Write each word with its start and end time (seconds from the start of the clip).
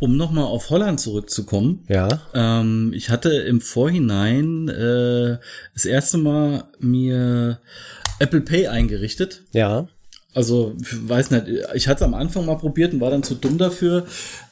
Um 0.00 0.16
nochmal 0.16 0.44
auf 0.44 0.70
Holland 0.70 0.98
zurückzukommen. 1.00 1.84
Ja. 1.88 2.08
Ähm, 2.34 2.92
ich 2.94 3.10
hatte 3.10 3.30
im 3.30 3.60
Vorhinein 3.60 4.68
äh, 4.68 5.38
das 5.74 5.84
erste 5.84 6.18
Mal 6.18 6.64
mir 6.80 7.60
Apple 8.18 8.40
Pay 8.40 8.68
eingerichtet. 8.68 9.42
Ja. 9.52 9.86
Also, 10.34 10.74
ich 10.80 11.08
weiß 11.08 11.30
nicht, 11.30 11.44
ich 11.74 11.88
hatte 11.88 12.04
es 12.04 12.08
am 12.08 12.14
Anfang 12.14 12.46
mal 12.46 12.56
probiert 12.56 12.94
und 12.94 13.00
war 13.00 13.10
dann 13.10 13.22
zu 13.22 13.34
dumm 13.34 13.58
dafür, 13.58 14.06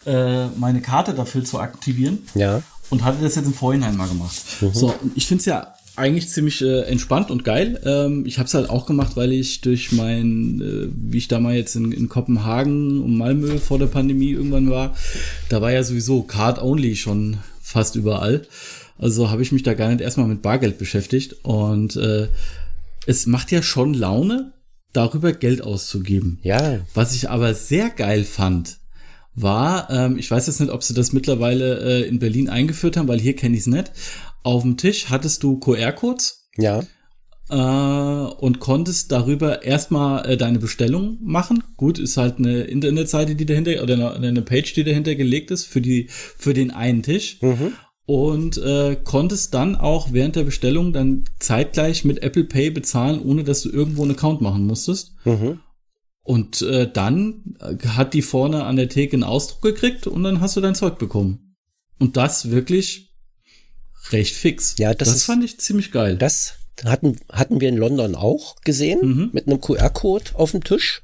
äh, 0.04 0.46
meine 0.48 0.82
Karte 0.82 1.14
dafür 1.14 1.44
zu 1.44 1.58
aktivieren. 1.58 2.18
Ja. 2.34 2.62
Und 2.90 3.04
hatte 3.04 3.22
das 3.22 3.36
jetzt 3.36 3.46
im 3.46 3.54
Vorhinein 3.54 3.96
mal 3.96 4.08
gemacht. 4.08 4.36
So, 4.72 4.88
und 5.00 5.16
ich 5.16 5.26
finde 5.26 5.40
es 5.40 5.46
ja 5.46 5.74
eigentlich 5.96 6.28
ziemlich 6.28 6.62
äh, 6.62 6.82
entspannt 6.82 7.30
und 7.30 7.44
geil. 7.44 7.80
Ähm, 7.84 8.24
ich 8.26 8.38
habe 8.38 8.46
es 8.46 8.54
halt 8.54 8.70
auch 8.70 8.86
gemacht, 8.86 9.16
weil 9.16 9.32
ich 9.32 9.60
durch 9.60 9.92
mein, 9.92 10.60
äh, 10.60 10.88
wie 10.94 11.18
ich 11.18 11.28
da 11.28 11.40
mal 11.40 11.54
jetzt 11.54 11.76
in, 11.76 11.92
in 11.92 12.08
Kopenhagen 12.08 13.02
und 13.02 13.16
Malmö 13.16 13.58
vor 13.58 13.78
der 13.78 13.86
Pandemie 13.86 14.30
irgendwann 14.30 14.70
war, 14.70 14.96
da 15.48 15.60
war 15.60 15.72
ja 15.72 15.82
sowieso 15.82 16.22
Card-Only 16.22 16.96
schon 16.96 17.38
fast 17.60 17.96
überall. 17.96 18.42
Also 18.98 19.30
habe 19.30 19.42
ich 19.42 19.52
mich 19.52 19.62
da 19.62 19.74
gar 19.74 19.88
nicht 19.88 20.00
erstmal 20.00 20.26
mit 20.26 20.42
Bargeld 20.42 20.78
beschäftigt. 20.78 21.36
Und 21.42 21.96
äh, 21.96 22.28
es 23.06 23.26
macht 23.26 23.50
ja 23.50 23.62
schon 23.62 23.94
Laune, 23.94 24.52
darüber 24.92 25.32
Geld 25.32 25.62
auszugeben. 25.62 26.38
Ja. 26.42 26.80
Was 26.94 27.14
ich 27.14 27.30
aber 27.30 27.54
sehr 27.54 27.90
geil 27.90 28.24
fand, 28.24 28.78
war, 29.34 29.88
ähm, 29.90 30.18
ich 30.18 30.30
weiß 30.30 30.46
jetzt 30.48 30.60
nicht, 30.60 30.72
ob 30.72 30.82
sie 30.82 30.94
das 30.94 31.12
mittlerweile 31.12 31.78
äh, 31.78 32.08
in 32.08 32.18
Berlin 32.18 32.48
eingeführt 32.48 32.96
haben, 32.96 33.08
weil 33.08 33.20
hier 33.20 33.36
kenne 33.36 33.54
ich 33.54 33.62
es 33.62 33.66
nicht. 33.66 33.92
Auf 34.42 34.62
dem 34.62 34.76
Tisch 34.76 35.10
hattest 35.10 35.42
du 35.42 35.58
QR-Codes 35.58 36.48
Ja. 36.56 36.82
äh, 37.50 38.32
und 38.34 38.60
konntest 38.60 39.12
darüber 39.12 39.62
erstmal 39.62 40.26
äh, 40.28 40.36
deine 40.36 40.58
Bestellung 40.58 41.18
machen. 41.22 41.62
Gut, 41.76 41.98
ist 41.98 42.16
halt 42.16 42.38
eine 42.38 42.62
Internetseite, 42.62 43.34
die 43.34 43.46
dahinter 43.46 43.82
oder 43.82 44.14
eine, 44.14 44.28
eine 44.28 44.42
Page, 44.42 44.72
die 44.74 44.84
dahinter 44.84 45.14
gelegt 45.14 45.50
ist 45.50 45.64
für 45.66 45.80
die 45.80 46.06
für 46.08 46.54
den 46.54 46.70
einen 46.70 47.02
Tisch. 47.02 47.38
Und 48.06 48.58
äh, 48.58 48.96
konntest 49.04 49.54
dann 49.54 49.76
auch 49.76 50.12
während 50.12 50.34
der 50.34 50.42
Bestellung 50.42 50.92
dann 50.92 51.24
zeitgleich 51.38 52.04
mit 52.04 52.22
Apple 52.24 52.42
Pay 52.44 52.70
bezahlen, 52.70 53.20
ohne 53.22 53.44
dass 53.44 53.62
du 53.62 53.70
irgendwo 53.70 54.02
einen 54.02 54.12
Account 54.12 54.40
machen 54.40 54.66
musstest. 54.66 55.14
Mhm. 55.24 55.60
Und 56.22 56.62
äh, 56.62 56.90
dann 56.90 57.56
hat 57.86 58.14
die 58.14 58.22
vorne 58.22 58.64
an 58.64 58.76
der 58.76 58.88
Theke 58.88 59.14
einen 59.14 59.22
Ausdruck 59.22 59.62
gekriegt 59.62 60.06
und 60.06 60.22
dann 60.24 60.40
hast 60.40 60.56
du 60.56 60.60
dein 60.60 60.74
Zeug 60.74 60.98
bekommen. 60.98 61.56
Und 61.98 62.16
das 62.16 62.50
wirklich 62.50 63.09
recht 64.10 64.34
fix. 64.34 64.74
Ja, 64.78 64.94
das 64.94 65.08
ist- 65.08 65.24
fand 65.24 65.44
ich 65.44 65.58
ziemlich 65.60 65.92
geil. 65.92 66.16
Das 66.16 66.54
hatten, 66.84 67.18
hatten 67.30 67.60
wir 67.60 67.68
in 67.68 67.76
London 67.76 68.14
auch 68.14 68.56
gesehen, 68.62 69.00
Mhm. 69.02 69.30
mit 69.32 69.46
einem 69.46 69.60
QR-Code 69.60 70.30
auf 70.34 70.52
dem 70.52 70.64
Tisch. 70.64 71.02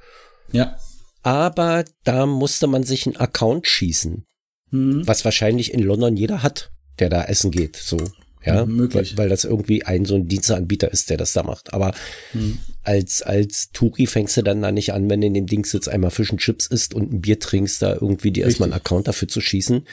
ja. 0.53 0.77
Aber 1.23 1.85
da 2.05 2.25
musste 2.25 2.69
man 2.69 2.85
sich 2.85 3.05
einen 3.07 3.17
Account 3.17 3.67
schießen, 3.67 4.25
Mhm. 4.71 5.07
was 5.09 5.25
wahrscheinlich 5.25 5.75
in 5.75 5.81
London 5.83 6.17
jeder 6.17 6.45
hat, 6.45 6.71
der 7.01 7.09
da 7.11 7.25
essen 7.25 7.51
geht. 7.51 7.75
So, 7.75 7.97
ja, 8.45 8.65
Mhm, 8.65 8.77
möglich. 8.77 9.17
Weil, 9.17 9.25
weil 9.25 9.29
das 9.29 9.45
irgendwie 9.45 9.85
ein 9.85 10.05
so 10.05 10.15
ein 10.15 10.29
Diensteanbieter 10.29 10.91
ist, 10.93 11.11
der 11.11 11.17
das 11.17 11.33
da 11.33 11.43
macht. 11.43 11.73
Aber 11.75 11.95
Mhm. 12.33 12.59
als 12.83 13.23
als 13.23 13.71
Touri 13.73 14.07
fängst 14.07 14.37
du 14.37 14.43
dann 14.43 14.63
da 14.63 14.71
nicht 14.71 14.93
an, 14.93 15.11
wenn 15.11 15.21
du 15.21 15.27
in 15.27 15.35
dem 15.35 15.47
Ding 15.47 15.65
sitzt, 15.65 15.89
einmal 15.89 16.13
Fisch 16.13 16.31
und 16.31 16.39
Chips 16.39 16.67
isst 16.67 16.95
und 16.95 17.13
ein 17.13 17.21
Bier 17.21 17.41
trinkst, 17.41 17.83
da 17.83 17.95
irgendwie 17.95 18.31
dir 18.31 18.45
erstmal 18.45 18.69
einen 18.69 18.75
Account 18.81 19.09
dafür 19.09 19.27
zu 19.27 19.41
schießen. 19.41 19.85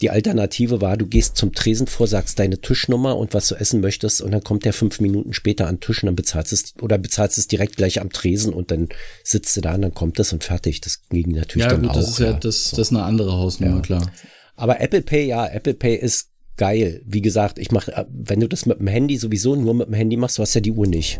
Die 0.00 0.10
Alternative 0.10 0.80
war, 0.80 0.96
du 0.96 1.06
gehst 1.06 1.36
zum 1.36 1.52
Tresen 1.52 1.86
vor, 1.86 2.08
sagst 2.08 2.40
deine 2.40 2.60
Tischnummer 2.60 3.16
und 3.16 3.34
was 3.34 3.46
du 3.48 3.54
essen 3.54 3.80
möchtest 3.80 4.20
und 4.22 4.32
dann 4.32 4.42
kommt 4.42 4.64
der 4.64 4.72
fünf 4.72 4.98
Minuten 4.98 5.32
später 5.32 5.68
an 5.68 5.76
den 5.76 5.80
Tisch 5.80 6.02
und 6.02 6.06
dann 6.06 6.16
bezahlst 6.16 6.52
es 6.52 6.74
oder 6.80 6.98
bezahlst 6.98 7.38
es 7.38 7.46
direkt 7.46 7.76
gleich 7.76 8.00
am 8.00 8.10
Tresen 8.10 8.52
und 8.52 8.72
dann 8.72 8.88
sitzt 9.22 9.56
du 9.56 9.60
da 9.60 9.74
und 9.76 9.82
dann 9.82 9.94
kommt 9.94 10.18
es 10.18 10.32
und 10.32 10.42
fertig. 10.42 10.80
Das 10.80 11.02
ging 11.08 11.30
natürlich 11.30 11.66
Ja, 11.66 11.70
dann 11.70 11.82
gut, 11.82 11.90
auch. 11.90 11.94
das 11.94 12.08
ist 12.08 12.18
ja, 12.18 12.32
das, 12.32 12.70
das 12.70 12.78
ist 12.78 12.90
eine 12.90 13.04
andere 13.04 13.32
Hausnummer, 13.34 13.76
Ja. 13.76 13.82
klar. 13.82 14.12
Aber 14.56 14.80
Apple 14.80 15.02
Pay, 15.02 15.26
ja, 15.26 15.46
Apple 15.46 15.74
Pay 15.74 15.94
ist 15.96 16.29
geil. 16.60 17.00
Wie 17.06 17.22
gesagt, 17.22 17.58
ich 17.58 17.72
mache, 17.72 18.06
wenn 18.12 18.38
du 18.38 18.46
das 18.46 18.66
mit 18.66 18.80
dem 18.80 18.86
Handy 18.86 19.16
sowieso 19.16 19.56
nur 19.56 19.72
mit 19.72 19.88
dem 19.88 19.94
Handy 19.94 20.18
machst, 20.18 20.36
du 20.36 20.42
hast 20.42 20.52
ja 20.52 20.60
die 20.60 20.72
Uhr 20.72 20.86
nicht. 20.86 21.18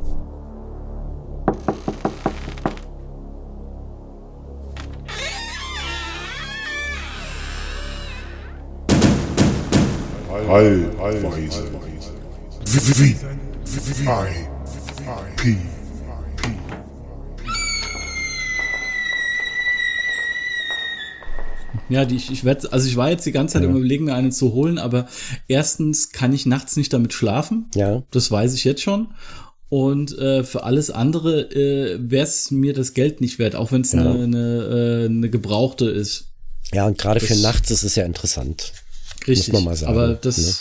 Allweise. 10.46 11.62
Wie, 12.98 13.16
I, 14.02 14.34
P, 15.36 15.56
Ja, 21.90 22.04
die, 22.04 22.16
ich, 22.16 22.30
ich 22.30 22.44
werde, 22.44 22.72
also 22.72 22.88
ich 22.88 22.96
war 22.96 23.10
jetzt 23.10 23.26
die 23.26 23.32
ganze 23.32 23.54
Zeit 23.54 23.64
im 23.64 23.76
Überlegen, 23.76 24.04
mir 24.04 24.14
eine 24.14 24.30
zu 24.30 24.52
holen, 24.52 24.78
aber 24.78 25.06
erstens 25.48 26.10
kann 26.12 26.32
ich 26.32 26.46
nachts 26.46 26.76
nicht 26.76 26.92
damit 26.92 27.12
schlafen. 27.12 27.66
Ja. 27.74 28.02
Das 28.10 28.30
weiß 28.30 28.54
ich 28.54 28.64
jetzt 28.64 28.80
schon. 28.82 29.08
Und 29.68 30.16
äh, 30.18 30.42
für 30.44 30.64
alles 30.64 30.90
andere 30.90 31.42
äh, 31.52 31.98
wäre 32.00 32.24
es 32.24 32.50
mir 32.50 32.74
das 32.74 32.94
Geld 32.94 33.20
nicht 33.20 33.38
wert, 33.38 33.54
auch 33.54 33.70
wenn 33.72 33.82
es 33.82 33.92
Ja. 33.92 34.00
eine, 34.00 34.24
eine, 34.24 35.02
äh, 35.02 35.04
eine 35.06 35.30
gebrauchte 35.30 35.88
ist. 35.90 36.26
Ja, 36.72 36.86
und 36.86 36.98
gerade 36.98 37.20
für 37.20 37.36
nachts 37.36 37.70
ist 37.70 37.82
es 37.82 37.94
ja 37.96 38.04
interessant. 38.04 38.72
Richtig. 39.28 39.52
man 39.52 39.64
mal 39.64 39.76
sagen, 39.76 39.92
aber 39.92 40.14
das, 40.14 40.38
ne? 40.38 40.52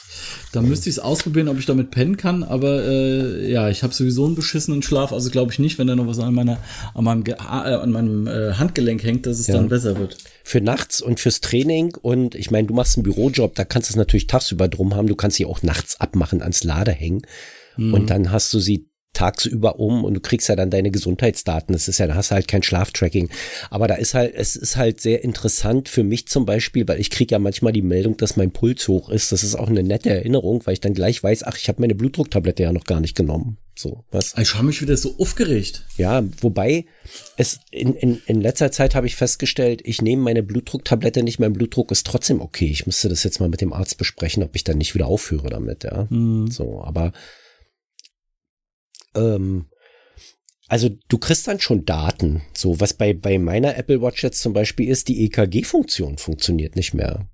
da 0.51 0.61
müsste 0.61 0.89
ich 0.89 0.95
es 0.95 0.99
ausprobieren, 0.99 1.47
ob 1.47 1.57
ich 1.59 1.65
damit 1.65 1.91
pennen 1.91 2.17
kann. 2.17 2.43
Aber 2.43 2.83
äh, 2.83 3.51
ja, 3.51 3.69
ich 3.69 3.83
habe 3.83 3.93
sowieso 3.93 4.25
einen 4.25 4.35
beschissenen 4.35 4.81
Schlaf, 4.81 5.13
also 5.13 5.29
glaube 5.29 5.51
ich 5.51 5.59
nicht, 5.59 5.77
wenn 5.79 5.87
da 5.87 5.95
noch 5.95 6.07
was 6.07 6.19
an 6.19 6.33
meiner, 6.33 6.57
an 6.93 7.03
meinem, 7.03 7.23
Ge- 7.23 7.35
äh, 7.35 7.43
an 7.47 7.91
meinem 7.91 8.27
äh, 8.27 8.53
Handgelenk 8.53 9.03
hängt, 9.03 9.25
dass 9.25 9.39
es 9.39 9.47
Ja. 9.47 9.55
dann 9.55 9.69
besser 9.69 9.97
wird. 9.97 10.17
Für 10.43 10.61
nachts 10.61 11.01
und 11.01 11.19
fürs 11.19 11.41
Training 11.41 11.95
und 12.01 12.35
ich 12.35 12.51
meine, 12.51 12.67
du 12.67 12.73
machst 12.73 12.97
einen 12.97 13.03
Bürojob, 13.03 13.55
da 13.55 13.65
kannst 13.65 13.89
du 13.89 13.93
es 13.93 13.95
natürlich 13.97 14.27
tagsüber 14.27 14.67
drum 14.67 14.95
haben, 14.95 15.07
du 15.07 15.15
kannst 15.15 15.37
sie 15.37 15.45
auch 15.45 15.63
nachts 15.63 15.99
abmachen, 16.01 16.41
ans 16.41 16.63
Lader 16.63 16.91
hängen 16.91 17.21
und 17.77 18.09
dann 18.09 18.29
hast 18.31 18.53
du 18.53 18.59
sie 18.59 18.88
tagsüber 19.13 19.79
um 19.79 20.03
und 20.03 20.13
du 20.13 20.19
kriegst 20.19 20.47
ja 20.49 20.55
dann 20.55 20.69
deine 20.69 20.91
Gesundheitsdaten. 20.91 21.73
Das 21.73 21.87
ist 21.87 21.97
ja, 21.97 22.07
da 22.07 22.15
hast 22.15 22.31
du 22.31 22.35
halt 22.35 22.47
kein 22.47 22.63
Schlaftracking. 22.63 23.29
Aber 23.69 23.87
da 23.87 23.95
ist 23.95 24.13
halt, 24.13 24.33
es 24.35 24.55
ist 24.55 24.77
halt 24.77 25.01
sehr 25.01 25.23
interessant 25.23 25.89
für 25.89 26.03
mich 26.03 26.27
zum 26.27 26.45
Beispiel, 26.45 26.87
weil 26.87 26.99
ich 26.99 27.09
kriege 27.09 27.33
ja 27.33 27.39
manchmal 27.39 27.73
die 27.73 27.81
Meldung, 27.81 28.17
dass 28.17 28.37
mein 28.37 28.51
Puls 28.51 28.87
hoch 28.87 29.09
ist. 29.09 29.31
Das 29.31 29.43
ist 29.43 29.55
auch 29.55 29.67
eine 29.67 29.83
nette 29.83 30.09
Erinnerung, 30.09 30.65
weil 30.65 30.73
ich 30.73 30.81
dann 30.81 30.93
gleich 30.93 31.21
weiß, 31.21 31.43
ach, 31.43 31.57
ich 31.57 31.67
habe 31.67 31.81
meine 31.81 31.95
Blutdrucktablette 31.95 32.63
ja 32.63 32.71
noch 32.71 32.85
gar 32.85 32.99
nicht 32.99 33.15
genommen. 33.15 33.57
So, 33.75 34.03
was? 34.11 34.35
Ich 34.37 34.55
habe 34.55 34.65
mich 34.65 34.81
wieder 34.81 34.97
so 34.97 35.15
aufgeregt. 35.19 35.85
Ja, 35.97 36.21
wobei 36.41 36.85
es 37.37 37.59
in, 37.71 37.93
in, 37.93 38.21
in 38.25 38.41
letzter 38.41 38.71
Zeit 38.71 38.93
habe 38.93 39.07
ich 39.07 39.15
festgestellt, 39.15 39.81
ich 39.85 40.01
nehme 40.01 40.21
meine 40.21 40.43
Blutdrucktablette 40.43 41.23
nicht, 41.23 41.39
mein 41.39 41.53
Blutdruck 41.53 41.91
ist 41.91 42.05
trotzdem 42.05 42.41
okay. 42.41 42.67
Ich 42.67 42.85
müsste 42.85 43.07
das 43.07 43.23
jetzt 43.23 43.39
mal 43.39 43.49
mit 43.49 43.61
dem 43.61 43.71
Arzt 43.71 43.97
besprechen, 43.97 44.43
ob 44.43 44.55
ich 44.55 44.65
dann 44.65 44.77
nicht 44.77 44.95
wieder 44.95 45.07
aufhöre 45.07 45.49
damit, 45.49 45.85
ja. 45.85 46.07
So, 46.49 46.83
aber 46.83 47.13
ähm, 49.15 49.65
also 50.67 50.89
du 51.07 51.17
kriegst 51.17 51.47
dann 51.47 51.59
schon 51.59 51.83
Daten. 51.83 52.43
So, 52.55 52.79
was 52.79 52.93
bei, 52.93 53.13
bei 53.13 53.39
meiner 53.39 53.75
Apple 53.75 54.01
Watch 54.01 54.23
jetzt 54.23 54.41
zum 54.41 54.53
Beispiel 54.53 54.87
ist, 54.87 55.07
die 55.07 55.25
EKG-Funktion 55.25 56.17
funktioniert 56.17 56.75
nicht 56.75 56.93
mehr. 56.93 57.27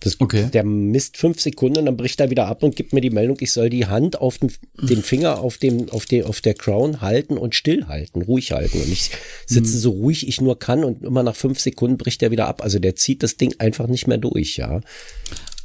Das, 0.00 0.20
Okay. 0.20 0.48
Der 0.52 0.62
misst 0.62 1.16
fünf 1.16 1.40
Sekunden, 1.40 1.86
dann 1.86 1.96
bricht 1.96 2.20
er 2.20 2.30
wieder 2.30 2.46
ab 2.46 2.62
und 2.62 2.76
gibt 2.76 2.92
mir 2.92 3.00
die 3.00 3.10
Meldung, 3.10 3.38
ich 3.40 3.50
soll 3.50 3.70
die 3.70 3.86
Hand 3.86 4.20
auf 4.20 4.38
den, 4.38 4.52
den 4.80 5.02
Finger 5.02 5.40
auf 5.40 5.58
dem, 5.58 5.88
auf 5.88 6.06
der, 6.06 6.28
auf 6.28 6.40
der 6.40 6.54
Crown 6.54 7.00
halten 7.00 7.36
und 7.38 7.54
stillhalten, 7.54 8.22
ruhig 8.22 8.52
halten. 8.52 8.80
Und 8.80 8.92
ich 8.92 9.10
sitze 9.46 9.78
so 9.78 9.90
ruhig 9.90 10.28
ich 10.28 10.40
nur 10.40 10.58
kann 10.58 10.84
und 10.84 11.02
immer 11.02 11.22
nach 11.22 11.34
fünf 11.34 11.58
Sekunden 11.58 11.96
bricht 11.96 12.22
er 12.22 12.30
wieder 12.30 12.46
ab. 12.46 12.62
Also 12.62 12.78
der 12.78 12.94
zieht 12.94 13.22
das 13.22 13.36
Ding 13.36 13.54
einfach 13.58 13.88
nicht 13.88 14.06
mehr 14.06 14.18
durch, 14.18 14.58
ja. 14.58 14.80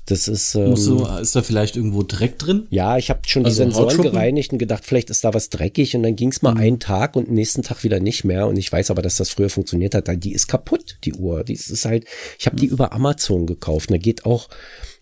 Das 0.08 0.28
ist, 0.28 0.56
ähm, 0.56 0.74
du, 0.76 1.06
ist 1.06 1.36
da 1.36 1.44
vielleicht 1.44 1.78
irgendwo 1.78 2.02
Dreck 2.04 2.40
drin? 2.40 2.68
ja, 2.70 2.98
ich 2.98 3.10
habe 3.10 3.22
schon 3.28 3.44
die 3.44 3.50
Also 3.50 3.64
Sensoren 3.64 3.86
Hautschuppen? 3.86 4.12
gereinigt 4.12 4.52
und 4.52 4.58
gedacht, 4.58 4.84
vielleicht 4.84 5.10
ist 5.10 5.24
da 5.24 5.34
was 5.34 5.50
dreckig 5.50 5.96
und 5.96 6.04
dann 6.04 6.16
ging 6.16 6.30
es 6.30 6.42
mal 6.42 6.58
einen 6.58 6.80
Tag 6.80 7.16
und 7.16 7.30
nächsten 7.30 7.62
Tag 7.62 7.84
wieder 7.84 8.00
nicht 8.00 8.24
mehr 8.24 8.48
und 8.48 8.58
ich 8.58 8.72
weiß 8.72 8.90
aber, 8.92 9.02
dass 9.02 9.18
das 9.18 9.30
früher 9.30 9.50
funktioniert 9.50 9.94
hat. 9.94 10.10
Die 10.24 10.34
ist 10.34 10.48
kaputt, 10.48 10.98
die 11.04 11.14
Uhr. 11.14 11.44
Die 11.44 11.54
ist 11.54 11.86
halt, 11.86 12.06
ich 12.40 12.48
habe 12.48 12.56
die 12.56 12.66
über 12.66 12.94
Amazon 12.94 13.46
gekauft. 13.46 13.92
Da 13.92 13.98
geht 13.98 14.26
auch, 14.26 14.50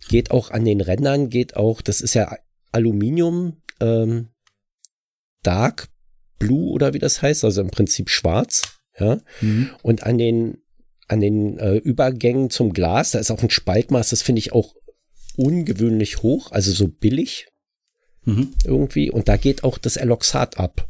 geht 0.10 0.31
auch 0.31 0.51
an 0.51 0.66
den 0.66 0.81
Rändern, 0.81 1.30
geht 1.30 1.56
auch, 1.56 1.81
das 1.81 2.01
ist 2.01 2.13
ja 2.13 2.36
Aluminium, 2.72 3.62
ähm, 3.80 4.28
Dark 5.44 5.88
Blue 6.40 6.72
oder 6.72 6.94
wie 6.94 7.00
das 7.00 7.22
heißt, 7.22 7.46
also 7.46 7.62
im 7.62 7.72
Prinzip 7.72 8.10
schwarz, 8.10 8.80
ja. 9.00 9.19
Und 9.81 10.04
an 10.04 10.18
den 10.18 10.57
an 11.07 11.22
den 11.22 11.57
äh, 11.57 11.78
Übergängen 11.78 12.50
zum 12.50 12.72
Glas, 12.72 13.12
da 13.12 13.19
ist 13.19 13.31
auch 13.31 13.42
ein 13.42 13.50
Spaltmaß, 13.50 14.10
das 14.10 14.22
finde 14.22 14.40
ich 14.40 14.54
auch 14.54 14.75
ungewöhnlich 15.39 16.21
hoch, 16.21 16.51
also 16.51 16.71
so 16.71 16.88
billig 16.88 17.47
Mhm. 18.25 18.51
irgendwie. 18.65 19.09
Und 19.09 19.30
da 19.30 19.38
geht 19.38 19.63
auch 19.63 19.77
das 19.77 19.95
Eloxat 19.95 20.59
ab. 20.59 20.88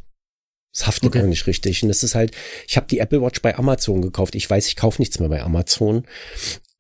Das 0.74 0.88
haftet 0.88 1.10
Okay. 1.10 1.22
auch 1.22 1.28
nicht 1.28 1.46
richtig. 1.48 1.84
Und 1.84 1.90
das 1.90 2.04
ist 2.04 2.16
halt, 2.16 2.32
ich 2.68 2.76
habe 2.76 2.88
die 2.88 3.00
Apple 3.00 3.22
Watch 3.22 3.42
bei 3.42 3.56
Amazon 3.58 4.02
gekauft. 4.02 4.36
Ich 4.36 4.50
weiß, 4.50 4.68
ich 4.68 4.76
kaufe 4.76 5.02
nichts 5.02 5.20
mehr 5.20 5.30
bei 5.30 5.42
Amazon. 5.42 6.04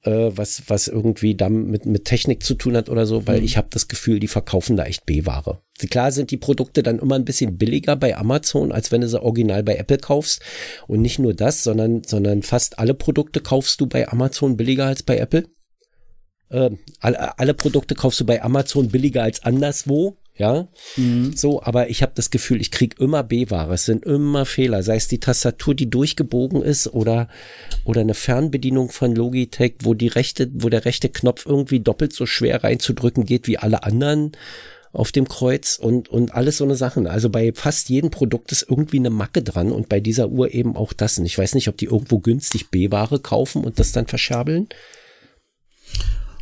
äh, 0.04 0.32
was, 0.34 0.64
was 0.68 0.88
irgendwie 0.88 1.36
dann 1.36 1.66
mit, 1.66 1.86
mit 1.86 2.06
Technik 2.06 2.42
zu 2.44 2.54
tun 2.56 2.78
hat 2.78 2.88
oder 2.88 3.06
so, 3.06 3.28
weil 3.28 3.40
mhm. 3.40 3.46
ich 3.46 3.58
habe 3.58 3.68
das 3.70 3.90
Gefühl, 3.90 4.22
die 4.22 4.30
verkaufen 4.30 4.78
da 4.78 4.86
echt 4.86 5.06
B-Ware. 5.06 5.62
Klar 5.90 6.14
sind 6.14 6.32
die 6.32 6.38
Produkte 6.38 6.84
dann 6.84 7.00
immer 7.00 7.16
ein 7.16 7.26
bisschen 7.26 7.58
billiger 7.58 7.98
bei 7.98 8.16
Amazon, 8.16 8.72
als 8.72 8.92
wenn 8.94 9.02
du 9.02 9.10
sie 9.10 9.22
original 9.22 9.62
bei 9.62 9.76
Apple 9.76 9.98
kaufst. 9.98 10.42
Und 10.88 11.02
nicht 11.02 11.20
nur 11.20 11.34
das, 11.34 11.64
sondern, 11.64 12.04
sondern 12.06 12.44
fast 12.44 12.80
alle 12.80 12.94
Produkte 12.94 13.42
kaufst 13.42 13.82
du 13.82 13.88
bei 13.88 14.08
Amazon 14.08 14.56
billiger 14.56 14.86
als 14.86 15.04
bei 15.04 15.18
Apple. 15.18 15.48
Äh, 16.50 16.72
alle, 17.00 17.38
alle 17.38 17.54
Produkte 17.54 17.96
kaufst 17.96 18.20
du 18.20 18.26
bei 18.26 18.42
Amazon 18.42 18.90
billiger 18.90 19.24
als 19.24 19.44
anderswo 19.44 20.18
ja. 20.40 20.70
Mhm. 20.96 21.36
So, 21.36 21.62
aber 21.62 21.90
ich 21.90 22.02
habe 22.02 22.14
das 22.16 22.32
Gefühl, 22.32 22.62
ich 22.62 22.72
krieg 22.72 22.98
immer 23.00 23.24
B-Ware. 23.24 23.74
Es 23.74 23.86
sind 23.86 24.06
immer 24.06 24.46
Fehler, 24.46 24.84
sei 24.84 24.96
es 24.96 25.10
die 25.10 25.20
Tastatur, 25.20 25.76
die 25.76 25.90
durchgebogen 25.90 26.62
ist 26.64 26.88
oder 26.88 27.28
oder 27.84 28.02
eine 28.02 28.14
Fernbedienung 28.14 28.90
von 28.90 29.14
Logitech, 29.14 29.76
wo 29.84 29.94
die 29.94 30.08
rechte, 30.08 30.50
wo 30.54 30.70
der 30.70 30.86
rechte 30.86 31.10
Knopf 31.10 31.46
irgendwie 31.46 31.82
doppelt 31.82 32.14
so 32.14 32.26
schwer 32.26 32.64
reinzudrücken 32.64 33.26
geht 33.26 33.48
wie 33.48 33.58
alle 33.58 33.84
anderen 33.84 34.32
auf 34.94 35.12
dem 35.12 35.28
Kreuz 35.28 35.78
und 35.78 36.08
und 36.08 36.34
alles 36.34 36.58
so 36.58 36.64
eine 36.64 36.76
Sachen. 36.76 37.06
Also 37.06 37.30
bei 37.30 37.52
fast 37.54 37.90
jedem 37.90 38.10
Produkt 38.10 38.54
ist 38.54 38.66
irgendwie 38.70 39.00
eine 39.00 39.10
Macke 39.10 39.44
dran 39.44 39.74
und 39.74 39.90
bei 39.90 40.00
dieser 40.00 40.30
Uhr 40.30 40.54
eben 40.54 40.78
auch 40.78 40.94
das. 40.94 41.20
Und 41.20 41.26
ich 41.26 41.38
weiß 41.38 41.54
nicht, 41.54 41.68
ob 41.68 41.76
die 41.76 41.86
irgendwo 41.86 42.20
günstig 42.20 42.72
B-Ware 42.72 43.20
kaufen 43.20 43.66
und 43.66 43.78
das 43.78 43.92
dann 43.92 44.08
verscherbeln. 44.08 44.70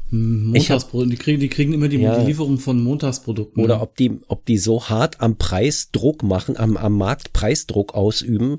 Montagsprodukte, 0.10 1.10
die 1.10 1.18
kriegen, 1.18 1.40
die 1.40 1.50
kriegen 1.50 1.74
immer 1.74 1.88
die, 1.88 1.98
ja, 1.98 2.20
die 2.20 2.26
Lieferung 2.26 2.60
von 2.60 2.82
Montagsprodukten. 2.82 3.64
Oder 3.64 3.82
ob 3.82 3.96
die, 3.98 4.20
ob 4.28 4.46
die 4.46 4.58
so 4.58 4.88
hart 4.90 5.20
am 5.20 5.38
Preis 5.38 5.92
Druck 5.92 6.24
machen, 6.24 6.58
am, 6.58 6.78
am 6.78 6.94
Markt 6.94 7.34
Preisdruck 7.34 7.94
ausüben, 7.94 8.58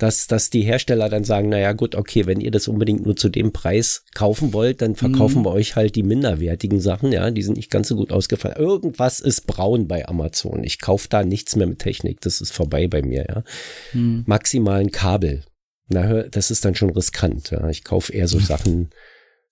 dass, 0.00 0.26
dass 0.26 0.50
die 0.50 0.62
Hersteller 0.62 1.08
dann 1.08 1.24
sagen, 1.24 1.50
naja 1.50 1.72
gut, 1.72 1.94
okay, 1.94 2.26
wenn 2.26 2.40
ihr 2.40 2.50
das 2.50 2.68
unbedingt 2.68 3.04
nur 3.04 3.16
zu 3.16 3.28
dem 3.28 3.52
Preis 3.52 4.04
kaufen 4.14 4.52
wollt, 4.52 4.80
dann 4.80 4.96
verkaufen 4.96 5.40
mhm. 5.40 5.44
wir 5.44 5.52
euch 5.52 5.76
halt 5.76 5.94
die 5.94 6.02
minderwertigen 6.02 6.80
Sachen, 6.80 7.12
ja, 7.12 7.30
die 7.30 7.42
sind 7.42 7.58
nicht 7.58 7.70
ganz 7.70 7.88
so 7.88 7.96
gut 7.96 8.10
ausgefallen. 8.10 8.56
Irgendwas 8.56 9.20
ist 9.20 9.46
braun 9.46 9.88
bei 9.88 10.08
Amazon. 10.08 10.64
Ich 10.64 10.80
kaufe 10.80 11.06
da 11.10 11.22
nichts 11.22 11.54
mehr 11.54 11.66
mit 11.66 11.80
Technik, 11.80 12.20
das 12.22 12.40
ist 12.40 12.52
vorbei 12.52 12.88
bei 12.88 13.02
mir, 13.02 13.26
ja. 13.28 13.44
Mhm. 13.92 14.24
Maximal 14.26 14.80
ein 14.80 14.90
Kabel. 14.90 15.42
Na, 15.88 16.22
das 16.22 16.50
ist 16.50 16.64
dann 16.64 16.74
schon 16.74 16.90
riskant, 16.90 17.50
ja. 17.50 17.68
Ich 17.68 17.84
kaufe 17.84 18.12
eher 18.12 18.26
so 18.26 18.38
Sachen, 18.40 18.90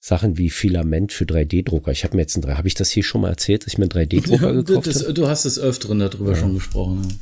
Sachen 0.01 0.39
wie 0.39 0.51
Filament 0.51 1.13
für 1.13 1.25
3D-Drucker. 1.25 1.91
Ich 1.91 2.05
habe 2.05 2.17
mir 2.17 2.23
jetzt 2.23 2.37
ein 2.37 2.43
3, 2.43 2.55
habe 2.55 2.69
ich 2.69 2.75
das 2.75 2.91
hier 2.91 3.03
schon 3.03 3.21
mal 3.21 3.31
erzählt, 3.31 3.65
dass 3.65 3.73
ich 3.73 3.79
mir 3.79 3.85
einen 3.91 4.09
3D-Drucker 4.09 4.55
ja, 4.55 4.63
gekauft 4.63 4.87
habe? 4.87 5.15
Du 5.15 5.29
hast 5.29 5.45
es 5.45 5.59
öfteren 5.59 5.99
darüber 5.99 6.33
ja. 6.33 6.39
schon 6.39 6.55
gesprochen. 6.55 7.19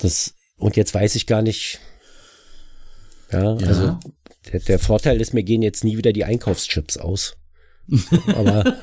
Das, 0.00 0.34
und 0.56 0.76
jetzt 0.76 0.94
weiß 0.94 1.14
ich 1.14 1.26
gar 1.26 1.42
nicht, 1.42 1.80
ja, 3.30 3.56
ja. 3.58 3.66
also 3.66 3.98
der, 4.52 4.60
der 4.60 4.78
Vorteil 4.78 5.20
ist, 5.20 5.32
mir 5.32 5.42
gehen 5.42 5.62
jetzt 5.62 5.84
nie 5.84 5.96
wieder 5.96 6.12
die 6.12 6.24
Einkaufschips 6.24 6.98
aus. 6.98 7.36
Aber 8.34 8.64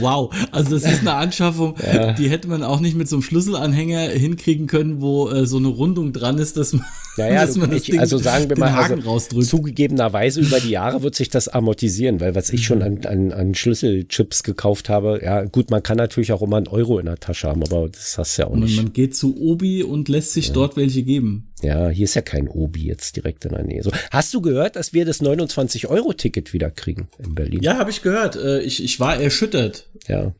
wow, 0.00 0.34
also 0.50 0.70
das 0.70 0.84
ist 0.84 1.00
eine 1.00 1.14
Anschaffung, 1.14 1.76
ja. 1.80 2.12
die 2.12 2.28
hätte 2.28 2.48
man 2.48 2.62
auch 2.62 2.80
nicht 2.80 2.96
mit 2.96 3.08
so 3.08 3.16
einem 3.16 3.22
Schlüsselanhänger 3.22 4.08
hinkriegen 4.10 4.66
können, 4.66 5.00
wo 5.00 5.28
äh, 5.28 5.46
so 5.46 5.58
eine 5.58 5.68
Rundung 5.68 6.12
dran 6.12 6.38
ist, 6.38 6.56
dass 6.56 6.72
man, 6.72 6.84
ja, 7.16 7.28
ja, 7.28 7.34
dass 7.46 7.56
man 7.56 7.70
das 7.70 7.82
ich, 7.82 7.90
Ding, 7.90 8.00
also 8.00 8.18
sagen 8.18 8.48
wir 8.48 8.58
mal, 8.58 8.72
also 8.74 9.40
zugegebenerweise 9.40 10.40
über 10.40 10.58
die 10.58 10.70
Jahre 10.70 11.02
wird 11.02 11.14
sich 11.14 11.28
das 11.28 11.48
amortisieren, 11.48 12.20
weil 12.20 12.34
was 12.34 12.50
ich 12.50 12.64
schon 12.64 12.82
an, 12.82 13.04
an, 13.04 13.32
an 13.32 13.54
Schlüsselchips 13.54 14.42
gekauft 14.42 14.88
habe, 14.88 15.20
ja 15.22 15.44
gut, 15.44 15.70
man 15.70 15.82
kann 15.82 15.96
natürlich 15.96 16.32
auch 16.32 16.42
immer 16.42 16.56
einen 16.56 16.68
Euro 16.68 16.98
in 16.98 17.06
der 17.06 17.18
Tasche 17.18 17.48
haben, 17.48 17.62
aber 17.62 17.88
das 17.88 18.18
hast 18.18 18.36
du 18.36 18.42
ja 18.42 18.48
auch 18.48 18.56
nicht. 18.56 18.76
Man 18.76 18.92
geht 18.92 19.14
zu 19.14 19.36
Obi 19.40 19.82
und 19.82 20.08
lässt 20.08 20.32
sich 20.32 20.48
ja. 20.48 20.54
dort 20.54 20.76
welche 20.76 21.02
geben. 21.02 21.48
Ja, 21.62 21.88
hier 21.88 22.04
ist 22.04 22.14
ja 22.14 22.22
kein 22.22 22.48
Obi 22.48 22.84
jetzt 22.84 23.16
direkt 23.16 23.46
in 23.46 23.52
der 23.52 23.64
Nähe. 23.64 23.82
So, 23.82 23.90
hast 24.10 24.34
du 24.34 24.42
gehört, 24.42 24.76
dass 24.76 24.92
wir 24.92 25.06
das 25.06 25.22
29-Euro-Ticket 25.22 26.52
wieder 26.52 26.70
kriegen 26.70 26.95
in 27.18 27.34
Berlin? 27.34 27.62
Ja, 27.62 27.78
habe 27.78 27.90
ich 27.90 28.02
gehört. 28.02 28.36
Äh, 28.36 28.62
ich, 28.62 28.82
ich 28.82 29.00
war 29.00 29.20
erschüttert. 29.20 29.88
Ja. 30.08 30.34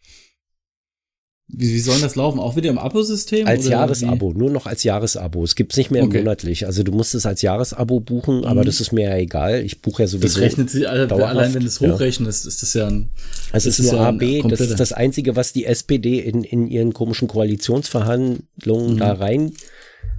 Wie, 1.49 1.73
wie 1.73 1.79
soll 1.79 2.01
das 2.01 2.17
laufen? 2.17 2.41
Auch 2.41 2.57
wieder 2.57 2.71
im 2.71 2.79
Abo-System? 2.79 3.47
Als 3.47 3.69
Jahresabo, 3.69 4.33
nur 4.33 4.51
noch 4.51 4.67
als 4.67 4.83
Jahresabo. 4.83 5.45
Es 5.45 5.55
gibt's 5.55 5.77
nicht 5.77 5.93
mehr 5.93 6.03
okay. 6.03 6.19
monatlich. 6.19 6.67
Also 6.67 6.83
du 6.83 6.91
musst 6.91 7.15
es 7.15 7.25
als 7.25 7.41
Jahresabo 7.41 8.01
buchen, 8.01 8.45
aber 8.45 8.63
mhm. 8.63 8.67
das 8.67 8.81
ist 8.81 8.91
mir 8.91 9.11
ja 9.11 9.17
egal. 9.17 9.63
Ich 9.63 9.81
buche 9.81 10.03
ja 10.03 10.09
sowieso. 10.09 10.27
Das 10.27 10.39
rechnet 10.39 10.71
sich 10.71 10.89
allein, 10.89 11.55
wenn 11.55 11.61
du 11.61 11.67
es 11.67 11.81
hochrechnest, 11.81 12.45
ja. 12.45 12.49
ist 12.49 12.63
das 12.63 12.75
ja 12.75 12.89
ein. 12.89 13.11
Also 13.53 13.69
es 13.69 13.79
ist 13.79 13.93
nur 13.93 14.01
ja 14.01 14.09
AB, 14.09 14.49
das 14.49 14.61
ist 14.61 14.81
das 14.81 14.93
Einzige, 14.93 15.37
was 15.37 15.53
die 15.53 15.67
SPD 15.67 16.19
in, 16.19 16.43
in 16.43 16.67
ihren 16.67 16.93
komischen 16.93 17.29
Koalitionsverhandlungen 17.29 18.95
mhm. 18.95 18.99
da 18.99 19.13
rein 19.13 19.53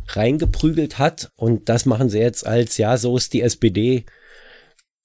reingeprügelt 0.09 0.97
hat. 0.97 1.31
Und 1.35 1.67
das 1.67 1.85
machen 1.85 2.09
sie 2.09 2.19
jetzt 2.19 2.47
als, 2.47 2.77
ja, 2.77 2.97
so 2.97 3.17
ist 3.17 3.33
die 3.33 3.41
SPD. 3.41 4.05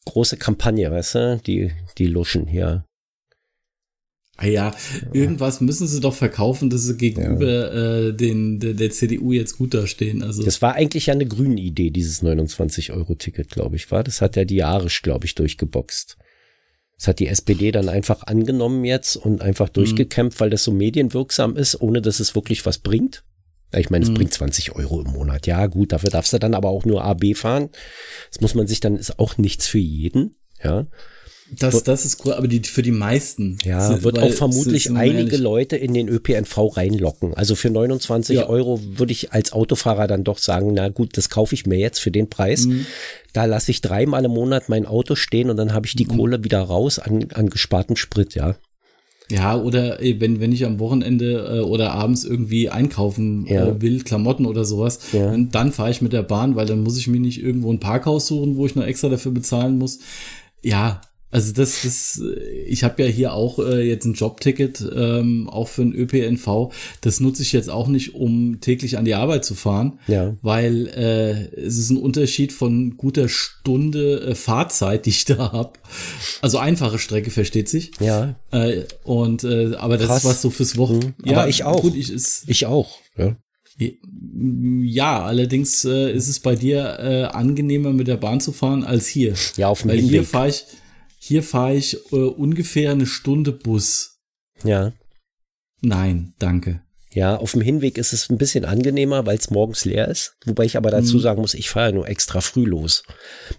Große 0.04 0.36
Kampagne, 0.36 0.90
weißt 0.90 1.14
du? 1.14 1.40
Die, 1.46 1.72
die 1.98 2.06
luschen 2.06 2.46
hier. 2.46 2.84
Ah 4.38 4.46
ja, 4.46 4.74
irgendwas 5.12 5.60
müssen 5.60 5.86
sie 5.86 6.00
doch 6.00 6.14
verkaufen, 6.14 6.70
dass 6.70 6.82
sie 6.82 6.96
gegenüber 6.96 7.46
ja. 7.46 8.08
äh, 8.08 8.12
den, 8.14 8.58
der, 8.58 8.74
der, 8.74 8.90
CDU 8.90 9.30
jetzt 9.30 9.58
gut 9.58 9.74
dastehen. 9.74 10.22
Also. 10.22 10.42
Das 10.42 10.62
war 10.62 10.74
eigentlich 10.74 11.06
ja 11.06 11.14
eine 11.14 11.26
grüne 11.26 11.60
Idee, 11.60 11.90
dieses 11.90 12.24
29-Euro-Ticket, 12.24 13.50
glaube 13.50 13.76
ich, 13.76 13.90
war. 13.90 14.02
Das 14.02 14.20
hat 14.20 14.34
ja 14.36 14.44
diarisch, 14.44 15.02
glaube 15.02 15.26
ich, 15.26 15.34
durchgeboxt. 15.34 16.16
Das 16.96 17.08
hat 17.08 17.18
die 17.18 17.28
SPD 17.28 17.72
dann 17.72 17.88
einfach 17.88 18.22
angenommen 18.26 18.84
jetzt 18.84 19.16
und 19.16 19.42
einfach 19.42 19.68
mhm. 19.68 19.74
durchgekämpft, 19.74 20.40
weil 20.40 20.50
das 20.50 20.64
so 20.64 20.72
medienwirksam 20.72 21.56
ist, 21.56 21.80
ohne 21.80 22.00
dass 22.00 22.18
es 22.18 22.34
wirklich 22.34 22.64
was 22.64 22.78
bringt. 22.78 23.24
Ich 23.74 23.90
meine, 23.90 24.04
es 24.04 24.10
mhm. 24.10 24.14
bringt 24.14 24.32
20 24.32 24.74
Euro 24.76 25.00
im 25.00 25.12
Monat. 25.12 25.46
Ja, 25.46 25.66
gut, 25.66 25.92
dafür 25.92 26.10
darfst 26.10 26.32
du 26.32 26.38
dann 26.38 26.54
aber 26.54 26.68
auch 26.68 26.84
nur 26.84 27.04
AB 27.04 27.34
fahren. 27.34 27.70
Das 28.30 28.40
muss 28.40 28.54
man 28.54 28.66
sich 28.66 28.80
dann, 28.80 28.96
ist 28.96 29.18
auch 29.18 29.38
nichts 29.38 29.66
für 29.66 29.78
jeden. 29.78 30.36
Ja. 30.62 30.86
Das, 31.58 31.82
das 31.84 32.04
ist 32.04 32.24
cool, 32.24 32.32
aber 32.32 32.48
die, 32.48 32.60
für 32.60 32.82
die 32.82 32.92
meisten. 32.92 33.58
Ja, 33.62 33.88
sind, 33.88 34.04
wird 34.04 34.18
auch 34.18 34.32
vermutlich 34.32 34.90
einige 34.90 35.36
Leute 35.36 35.76
in 35.76 35.92
den 35.92 36.08
ÖPNV 36.08 36.76
reinlocken. 36.76 37.34
Also 37.34 37.54
für 37.54 37.68
29 37.68 38.36
ja. 38.36 38.46
Euro 38.46 38.80
würde 38.82 39.12
ich 39.12 39.32
als 39.32 39.52
Autofahrer 39.52 40.06
dann 40.06 40.24
doch 40.24 40.38
sagen, 40.38 40.72
na 40.72 40.88
gut, 40.88 41.16
das 41.16 41.28
kaufe 41.28 41.54
ich 41.54 41.66
mir 41.66 41.78
jetzt 41.78 41.98
für 41.98 42.10
den 42.10 42.30
Preis. 42.30 42.66
Mhm. 42.66 42.86
Da 43.32 43.44
lasse 43.44 43.70
ich 43.70 43.82
dreimal 43.82 44.24
im 44.24 44.30
Monat 44.30 44.68
mein 44.68 44.86
Auto 44.86 45.14
stehen 45.14 45.50
und 45.50 45.56
dann 45.56 45.74
habe 45.74 45.86
ich 45.86 45.94
die 45.94 46.06
mhm. 46.06 46.16
Kohle 46.16 46.44
wieder 46.44 46.60
raus 46.60 46.98
an, 46.98 47.28
an 47.34 47.50
gespartem 47.50 47.96
Sprit, 47.96 48.34
ja. 48.34 48.56
Ja, 49.32 49.56
oder 49.56 49.98
wenn, 50.00 50.40
wenn 50.40 50.52
ich 50.52 50.66
am 50.66 50.78
Wochenende 50.78 51.58
äh, 51.58 51.60
oder 51.60 51.92
abends 51.92 52.22
irgendwie 52.22 52.68
einkaufen 52.68 53.46
äh, 53.46 53.54
ja. 53.54 53.66
äh, 53.66 53.80
will, 53.80 54.02
Klamotten 54.02 54.44
oder 54.44 54.66
sowas, 54.66 54.98
ja. 55.12 55.30
dann, 55.30 55.48
dann 55.48 55.72
fahre 55.72 55.90
ich 55.90 56.02
mit 56.02 56.12
der 56.12 56.22
Bahn, 56.22 56.54
weil 56.54 56.66
dann 56.66 56.82
muss 56.82 56.98
ich 56.98 57.08
mir 57.08 57.18
nicht 57.18 57.42
irgendwo 57.42 57.72
ein 57.72 57.80
Parkhaus 57.80 58.26
suchen, 58.26 58.56
wo 58.56 58.66
ich 58.66 58.74
noch 58.74 58.84
extra 58.84 59.08
dafür 59.08 59.32
bezahlen 59.32 59.78
muss. 59.78 60.00
Ja, 60.62 61.00
also 61.32 61.54
das, 61.54 61.80
das, 61.82 62.22
ich 62.66 62.84
habe 62.84 63.02
ja 63.02 63.08
hier 63.08 63.32
auch 63.32 63.58
äh, 63.58 63.80
jetzt 63.88 64.04
ein 64.04 64.12
Jobticket, 64.12 64.84
ähm, 64.94 65.48
auch 65.48 65.66
für 65.68 65.80
den 65.80 65.94
ÖPNV. 65.94 66.70
Das 67.00 67.20
nutze 67.20 67.40
ich 67.40 67.52
jetzt 67.52 67.70
auch 67.70 67.88
nicht, 67.88 68.14
um 68.14 68.60
täglich 68.60 68.98
an 68.98 69.06
die 69.06 69.14
Arbeit 69.14 69.46
zu 69.46 69.54
fahren, 69.54 69.98
ja. 70.06 70.36
weil 70.42 70.88
äh, 70.88 71.58
es 71.58 71.78
ist 71.78 71.88
ein 71.88 71.96
Unterschied 71.96 72.52
von 72.52 72.98
guter 72.98 73.30
Stunde 73.30 74.20
äh, 74.20 74.34
Fahrzeit, 74.34 75.06
die 75.06 75.10
ich 75.10 75.24
da 75.24 75.52
hab. 75.52 75.78
Also 76.42 76.58
einfache 76.58 76.98
Strecke, 76.98 77.30
versteht 77.30 77.70
sich. 77.70 77.92
Ja. 77.98 78.36
Äh, 78.50 78.82
und 79.02 79.42
äh, 79.42 79.74
aber 79.76 79.96
das 79.96 80.08
Krass. 80.08 80.24
ist 80.24 80.28
was 80.28 80.42
so 80.42 80.50
fürs 80.50 80.76
Wochen. 80.76 80.96
Mhm. 80.96 81.14
Ja, 81.24 81.38
aber 81.38 81.48
ich 81.48 81.64
auch. 81.64 81.80
Gut, 81.80 81.96
ich, 81.96 82.12
ist, 82.12 82.44
ich 82.46 82.66
auch. 82.66 82.98
Ja. 83.16 83.36
Ja, 84.84 85.24
allerdings 85.24 85.86
äh, 85.86 86.12
ist 86.12 86.28
es 86.28 86.40
bei 86.40 86.56
dir 86.56 86.98
äh, 87.00 87.22
angenehmer 87.22 87.94
mit 87.94 88.06
der 88.06 88.18
Bahn 88.18 88.38
zu 88.38 88.52
fahren 88.52 88.84
als 88.84 89.06
hier. 89.06 89.32
Ja, 89.56 89.68
auf 89.68 89.80
dem 89.80 89.90
Weil 89.90 89.96
Hinweg. 89.96 90.10
hier 90.10 90.24
fahre 90.24 90.50
ich 90.50 90.66
hier 91.24 91.44
fahre 91.44 91.74
ich 91.74 91.94
äh, 92.12 92.16
ungefähr 92.16 92.90
eine 92.90 93.06
Stunde 93.06 93.52
Bus. 93.52 94.18
Ja. 94.64 94.92
Nein, 95.80 96.34
danke. 96.40 96.82
Ja, 97.12 97.36
auf 97.36 97.52
dem 97.52 97.60
Hinweg 97.60 97.96
ist 97.96 98.12
es 98.12 98.28
ein 98.28 98.38
bisschen 98.38 98.64
angenehmer, 98.64 99.24
weil 99.24 99.38
es 99.38 99.50
morgens 99.50 99.84
leer 99.84 100.08
ist. 100.08 100.34
Wobei 100.46 100.64
ich 100.64 100.76
aber 100.76 100.90
dazu 100.90 101.18
mhm. 101.18 101.20
sagen 101.20 101.40
muss, 101.40 101.54
ich 101.54 101.70
fahre 101.70 101.90
ja 101.90 101.92
nur 101.92 102.08
extra 102.08 102.40
früh 102.40 102.64
los. 102.64 103.04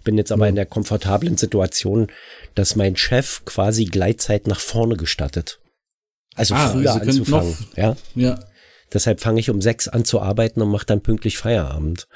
Bin 0.02 0.18
jetzt 0.18 0.30
aber 0.30 0.46
in 0.46 0.56
der 0.56 0.66
komfortablen 0.66 1.38
Situation, 1.38 2.08
dass 2.54 2.76
mein 2.76 2.96
Chef 2.96 3.46
quasi 3.46 3.86
Gleitzeit 3.86 4.46
nach 4.46 4.60
vorne 4.60 4.96
gestattet. 4.98 5.58
Also 6.34 6.54
ah, 6.54 6.68
früher 6.68 6.92
also 6.92 7.00
anzufangen. 7.00 7.50
Noch, 7.50 7.76
ja. 7.78 7.96
ja. 8.14 8.44
Deshalb 8.92 9.20
fange 9.20 9.40
ich 9.40 9.48
um 9.48 9.62
sechs 9.62 9.88
an 9.88 10.04
zu 10.04 10.20
arbeiten 10.20 10.60
und 10.60 10.70
mache 10.70 10.86
dann 10.86 11.00
pünktlich 11.00 11.38
Feierabend. 11.38 12.08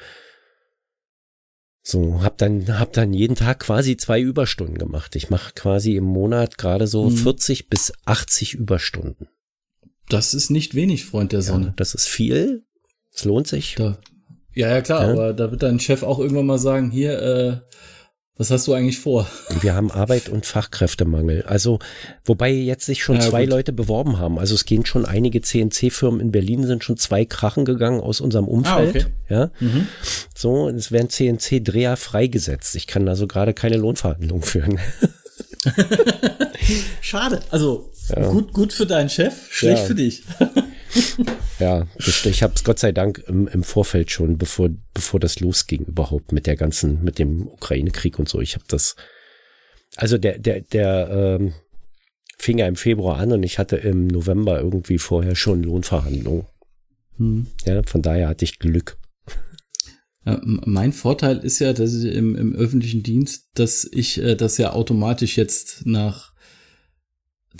So, 1.90 2.20
hab 2.22 2.36
dann, 2.36 2.78
hab 2.78 2.92
dann 2.92 3.14
jeden 3.14 3.34
Tag 3.34 3.60
quasi 3.60 3.96
zwei 3.96 4.20
Überstunden 4.20 4.76
gemacht. 4.76 5.16
Ich 5.16 5.30
mache 5.30 5.54
quasi 5.54 5.96
im 5.96 6.04
Monat 6.04 6.58
gerade 6.58 6.86
so 6.86 7.08
mhm. 7.08 7.16
40 7.16 7.70
bis 7.70 7.94
80 8.04 8.52
Überstunden. 8.52 9.26
Das 10.10 10.34
ist 10.34 10.50
nicht 10.50 10.74
wenig, 10.74 11.06
Freund 11.06 11.32
der 11.32 11.40
Sonne. 11.40 11.68
Ja, 11.68 11.72
das 11.76 11.94
ist 11.94 12.06
viel. 12.06 12.62
Es 13.14 13.24
lohnt 13.24 13.46
sich. 13.46 13.76
Da. 13.76 13.96
Ja, 14.54 14.68
ja, 14.68 14.82
klar, 14.82 15.06
ja. 15.06 15.12
aber 15.12 15.32
da 15.32 15.50
wird 15.50 15.62
dein 15.62 15.80
Chef 15.80 16.02
auch 16.02 16.18
irgendwann 16.18 16.44
mal 16.44 16.58
sagen, 16.58 16.90
hier, 16.90 17.22
äh, 17.22 17.56
Was 18.36 18.52
hast 18.52 18.68
du 18.68 18.74
eigentlich 18.74 18.98
vor? 18.98 19.26
Wir 19.62 19.74
haben 19.74 19.90
Arbeit 19.90 20.28
und 20.28 20.44
Fachkräftemangel. 20.44 21.42
Also, 21.44 21.80
wobei 22.24 22.50
jetzt 22.52 22.84
sich 22.84 23.02
schon 23.02 23.16
ja, 23.16 23.22
zwei 23.22 23.44
gut. 23.44 23.50
Leute 23.50 23.72
beworben 23.72 24.18
haben. 24.18 24.38
Also 24.38 24.54
es 24.54 24.64
gehen 24.66 24.86
schon 24.86 25.06
einige 25.06 25.40
CNC-Firmen 25.40 26.20
in 26.20 26.32
Berlin, 26.32 26.66
sind 26.66 26.84
schon 26.84 26.98
zwei 26.98 27.24
Krachen 27.24 27.64
gegangen 27.64 28.00
aus 28.00 28.20
unserem 28.20 28.44
ah, 28.44 28.48
Umfeld. 28.48 28.96
Ah, 28.96 29.00
okay. 29.00 29.06
Ja. 29.28 29.50
Mhm. 29.58 29.88
So, 30.38 30.68
es 30.68 30.92
werden 30.92 31.10
CNC-Dreher 31.10 31.96
freigesetzt. 31.96 32.76
Ich 32.76 32.86
kann 32.86 33.08
also 33.08 33.26
gerade 33.26 33.54
keine 33.54 33.76
Lohnverhandlungen 33.76 34.44
führen. 34.44 34.78
Schade. 37.00 37.40
Also 37.50 37.90
ja. 38.10 38.30
gut, 38.30 38.52
gut 38.52 38.72
für 38.72 38.86
deinen 38.86 39.08
Chef, 39.08 39.34
schlecht 39.50 39.80
ja. 39.80 39.84
für 39.84 39.94
dich. 39.96 40.22
ja, 41.58 41.88
ich 41.96 42.44
habe 42.44 42.52
es 42.54 42.62
Gott 42.62 42.78
sei 42.78 42.92
Dank 42.92 43.18
im, 43.26 43.48
im, 43.48 43.64
Vorfeld 43.64 44.12
schon, 44.12 44.38
bevor, 44.38 44.68
bevor 44.94 45.18
das 45.18 45.40
losging 45.40 45.84
überhaupt 45.86 46.30
mit 46.30 46.46
der 46.46 46.54
ganzen, 46.54 47.02
mit 47.02 47.18
dem 47.18 47.48
Ukraine-Krieg 47.48 48.20
und 48.20 48.28
so. 48.28 48.40
Ich 48.40 48.54
habe 48.54 48.64
das, 48.68 48.94
also 49.96 50.18
der, 50.18 50.38
der, 50.38 50.60
der 50.60 51.08
ähm, 51.40 51.54
fing 52.38 52.58
ja 52.58 52.68
im 52.68 52.76
Februar 52.76 53.18
an 53.18 53.32
und 53.32 53.42
ich 53.42 53.58
hatte 53.58 53.74
im 53.74 54.06
November 54.06 54.60
irgendwie 54.60 54.98
vorher 54.98 55.34
schon 55.34 55.64
Lohnverhandlungen. 55.64 56.46
Hm. 57.16 57.48
Ja, 57.66 57.82
von 57.82 58.02
daher 58.02 58.28
hatte 58.28 58.44
ich 58.44 58.60
Glück. 58.60 58.98
Ja, 60.28 60.42
mein 60.44 60.92
Vorteil 60.92 61.38
ist 61.38 61.58
ja, 61.58 61.72
dass 61.72 61.94
ich 61.94 62.12
im, 62.12 62.36
im 62.36 62.54
öffentlichen 62.54 63.02
Dienst, 63.02 63.48
dass 63.54 63.88
ich 63.90 64.18
äh, 64.18 64.34
das 64.36 64.58
ja 64.58 64.74
automatisch 64.74 65.38
jetzt 65.38 65.86
nach 65.86 66.34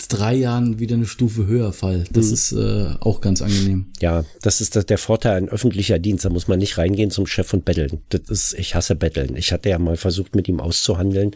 drei 0.07 0.33
Jahren 0.33 0.79
wieder 0.79 0.95
eine 0.95 1.05
Stufe 1.05 1.45
höher 1.45 1.73
fall. 1.73 2.05
Das 2.11 2.27
mhm. 2.27 2.33
ist 2.33 2.51
äh, 2.53 2.95
auch 2.99 3.21
ganz 3.21 3.41
angenehm. 3.41 3.91
Ja, 3.99 4.23
das 4.41 4.61
ist 4.61 4.89
der 4.89 4.97
Vorteil 4.97 5.37
an 5.37 5.49
öffentlicher 5.49 5.99
Dienst. 5.99 6.25
Da 6.25 6.29
muss 6.29 6.47
man 6.47 6.59
nicht 6.59 6.77
reingehen 6.77 7.11
zum 7.11 7.27
Chef 7.27 7.53
und 7.53 7.65
betteln. 7.65 8.01
Das 8.09 8.21
ist, 8.29 8.53
ich 8.53 8.75
hasse 8.75 8.95
betteln. 8.95 9.35
Ich 9.35 9.51
hatte 9.51 9.69
ja 9.69 9.79
mal 9.79 9.97
versucht, 9.97 10.35
mit 10.35 10.47
ihm 10.47 10.59
auszuhandeln. 10.59 11.35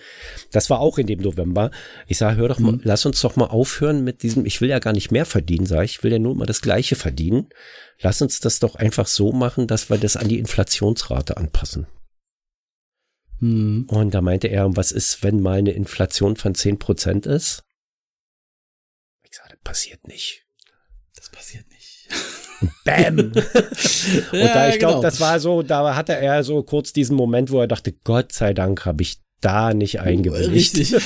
Das 0.51 0.69
war 0.69 0.79
auch 0.79 0.97
in 0.97 1.07
dem 1.07 1.19
November. 1.19 1.71
Ich 2.07 2.17
sage, 2.17 2.37
hör 2.37 2.47
doch 2.47 2.59
mal, 2.59 2.73
mhm. 2.73 2.81
lass 2.83 3.05
uns 3.05 3.21
doch 3.21 3.35
mal 3.35 3.47
aufhören 3.47 4.03
mit 4.03 4.23
diesem, 4.23 4.45
ich 4.45 4.61
will 4.61 4.69
ja 4.69 4.79
gar 4.79 4.93
nicht 4.93 5.11
mehr 5.11 5.25
verdienen, 5.25 5.65
sage 5.65 5.85
ich, 5.85 5.97
ich 5.97 6.03
will 6.03 6.11
ja 6.11 6.19
nur 6.19 6.35
mal 6.35 6.45
das 6.45 6.61
Gleiche 6.61 6.95
verdienen. 6.95 7.47
Lass 8.01 8.21
uns 8.21 8.39
das 8.39 8.59
doch 8.59 8.75
einfach 8.75 9.07
so 9.07 9.31
machen, 9.31 9.67
dass 9.67 9.89
wir 9.89 9.97
das 9.97 10.15
an 10.15 10.27
die 10.27 10.39
Inflationsrate 10.39 11.37
anpassen. 11.37 11.87
Mhm. 13.39 13.87
Und 13.89 14.13
da 14.13 14.21
meinte 14.21 14.47
er, 14.47 14.75
was 14.75 14.91
ist, 14.91 15.21
wenn 15.21 15.41
mal 15.41 15.59
eine 15.59 15.71
Inflation 15.71 16.35
von 16.35 16.55
zehn 16.55 16.79
Prozent 16.79 17.25
ist? 17.25 17.63
Passiert 19.63 20.07
nicht. 20.07 20.43
Das 21.15 21.29
passiert 21.29 21.65
nicht. 21.69 22.07
Bam! 22.85 23.17
und 23.19 23.35
da, 24.31 24.69
ich 24.69 24.79
glaube, 24.79 24.95
genau. 24.95 25.01
das 25.01 25.19
war 25.19 25.39
so, 25.39 25.63
da 25.63 25.95
hatte 25.95 26.13
er 26.15 26.43
so 26.43 26.63
kurz 26.63 26.93
diesen 26.93 27.15
Moment, 27.15 27.51
wo 27.51 27.59
er 27.59 27.67
dachte, 27.67 27.93
Gott 28.03 28.31
sei 28.31 28.53
Dank 28.53 28.85
habe 28.85 29.01
ich 29.03 29.17
da 29.43 29.73
nicht 29.73 29.99
eingewilligt. 29.99 30.75
Richtig. 30.77 30.93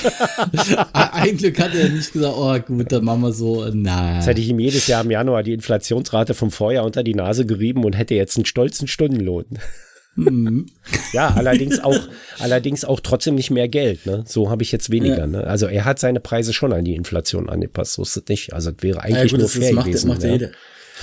Ein 0.92 1.36
Glück 1.36 1.58
hat 1.58 1.74
er 1.74 1.88
nicht 1.88 2.12
gesagt, 2.12 2.34
oh 2.36 2.58
gut, 2.60 2.92
dann 2.92 3.04
machen 3.04 3.22
wir 3.22 3.32
so. 3.32 3.68
Nein. 3.72 4.16
Jetzt 4.16 4.26
hätte 4.26 4.40
ich 4.40 4.48
ihm 4.48 4.60
jedes 4.60 4.86
Jahr 4.86 5.04
im 5.04 5.10
Januar 5.10 5.42
die 5.42 5.52
Inflationsrate 5.52 6.34
vom 6.34 6.50
Vorjahr 6.50 6.84
unter 6.84 7.02
die 7.02 7.14
Nase 7.14 7.46
gerieben 7.46 7.84
und 7.84 7.94
hätte 7.94 8.14
jetzt 8.14 8.36
einen 8.36 8.46
stolzen 8.46 8.86
Stundenlohn. 8.86 9.46
Ja, 11.12 11.28
allerdings 11.34 11.80
auch, 11.80 11.98
allerdings 12.38 12.84
auch 12.84 13.00
trotzdem 13.00 13.34
nicht 13.36 13.50
mehr 13.50 13.68
Geld. 13.68 14.04
Ne? 14.06 14.24
So 14.26 14.50
habe 14.50 14.62
ich 14.62 14.72
jetzt 14.72 14.90
weniger. 14.90 15.18
Ja. 15.18 15.26
Ne? 15.26 15.44
Also 15.44 15.66
er 15.66 15.84
hat 15.84 15.98
seine 15.98 16.20
Preise 16.20 16.52
schon 16.52 16.72
an 16.72 16.84
die 16.84 16.94
Inflation 16.94 17.48
angepasst. 17.48 17.94
So 17.94 18.02
ist 18.02 18.16
es 18.16 18.24
nicht. 18.28 18.52
Also 18.52 18.70
es 18.70 18.82
wäre 18.82 19.02
eigentlich 19.02 19.32
ja, 19.32 19.38
gut, 19.38 19.40
nur 19.40 19.48
fair 19.48 19.72
macht, 19.74 19.86
gewesen. 19.86 20.08
Das 20.08 20.16
macht 20.16 20.24
ja. 20.24 20.30
jeder. 20.30 20.50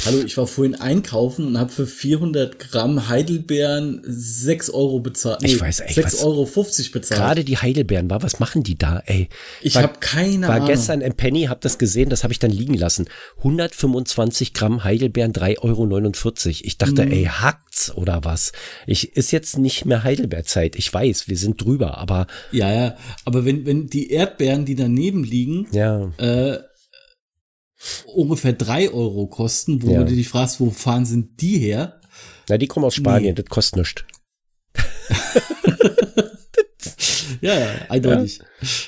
Hallo, 0.06 0.22
ich 0.26 0.38
war 0.38 0.48
vorhin 0.48 0.76
einkaufen 0.76 1.48
und 1.48 1.58
habe 1.58 1.72
für 1.72 1.88
400 1.88 2.60
Gramm 2.60 3.08
Heidelbeeren 3.08 4.02
6 4.04 4.70
Euro 4.72 5.00
bezahlt. 5.00 5.42
Nee, 5.42 5.54
ich 5.54 5.62
weiß 5.62 5.80
echt 5.82 5.98
6,50 5.98 6.24
Euro 6.24 6.46
50 6.46 6.92
bezahlt. 6.92 7.22
Gerade 7.22 7.44
die 7.44 7.58
Heidelbeeren, 7.58 8.10
war, 8.10 8.22
was 8.22 8.40
machen 8.40 8.64
die 8.64 8.78
da, 8.78 9.02
ey? 9.06 9.30
Ich 9.62 9.78
habe 9.78 9.94
keine 10.00 10.48
war 10.48 10.56
Ahnung. 10.56 10.68
War 10.68 10.74
gestern 10.74 11.02
im 11.02 11.14
Penny, 11.14 11.44
hab 11.44 11.62
das 11.62 11.78
gesehen, 11.78 12.10
das 12.10 12.24
habe 12.24 12.34
ich 12.34 12.40
dann 12.40 12.52
liegen 12.52 12.76
lassen. 12.76 13.08
125 13.38 14.54
Gramm 14.54 14.84
Heidelbeeren, 14.84 15.34
3,49 15.34 15.58
Euro. 15.64 16.66
Ich 16.66 16.78
dachte, 16.78 17.06
mm. 17.06 17.12
ey, 17.12 17.26
hackt's 17.26 17.94
oder 17.96 18.24
was? 18.24 18.52
Ich, 18.88 19.16
ist 19.16 19.32
jetzt 19.32 19.58
nicht 19.58 19.86
mehr 19.86 20.04
Heidelbeerzeit. 20.04 20.76
Ich 20.76 20.94
weiß, 20.94 21.28
wir 21.28 21.38
sind 21.38 21.64
drüber, 21.64 21.98
aber. 21.98 22.28
Ja, 22.52 22.74
ja, 22.74 22.98
aber 23.24 23.46
wenn, 23.46 23.66
wenn 23.66 23.88
die 23.88 24.12
Erdbeeren, 24.12 24.66
die 24.66 24.76
daneben 24.76 25.24
liegen, 25.24 25.68
ja. 25.72 26.12
äh, 26.18 26.60
ungefähr 28.08 28.54
drei 28.54 28.90
Euro 28.90 29.28
kosten, 29.28 29.84
wo 29.84 29.92
ja. 29.92 30.04
du 30.04 30.14
dich 30.14 30.30
fragst, 30.30 30.60
wo 30.60 30.72
fahren 30.72 31.06
sind 31.06 31.42
die 31.42 31.58
her? 31.58 32.00
Na, 32.50 32.58
die 32.58 32.68
kommen 32.68 32.86
aus 32.86 32.96
Spanien, 32.96 33.36
nee. 33.36 33.42
das 33.42 33.46
kostet 33.46 33.78
nichts. 33.78 34.04
ja, 37.42 37.60
ja, 37.60 37.68
eindeutig. 37.90 38.40
Ja. 38.40 38.46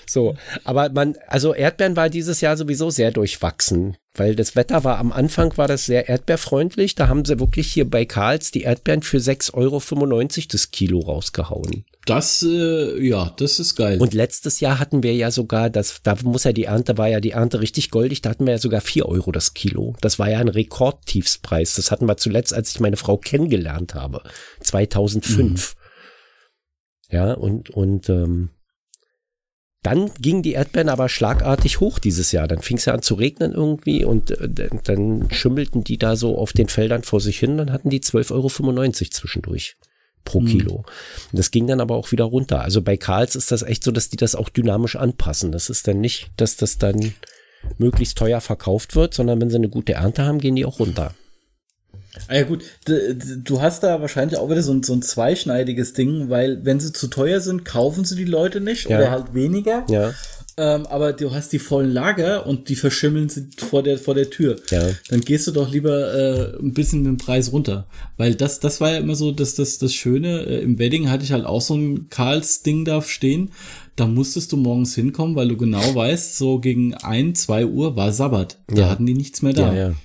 So, 0.08 0.36
aber 0.64 0.90
man, 0.90 1.16
also 1.28 1.54
Erdbeeren 1.54 1.96
war 1.96 2.10
dieses 2.10 2.42
Jahr 2.42 2.58
sowieso 2.58 2.90
sehr 2.90 3.12
durchwachsen, 3.12 3.98
weil 4.14 4.36
das 4.36 4.56
Wetter 4.56 4.84
war 4.84 4.98
am 4.98 5.12
Anfang 5.12 5.56
war 5.58 5.68
das 5.68 5.86
sehr 5.86 6.10
erdbeerfreundlich. 6.10 6.96
Da 6.96 7.08
haben 7.08 7.26
sie 7.26 7.40
wirklich 7.40 7.72
hier 7.72 7.90
bei 7.90 8.06
Karls 8.06 8.52
die 8.52 8.64
Erdbeeren 8.64 9.04
für 9.04 9.18
6,95 9.18 9.54
Euro 9.54 9.82
das 10.52 10.72
Kilo 10.72 11.00
rausgehauen. 11.00 11.86
Das, 12.08 12.42
äh, 12.42 13.06
ja, 13.06 13.34
das 13.36 13.60
ist 13.60 13.76
geil. 13.76 14.00
Und 14.00 14.14
letztes 14.14 14.62
Jahr 14.62 14.80
hatten 14.80 15.04
wir 15.04 15.14
ja 15.14 15.30
sogar, 15.30 15.70
das, 15.70 16.02
da 16.04 16.16
muss 16.24 16.46
ja 16.46 16.54
die 16.54 16.64
Ernte, 16.64 16.98
war 16.98 17.10
ja 17.10 17.20
die 17.20 17.32
Ernte 17.32 17.60
richtig 17.60 17.92
goldig, 17.92 18.22
da 18.22 18.30
hatten 18.30 18.46
wir 18.46 18.54
ja 18.54 18.60
sogar 18.60 18.80
4 18.80 19.08
Euro 19.08 19.34
das 19.34 19.54
Kilo. 19.54 19.94
Das 20.00 20.18
war 20.18 20.30
ja 20.30 20.40
ein 20.40 20.48
Rekordtiefspreis. 20.48 21.76
Das 21.76 21.92
hatten 21.92 22.06
wir 22.06 22.16
zuletzt, 22.16 22.54
als 22.54 22.72
ich 22.72 22.80
meine 22.80 22.96
Frau 22.96 23.18
kennengelernt 23.18 23.94
habe. 23.94 24.24
2005. 24.62 25.76
Mhm. 25.76 27.16
Ja, 27.16 27.34
und, 27.34 27.70
und 27.72 28.10
ähm, 28.10 28.52
dann 29.84 30.12
gingen 30.20 30.44
die 30.44 30.54
Erdbeeren 30.54 30.90
aber 30.90 31.10
schlagartig 31.10 31.82
hoch 31.82 32.00
dieses 32.00 32.32
Jahr. 32.32 32.48
Dann 32.48 32.62
fing 32.62 32.78
es 32.78 32.86
ja 32.86 32.94
an 32.94 33.02
zu 33.02 33.16
regnen 33.16 33.52
irgendwie 33.52 34.06
und 34.06 34.32
äh, 34.32 34.70
dann 34.84 35.30
schimmelten 35.32 35.84
die 35.84 35.98
da 35.98 36.16
so 36.16 36.38
auf 36.38 36.54
den 36.54 36.70
Feldern 36.70 37.04
vor 37.04 37.20
sich 37.20 37.38
hin. 37.38 37.58
Dann 37.58 37.74
hatten 37.74 37.90
die 37.90 38.02
12,95 38.02 38.32
Euro 38.32 38.92
zwischendurch 38.92 39.76
pro 40.28 40.42
hm. 40.42 40.48
Kilo. 40.48 40.84
Das 41.32 41.52
ging 41.52 41.68
dann 41.68 41.80
aber 41.80 41.96
auch 41.96 42.12
wieder 42.12 42.26
runter. 42.26 42.62
Also 42.62 42.82
bei 42.82 42.98
Karls 42.98 43.36
ist 43.36 43.52
das 43.52 43.64
echt 43.64 43.84
so, 43.84 43.92
dass 43.92 44.10
die 44.10 44.18
das 44.18 44.36
auch 44.36 44.50
dynamisch 44.50 44.96
anpassen. 44.96 45.52
Das 45.52 45.70
ist 45.70 45.88
dann 45.88 46.02
nicht, 46.02 46.30
dass 46.38 46.58
das 46.58 46.78
dann 46.78 47.14
möglichst 47.78 48.18
teuer 48.18 48.42
verkauft 48.42 48.96
wird, 48.96 49.14
sondern 49.14 49.42
wenn 49.42 49.50
sie 49.50 49.56
eine 49.56 49.70
gute 49.70 49.94
Ernte 49.94 50.26
haben, 50.26 50.40
gehen 50.40 50.56
die 50.56 50.66
auch 50.66 50.80
runter. 50.80 51.16
Ah 52.28 52.36
ja 52.36 52.44
gut, 52.44 52.64
du 52.86 53.62
hast 53.62 53.84
da 53.84 54.02
wahrscheinlich 54.02 54.40
auch 54.40 54.50
wieder 54.50 54.64
so 54.64 54.74
ein, 54.74 54.84
so 54.84 54.94
ein 54.94 55.02
zweischneidiges 55.02 55.94
Ding, 55.94 56.30
weil 56.30 56.66
wenn 56.66 56.80
sie 56.80 56.92
zu 56.92 57.08
teuer 57.08 57.42
sind, 57.42 57.64
kaufen 57.64 58.06
sie 58.06 58.16
die 58.16 58.26
Leute 58.26 58.60
nicht 58.60 58.90
ja. 58.90 58.98
oder 58.98 59.12
halt 59.12 59.34
weniger. 59.34 59.86
Ja. 59.90 60.14
Ähm, 60.60 60.88
aber 60.88 61.14
du 61.14 61.32
hast 61.32 61.54
die 61.54 61.60
vollen 61.60 61.92
Lager 61.92 62.48
und 62.48 62.70
die 62.70 62.76
verschimmeln 62.76 63.30
sie 63.30 63.50
vor 63.58 63.84
der, 63.84 64.00
vor 64.00 64.16
der 64.16 64.32
Tür. 64.32 64.56
Ja. 64.72 64.90
Dann 65.10 65.22
gehst 65.22 65.46
du 65.46 65.52
doch 65.52 65.72
lieber 65.72 66.14
äh, 66.16 66.60
ein 66.60 66.74
bisschen 66.74 67.04
mit 67.04 67.10
dem 67.10 67.18
Preis 67.18 67.52
runter. 67.52 67.88
Weil 68.18 68.34
das, 68.34 68.60
das 68.60 68.82
war 68.82 68.92
ja 68.92 68.98
immer 68.98 69.14
so, 69.14 69.32
dass 69.32 69.54
das, 69.54 69.78
das 69.78 69.94
Schöne. 69.94 70.46
Äh, 70.46 70.62
Im 70.62 70.80
Wedding 70.80 71.12
hatte 71.12 71.24
ich 71.24 71.32
halt 71.32 71.46
auch 71.46 71.62
so 71.62 71.76
ein 71.76 72.10
Karls-Ding 72.10 72.86
da 72.86 73.04
stehen. 73.04 73.52
Da 73.96 74.08
musstest 74.08 74.52
du 74.52 74.58
morgens 74.58 74.96
hinkommen, 74.96 75.36
weil 75.36 75.48
du 75.48 75.58
genau 75.58 75.94
weißt, 75.94 76.38
so 76.38 76.60
gegen 76.60 76.96
ein, 76.96 77.36
zwei 77.36 77.68
Uhr 77.68 77.96
war 77.96 78.12
Sabbat. 78.12 78.58
Da 78.68 78.76
ja. 78.76 78.90
hatten 78.90 79.06
die 79.06 79.14
nichts 79.14 79.44
mehr 79.44 79.54
da. 79.54 79.74
Ja, 79.74 79.90
ja. 79.90 79.96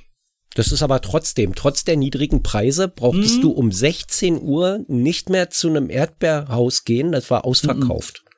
Das 0.54 0.71
ist 0.71 0.82
aber 0.82 1.00
trotzdem, 1.00 1.54
trotz 1.54 1.85
der 1.85 1.97
niedrigen 1.97 2.42
Preise, 2.42 2.88
brauchtest 2.88 3.38
mhm. 3.38 3.42
du 3.42 3.50
um 3.52 3.73
16 3.73 4.42
Uhr 4.42 4.85
nicht 4.87 5.30
mehr 5.30 5.49
zu 5.49 5.68
einem 5.68 5.88
Erdbeerhaus 5.88 6.85
gehen. 6.85 7.11
Das 7.11 7.30
war 7.30 7.47
ausverkauft. 7.47 8.23
Mhm. 8.26 8.32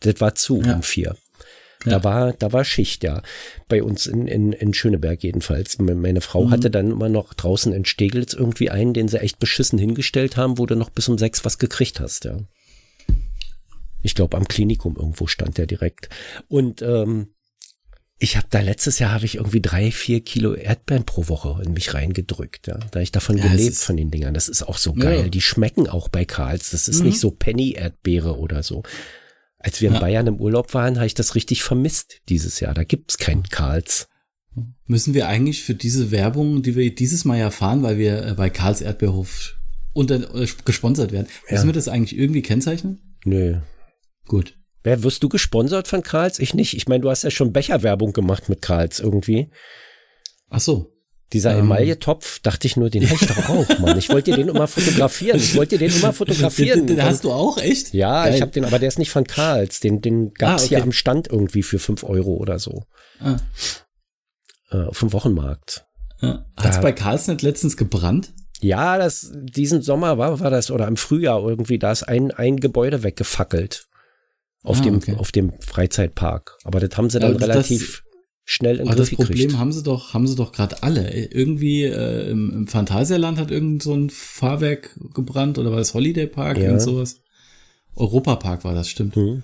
Das 0.00 0.20
war 0.20 0.34
zu 0.34 0.60
ja. 0.62 0.74
um 0.74 0.82
vier. 0.82 1.16
Da 1.84 1.90
ja. 1.92 2.04
war, 2.04 2.32
da 2.34 2.52
war 2.52 2.64
Schicht, 2.64 3.04
ja. 3.04 3.22
Bei 3.68 3.82
uns 3.82 4.06
in, 4.06 4.26
in, 4.26 4.52
in 4.52 4.74
Schöneberg 4.74 5.22
jedenfalls. 5.22 5.78
Meine 5.78 6.20
Frau 6.20 6.44
mhm. 6.44 6.50
hatte 6.50 6.70
dann 6.70 6.90
immer 6.90 7.08
noch 7.08 7.32
draußen 7.32 7.72
in 7.72 7.84
Steglitz 7.84 8.34
irgendwie 8.34 8.70
einen, 8.70 8.92
den 8.92 9.08
sie 9.08 9.20
echt 9.20 9.38
beschissen 9.38 9.78
hingestellt 9.78 10.36
haben, 10.36 10.58
wo 10.58 10.66
du 10.66 10.76
noch 10.76 10.90
bis 10.90 11.08
um 11.08 11.16
sechs 11.16 11.44
was 11.44 11.58
gekriegt 11.58 12.00
hast, 12.00 12.24
ja. 12.24 12.38
Ich 14.02 14.14
glaube, 14.14 14.36
am 14.36 14.48
Klinikum 14.48 14.96
irgendwo 14.96 15.26
stand 15.26 15.58
der 15.58 15.66
direkt. 15.66 16.08
Und 16.48 16.82
ähm, 16.82 17.28
ich 18.18 18.36
habe 18.36 18.46
da 18.50 18.60
letztes 18.60 18.98
Jahr 18.98 19.12
habe 19.12 19.24
ich 19.24 19.36
irgendwie 19.36 19.62
drei, 19.62 19.90
vier 19.90 20.20
Kilo 20.20 20.54
Erdbeeren 20.54 21.04
pro 21.04 21.28
Woche 21.28 21.62
in 21.64 21.72
mich 21.72 21.94
reingedrückt. 21.94 22.66
Ja. 22.66 22.78
Da 22.90 23.00
ich 23.00 23.12
davon 23.12 23.38
ja, 23.38 23.48
gelebt 23.48 23.76
von 23.76 23.96
den 23.96 24.10
Dingern. 24.10 24.34
Das 24.34 24.48
ist 24.48 24.62
auch 24.62 24.76
so 24.76 24.92
geil. 24.92 25.22
Ja. 25.22 25.28
Die 25.28 25.40
schmecken 25.40 25.88
auch 25.88 26.08
bei 26.08 26.26
Karls. 26.26 26.70
Das 26.70 26.88
ist 26.88 27.00
mhm. 27.00 27.06
nicht 27.06 27.20
so 27.20 27.30
Penny-Erdbeere 27.30 28.38
oder 28.38 28.62
so. 28.62 28.82
Als 29.62 29.80
wir 29.82 29.88
in 29.88 29.94
ja. 29.94 30.00
Bayern 30.00 30.26
im 30.26 30.40
Urlaub 30.40 30.72
waren, 30.72 30.96
habe 30.96 31.06
ich 31.06 31.14
das 31.14 31.34
richtig 31.34 31.62
vermisst 31.62 32.20
dieses 32.30 32.60
Jahr. 32.60 32.72
Da 32.72 32.82
gibt's 32.82 33.18
keinen 33.18 33.42
Karls. 33.42 34.08
Müssen 34.86 35.12
wir 35.14 35.28
eigentlich 35.28 35.62
für 35.62 35.74
diese 35.74 36.10
Werbung, 36.10 36.62
die 36.62 36.74
wir 36.74 36.94
dieses 36.94 37.24
Mal 37.26 37.38
ja 37.38 37.50
fahren, 37.50 37.82
weil 37.82 37.98
wir 37.98 38.26
äh, 38.26 38.34
bei 38.34 38.48
Karls 38.50 38.80
Erdbeerhof 38.80 39.56
unter, 39.92 40.34
äh, 40.34 40.48
gesponsert 40.64 41.12
werden, 41.12 41.28
müssen 41.50 41.66
wir 41.66 41.72
das 41.74 41.88
eigentlich 41.88 42.18
irgendwie 42.18 42.42
kennzeichnen? 42.42 43.16
Nö. 43.24 43.58
Gut. 44.26 44.56
Wer 44.82 45.02
wirst 45.02 45.22
du 45.22 45.28
gesponsert 45.28 45.88
von 45.88 46.02
Karls? 46.02 46.38
Ich 46.38 46.54
nicht. 46.54 46.74
Ich 46.74 46.88
meine, 46.88 47.02
du 47.02 47.10
hast 47.10 47.22
ja 47.22 47.30
schon 47.30 47.52
Becherwerbung 47.52 48.14
gemacht 48.14 48.48
mit 48.48 48.62
Karls 48.62 48.98
irgendwie. 48.98 49.50
Ach 50.48 50.60
so. 50.60 50.90
Dieser 51.32 51.52
Ähm. 51.52 51.60
Emaille-Topf, 51.60 52.40
dachte 52.40 52.66
ich 52.66 52.76
nur, 52.76 52.90
den 52.90 53.04
habe 53.08 53.18
ich 53.20 53.26
doch 53.28 53.48
auch, 53.48 53.68
Mann. 53.78 53.96
Ich 53.98 54.08
wollte 54.10 54.32
den 54.32 54.48
immer 54.48 54.66
fotografieren. 54.66 55.38
Ich 55.38 55.54
wollte 55.56 55.78
den 55.78 55.92
immer 55.92 56.12
fotografieren. 56.12 56.80
Den, 56.80 56.86
den, 56.88 56.96
den 56.96 57.04
hast 57.06 57.24
du 57.24 57.30
auch, 57.30 57.58
echt? 57.58 57.94
ja, 57.94 58.24
Geil. 58.24 58.34
ich 58.34 58.40
habe 58.42 58.50
den, 58.50 58.64
aber 58.64 58.78
der 58.78 58.88
ist 58.88 58.98
nicht 58.98 59.10
von 59.10 59.24
Karls. 59.24 59.78
Den, 59.80 60.00
den 60.00 60.32
gab's 60.34 60.64
Ah, 60.64 60.68
hier 60.68 60.78
okay. 60.78 60.84
am 60.86 60.92
Stand 60.92 61.28
irgendwie 61.28 61.62
für 61.62 61.78
fünf 61.78 62.02
Euro 62.04 62.34
oder 62.34 62.58
so. 62.58 62.82
Ah. 63.20 63.36
Äh, 64.72 64.84
auf 64.86 64.98
dem 65.00 65.12
Wochenmarkt. 65.12 65.84
Ja. 66.20 66.44
Hat's 66.56 66.76
Da- 66.76 66.82
bei 66.82 66.92
Karlsnet 66.92 67.42
letztens 67.42 67.76
gebrannt? 67.76 68.32
Ja, 68.60 68.98
das, 68.98 69.30
diesen 69.34 69.80
Sommer 69.80 70.18
war, 70.18 70.38
war 70.40 70.50
das, 70.50 70.70
oder 70.70 70.86
im 70.86 70.98
Frühjahr 70.98 71.42
irgendwie, 71.48 71.78
da 71.78 71.92
ist 71.92 72.02
ein, 72.02 72.30
ein 72.30 72.58
Gebäude 72.58 73.02
weggefackelt. 73.02 73.86
Auf 74.62 74.80
Ah, 74.80 74.82
dem, 74.82 74.96
okay. 74.96 75.14
auf 75.16 75.32
dem 75.32 75.54
Freizeitpark. 75.60 76.58
Aber 76.64 76.78
das 76.80 76.94
haben 76.98 77.08
sie 77.08 77.18
dann 77.18 77.32
Ja, 77.32 77.38
relativ 77.38 78.02
schnell 78.52 78.80
in 78.80 78.88
Aber 78.88 78.96
das 78.96 79.08
Griff 79.10 79.18
Problem 79.18 79.38
gekriegt. 79.38 79.58
haben 79.58 79.70
sie 79.72 79.82
doch, 79.84 80.12
haben 80.12 80.26
sie 80.26 80.34
doch 80.34 80.50
gerade 80.50 80.82
alle. 80.82 81.08
Irgendwie 81.32 81.84
äh, 81.84 82.28
im, 82.30 82.50
im 82.50 82.66
Phantasialand 82.66 83.38
hat 83.38 83.50
irgend 83.52 83.80
so 83.82 83.94
ein 83.94 84.10
Fahrwerk 84.10 84.98
gebrannt 85.14 85.56
oder 85.58 85.70
war 85.70 85.78
das 85.78 85.94
Holiday 85.94 86.26
Park, 86.26 86.56
Ja. 86.58 86.64
irgend 86.64 86.82
sowas. 86.82 87.20
Europapark 87.94 88.64
war 88.64 88.74
das, 88.74 88.88
stimmt. 88.88 89.14
Hm. 89.14 89.42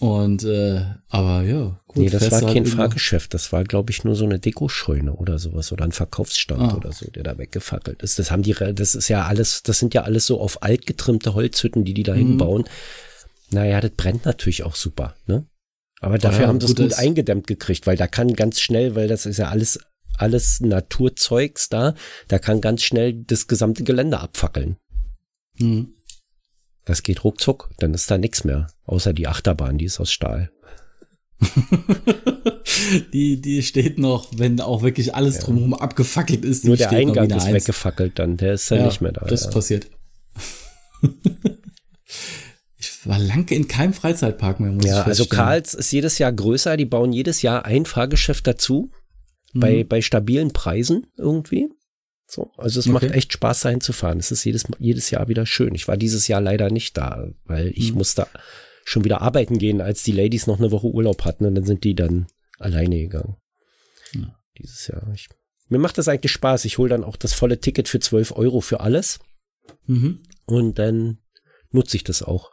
Und 0.00 0.44
äh, 0.44 0.82
aber 1.10 1.42
ja, 1.42 1.78
gut. 1.86 1.96
Nee, 1.98 2.08
das 2.10 2.26
fährst 2.26 2.42
war 2.44 2.52
kein 2.54 2.64
Fahrgeschäft, 2.64 3.34
das 3.34 3.52
war, 3.52 3.64
glaube 3.64 3.90
ich, 3.92 4.02
nur 4.02 4.14
so 4.16 4.24
eine 4.24 4.38
Dekoscheune 4.38 5.12
oder 5.12 5.38
sowas 5.38 5.70
oder 5.72 5.84
ein 5.84 5.92
Verkaufsstand 5.92 6.72
Ah. 6.72 6.76
oder 6.76 6.90
so, 6.92 7.08
der 7.10 7.22
da 7.22 7.36
weggefackelt 7.38 8.02
ist. 8.02 8.18
Das 8.18 8.30
haben 8.30 8.42
die, 8.42 8.54
das 8.74 8.94
ist 8.94 9.08
ja 9.08 9.26
alles, 9.26 9.62
das 9.62 9.78
sind 9.78 9.92
ja 9.94 10.02
alles 10.02 10.26
so 10.26 10.40
auf 10.40 10.62
alt 10.62 10.86
getrimmte 10.86 11.34
Holzhütten, 11.34 11.84
die 11.84 11.92
die 11.94 12.02
da 12.02 12.14
Mhm. 12.14 12.18
hinbauen. 12.18 12.64
Naja, 13.50 13.80
das 13.80 13.90
brennt 13.90 14.24
natürlich 14.24 14.62
auch 14.64 14.74
super, 14.74 15.14
ne? 15.26 15.44
Aber 16.00 16.18
dafür 16.18 16.42
Ja, 16.42 16.48
haben 16.48 16.60
sie 16.60 16.66
es 16.66 16.74
gut, 16.74 16.94
eingedämmt 16.94 17.46
gekriegt, 17.46 17.86
weil 17.86 17.96
da 17.96 18.06
kann 18.06 18.32
ganz 18.34 18.60
schnell, 18.60 18.94
weil 18.94 19.06
das 19.06 19.26
ist 19.26 19.36
ja 19.36 19.48
alles, 19.48 19.78
alles 20.16 20.60
Naturzeugs 20.60 21.68
da, 21.68 21.94
da 22.28 22.38
kann 22.38 22.60
ganz 22.60 22.82
schnell 22.82 23.12
das 23.14 23.46
gesamte 23.46 23.84
Gelände 23.84 24.18
abfackeln. 24.18 24.76
Hm. 25.58 25.92
Das 26.86 27.02
geht 27.02 27.22
ruckzuck, 27.22 27.70
dann 27.78 27.92
ist 27.94 28.10
da 28.10 28.16
nichts 28.18 28.44
mehr, 28.44 28.68
außer 28.86 29.12
die 29.12 29.28
Achterbahn, 29.28 29.76
die 29.78 29.84
ist 29.84 30.00
aus 30.00 30.10
Stahl. 30.12 30.50
Die, 33.12 33.40
die 33.40 33.62
steht 33.62 33.98
noch, 33.98 34.28
wenn 34.36 34.60
auch 34.60 34.82
wirklich 34.82 35.14
alles 35.14 35.38
drumherum 35.38 35.74
abgefackelt 35.74 36.44
ist. 36.44 36.64
Die 36.64 36.68
Nur 36.68 36.76
der 36.76 36.90
Eingang 36.90 37.30
ist 37.30 37.44
Eins. 37.44 37.54
weggefackelt 37.54 38.18
dann, 38.18 38.36
der 38.36 38.54
ist 38.54 38.70
dann 38.70 38.78
Ja, 38.80 38.86
nicht 38.86 39.00
mehr 39.00 39.12
da. 39.12 39.24
Das 39.26 39.44
ja. 39.44 39.50
passiert. 39.50 39.88
ich 43.00 43.06
war 43.08 43.18
lange 43.18 43.50
in 43.50 43.66
keinem 43.68 43.92
Freizeitpark 43.92 44.60
mehr, 44.60 44.72
muss 44.72 44.84
ich 44.84 44.90
Ja, 44.90 45.02
also 45.02 45.24
feststellen. 45.24 45.44
Karls 45.44 45.74
ist 45.74 45.90
jedes 45.92 46.18
Jahr 46.18 46.32
größer, 46.32 46.76
die 46.76 46.84
bauen 46.84 47.12
jedes 47.12 47.42
Jahr 47.42 47.64
ein 47.64 47.86
Fahrgeschäft 47.86 48.46
dazu, 48.46 48.90
Mhm. 49.52 49.60
bei, 49.60 49.84
bei 49.84 50.00
stabilen 50.02 50.52
Preisen 50.52 51.06
irgendwie. 51.16 51.68
So, 52.28 52.52
also 52.56 52.78
es 52.78 52.86
macht 52.86 53.04
Okay. 53.04 53.14
echt 53.14 53.32
Spaß, 53.32 53.62
dahin 53.62 53.80
zu 53.80 53.92
fahren. 53.92 54.18
Es 54.20 54.30
ist 54.30 54.44
jedes, 54.44 54.64
jedes 54.78 55.10
Jahr 55.10 55.26
wieder 55.28 55.46
schön. 55.46 55.74
Ich 55.74 55.88
war 55.88 55.96
dieses 55.96 56.28
Jahr 56.28 56.40
leider 56.40 56.70
nicht 56.70 56.96
da, 56.96 57.28
weil 57.44 57.72
ich 57.74 57.90
Mhm. 57.90 57.98
musste 57.98 58.28
schon 58.84 59.04
wieder 59.04 59.20
arbeiten 59.22 59.58
gehen, 59.58 59.80
als 59.80 60.04
die 60.04 60.12
Ladies 60.12 60.46
noch 60.46 60.58
eine 60.58 60.70
Woche 60.70 60.86
Urlaub 60.86 61.24
hatten 61.24 61.44
und 61.46 61.54
dann 61.56 61.64
sind 61.64 61.82
die 61.82 61.94
dann 61.96 62.26
alleine 62.60 62.98
gegangen. 62.98 63.36
Ja. 64.14 64.36
Dieses 64.58 64.86
Jahr. 64.86 65.10
Ich, 65.14 65.28
mir 65.68 65.78
macht 65.78 65.98
das 65.98 66.06
eigentlich 66.06 66.32
Spaß. 66.32 66.64
Ich 66.66 66.78
hole 66.78 66.90
dann 66.90 67.02
auch 67.04 67.16
das 67.16 67.32
volle 67.32 67.58
Ticket 67.60 67.88
für 67.88 67.98
12 67.98 68.30
Euro 68.36 68.60
für 68.60 68.78
alles 68.80 69.18
Mhm. 69.86 70.20
und 70.46 70.78
dann 70.78 71.18
nutze 71.72 71.96
ich 71.96 72.04
das 72.04 72.22
auch. 72.22 72.52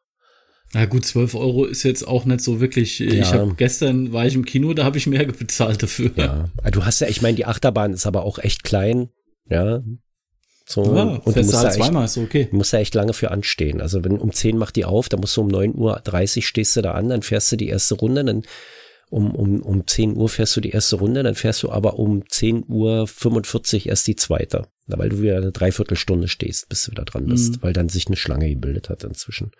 Na 0.73 0.85
gut, 0.85 1.05
12 1.05 1.33
Euro 1.35 1.65
ist 1.65 1.83
jetzt 1.83 2.05
auch 2.07 2.25
nicht 2.25 2.41
so 2.41 2.59
wirklich. 2.59 2.99
Ich 3.01 3.13
Ja. 3.13 3.31
habe 3.33 3.55
gestern 3.55 4.11
war 4.11 4.25
ich 4.27 4.35
im 4.35 4.45
Kino, 4.45 4.73
da 4.73 4.83
habe 4.83 4.97
ich 4.97 5.07
mehr 5.07 5.25
bezahlt 5.39 5.81
dafür. 5.81 6.11
Ja, 6.15 6.49
aber 6.57 6.71
du 6.71 6.85
hast 6.85 6.99
ja, 6.99 7.07
ich 7.07 7.21
meine, 7.21 7.35
die 7.35 7.45
Achterbahn 7.45 7.93
ist 7.93 8.05
aber 8.05 8.23
auch 8.23 8.37
echt 8.39 8.63
klein, 8.63 9.09
ja. 9.49 9.81
So, 10.69 10.83
Ja, 10.95 11.03
und 11.03 11.33
du 11.37 11.39
musst, 11.39 11.53
da 11.53 11.59
halt 11.59 11.67
echt, 11.69 11.77
zweimal, 11.77 12.03
ist 12.05 12.13
so 12.15 12.21
okay. 12.21 12.49
du 12.51 12.57
musst 12.57 12.73
da 12.73 12.79
echt 12.79 12.93
lange 12.93 13.13
für 13.13 13.31
anstehen. 13.31 13.79
Also 13.79 14.03
wenn 14.03 14.17
um 14.17 14.33
10 14.33 14.57
macht 14.57 14.75
die 14.75 14.83
auf, 14.83 15.07
dann 15.07 15.21
musst 15.21 15.37
du 15.37 15.41
um 15.41 15.47
9.30 15.47 16.37
Uhr 16.37 16.43
stehst 16.43 16.75
du 16.75 16.81
da 16.81 16.91
an, 16.91 17.07
dann 17.07 17.21
fährst 17.21 17.49
du 17.53 17.55
die 17.55 17.69
erste 17.69 17.95
Runde, 17.95 18.25
dann 18.25 18.43
um, 19.09 19.33
um, 19.33 19.61
um 19.61 19.87
10 19.87 20.17
Uhr 20.17 20.27
fährst 20.27 20.57
du 20.57 20.59
die 20.59 20.71
erste 20.71 20.97
Runde, 20.97 21.23
dann 21.23 21.35
fährst 21.35 21.63
du 21.63 21.71
aber 21.71 21.97
um 21.97 22.23
10.45 22.23 22.67
Uhr 23.79 23.85
erst 23.85 24.07
die 24.07 24.17
zweite. 24.17 24.67
Weil 24.87 25.07
du 25.09 25.21
wieder 25.21 25.37
eine 25.37 25.53
Dreiviertelstunde 25.53 26.27
stehst, 26.27 26.67
bis 26.67 26.83
du 26.83 26.91
wieder 26.91 27.05
dran 27.05 27.25
bist, 27.27 27.53
Mhm. 27.53 27.57
weil 27.61 27.71
dann 27.73 27.87
sich 27.87 28.07
eine 28.07 28.17
Schlange 28.17 28.49
gebildet 28.49 28.89
hat 28.89 29.05
inzwischen. 29.05 29.51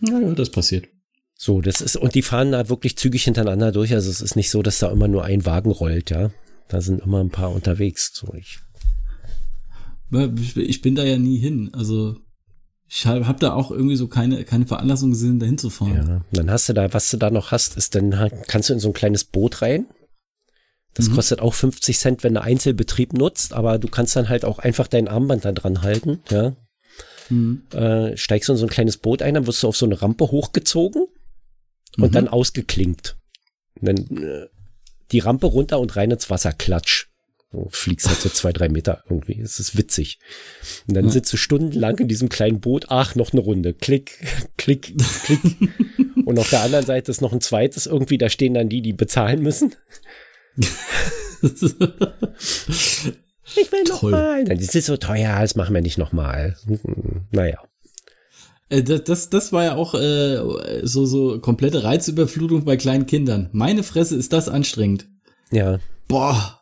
Ja, 0.00 0.18
ja, 0.20 0.32
das 0.34 0.50
passiert. 0.50 0.86
So, 1.34 1.60
das 1.60 1.80
ist, 1.80 1.96
und 1.96 2.14
die 2.14 2.22
fahren 2.22 2.52
da 2.52 2.68
wirklich 2.68 2.96
zügig 2.96 3.24
hintereinander 3.24 3.70
durch. 3.72 3.92
Also 3.94 4.10
es 4.10 4.20
ist 4.20 4.34
nicht 4.36 4.50
so, 4.50 4.62
dass 4.62 4.78
da 4.80 4.90
immer 4.90 5.06
nur 5.08 5.24
ein 5.24 5.46
Wagen 5.46 5.70
rollt, 5.70 6.10
ja. 6.10 6.30
Da 6.68 6.80
sind 6.80 7.00
immer 7.00 7.20
ein 7.20 7.30
paar 7.30 7.50
unterwegs. 7.52 8.10
So, 8.14 8.34
ich, 8.34 8.58
Ich 10.56 10.80
bin 10.82 10.94
da 10.94 11.04
ja 11.04 11.18
nie 11.18 11.38
hin. 11.38 11.70
Also 11.72 12.16
ich 12.88 13.06
habe 13.06 13.26
hab 13.28 13.38
da 13.40 13.52
auch 13.52 13.70
irgendwie 13.70 13.96
so 13.96 14.08
keine, 14.08 14.44
keine 14.44 14.66
Veranlassung 14.66 15.10
gesehen, 15.10 15.38
da 15.38 15.46
hinzufahren. 15.46 15.94
ja. 16.08 16.24
Dann 16.32 16.50
hast 16.50 16.68
du 16.68 16.72
da, 16.72 16.92
was 16.92 17.10
du 17.10 17.18
da 17.18 17.30
noch 17.30 17.50
hast, 17.52 17.76
ist 17.76 17.94
dann 17.94 18.10
kannst 18.46 18.68
du 18.70 18.72
in 18.72 18.80
so 18.80 18.88
ein 18.88 18.94
kleines 18.94 19.24
Boot 19.24 19.60
rein. 19.62 19.86
Das 20.94 21.08
Mhm. 21.10 21.14
kostet 21.14 21.40
auch 21.40 21.54
50 21.54 21.98
Cent, 21.98 22.24
wenn 22.24 22.34
du 22.34 22.40
Einzelbetrieb 22.42 23.12
nutzt, 23.12 23.52
aber 23.52 23.78
du 23.78 23.88
kannst 23.88 24.16
dann 24.16 24.28
halt 24.28 24.44
auch 24.44 24.58
einfach 24.58 24.86
dein 24.88 25.06
Armband 25.06 25.44
da 25.44 25.52
dran 25.52 25.82
halten, 25.82 26.20
ja. 26.30 26.56
Mhm. 27.30 27.62
Äh, 27.72 28.16
steigst 28.16 28.48
du 28.48 28.52
in 28.52 28.58
so 28.58 28.66
ein 28.66 28.70
kleines 28.70 28.98
Boot 28.98 29.22
ein, 29.22 29.34
dann 29.34 29.46
wirst 29.46 29.62
du 29.62 29.68
auf 29.68 29.76
so 29.76 29.86
eine 29.86 30.00
Rampe 30.00 30.30
hochgezogen 30.30 31.06
und 31.98 32.08
Mhm. 32.10 32.12
dann 32.12 32.28
ausgeklinkt. 32.28 33.16
Und 33.80 33.86
dann 33.88 34.22
äh, 34.22 34.46
die 35.12 35.20
Rampe 35.20 35.46
runter 35.46 35.80
und 35.80 35.96
rein 35.96 36.10
ins 36.10 36.28
Wasser, 36.30 36.52
klatsch. 36.52 37.06
Du 37.50 37.66
fliegst 37.70 38.06
halt 38.06 38.20
so 38.20 38.28
zwei, 38.28 38.52
drei 38.52 38.68
Meter 38.68 39.02
irgendwie. 39.08 39.40
Es 39.40 39.58
ist 39.58 39.78
witzig. 39.78 40.18
Und 40.86 40.94
dann 40.94 41.06
Ja. 41.06 41.10
sitzt 41.10 41.32
du 41.32 41.38
stundenlang 41.38 41.96
in 41.98 42.06
diesem 42.08 42.28
kleinen 42.28 42.60
Boot. 42.60 42.86
Ach, 42.90 43.14
noch 43.14 43.32
eine 43.32 43.40
Runde. 43.40 43.72
Klick, 43.72 44.18
klick, 44.58 44.94
klick. 45.24 45.40
und 46.26 46.38
auf 46.38 46.50
der 46.50 46.60
anderen 46.62 46.84
Seite 46.84 47.10
ist 47.10 47.22
noch 47.22 47.32
ein 47.32 47.40
zweites 47.40 47.86
irgendwie. 47.86 48.18
Da 48.18 48.28
stehen 48.28 48.52
dann 48.52 48.68
die, 48.68 48.82
die 48.82 48.92
bezahlen 48.92 49.42
müssen. 49.42 49.74
Ich 53.56 53.70
will 53.72 53.82
noch 53.88 54.00
Toll. 54.00 54.10
mal. 54.12 54.44
Das 54.44 54.74
ist 54.74 54.86
so 54.86 54.96
teuer, 54.96 55.38
das 55.40 55.54
machen 55.56 55.74
wir 55.74 55.82
nicht 55.82 55.98
noch 55.98 56.12
mal. 56.12 56.56
Hm, 56.66 57.26
Naja. 57.30 57.58
Äh, 58.68 58.82
Das, 58.82 59.04
das, 59.04 59.30
das 59.30 59.52
war 59.52 59.64
ja 59.64 59.74
auch 59.76 59.94
äh, 59.94 60.80
so, 60.82 61.06
so 61.06 61.38
komplette 61.40 61.82
Reizüberflutung 61.84 62.64
bei 62.64 62.76
kleinen 62.76 63.06
Kindern. 63.06 63.48
Meine 63.52 63.82
Fresse 63.82 64.16
ist 64.16 64.32
das 64.32 64.48
anstrengend. 64.48 65.08
Ja. 65.50 65.78
Boah, 66.08 66.60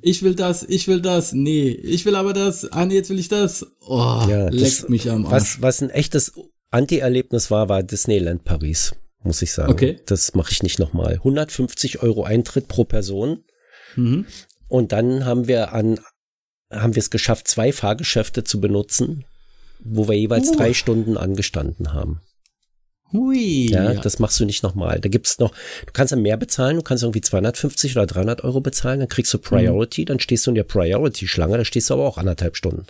ich 0.00 0.22
will 0.22 0.34
das, 0.36 0.62
ich 0.62 0.86
will 0.86 1.00
das, 1.00 1.32
nee, 1.32 1.68
ich 1.70 2.04
will 2.04 2.14
aber 2.14 2.32
das, 2.32 2.70
ah 2.70 2.86
nee, 2.86 2.94
jetzt 2.94 3.10
will 3.10 3.18
ich 3.18 3.28
das. 3.28 3.66
Oh, 3.80 4.22
Ja, 4.28 4.48
das- 4.50 4.54
leckt 4.80 4.90
mich 4.90 5.10
am 5.10 5.26
Arsch. 5.26 5.32
Was, 5.56 5.62
was 5.62 5.82
ein 5.82 5.90
echtes 5.90 6.32
Anti-Erlebnis 6.70 7.50
war, 7.50 7.68
war 7.68 7.82
Disneyland 7.82 8.44
Paris, 8.44 8.94
muss 9.24 9.42
ich 9.42 9.52
sagen. 9.52 9.72
Okay. 9.72 9.98
Das 10.06 10.34
mache 10.34 10.52
ich 10.52 10.62
nicht 10.62 10.78
nochmal. 10.78 11.14
150 11.14 12.02
Euro 12.02 12.22
Eintritt 12.24 12.68
pro 12.68 12.84
Person. 12.84 13.42
Mhm. 13.96 14.26
Und 14.68 14.92
dann 14.92 15.24
haben 15.24 15.48
wir 15.48 15.72
an, 15.72 15.98
haben 16.70 16.94
wir 16.94 17.00
es 17.00 17.10
geschafft, 17.10 17.48
zwei 17.48 17.72
Fahrgeschäfte 17.72 18.44
zu 18.44 18.60
benutzen, 18.60 19.24
wo 19.80 20.08
wir 20.08 20.16
jeweils 20.16 20.50
Uh. 20.50 20.56
drei 20.56 20.74
Stunden 20.74 21.16
angestanden 21.16 21.92
haben. 21.92 22.20
Hui. 23.12 23.70
Ja, 23.70 23.94
das 23.94 24.18
machst 24.18 24.38
du 24.38 24.44
nicht 24.44 24.62
nochmal. 24.62 25.00
Da 25.00 25.08
gibt's 25.08 25.38
noch, 25.38 25.52
du 25.86 25.92
kannst 25.92 26.12
dann 26.12 26.20
mehr 26.20 26.36
bezahlen, 26.36 26.76
du 26.76 26.82
kannst 26.82 27.02
irgendwie 27.04 27.22
250 27.22 27.96
oder 27.96 28.06
300 28.06 28.44
Euro 28.44 28.60
bezahlen, 28.60 29.00
dann 29.00 29.08
kriegst 29.08 29.32
du 29.32 29.38
Priority, 29.38 30.04
dann 30.04 30.20
stehst 30.20 30.46
du 30.46 30.50
in 30.50 30.56
der 30.56 30.64
Priority-Schlange, 30.64 31.56
da 31.56 31.64
stehst 31.64 31.88
du 31.88 31.94
aber 31.94 32.06
auch 32.06 32.18
anderthalb 32.18 32.56
Stunden. 32.56 32.86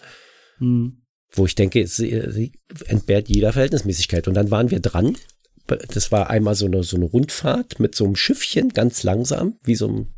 Hm. 0.59 1.03
wo 1.31 1.47
ich 1.47 1.55
denke, 1.55 1.87
sie, 1.87 2.21
sie 2.31 2.53
entbehrt 2.87 3.29
jeder 3.29 3.53
Verhältnismäßigkeit. 3.53 4.27
Und 4.27 4.35
dann 4.35 4.51
waren 4.51 4.71
wir 4.71 4.81
dran. 4.81 5.17
Das 5.67 6.11
war 6.11 6.31
einmal 6.31 6.55
so 6.55 6.67
eine, 6.67 6.83
so 6.83 6.97
eine 6.97 7.05
Rundfahrt 7.05 7.79
mit 7.79 7.95
so 7.95 8.05
einem 8.05 8.17
Schiffchen, 8.17 8.71
ganz 8.71 9.03
langsam, 9.03 9.59
wie 9.62 9.75
so 9.75 9.87
ein. 9.88 10.14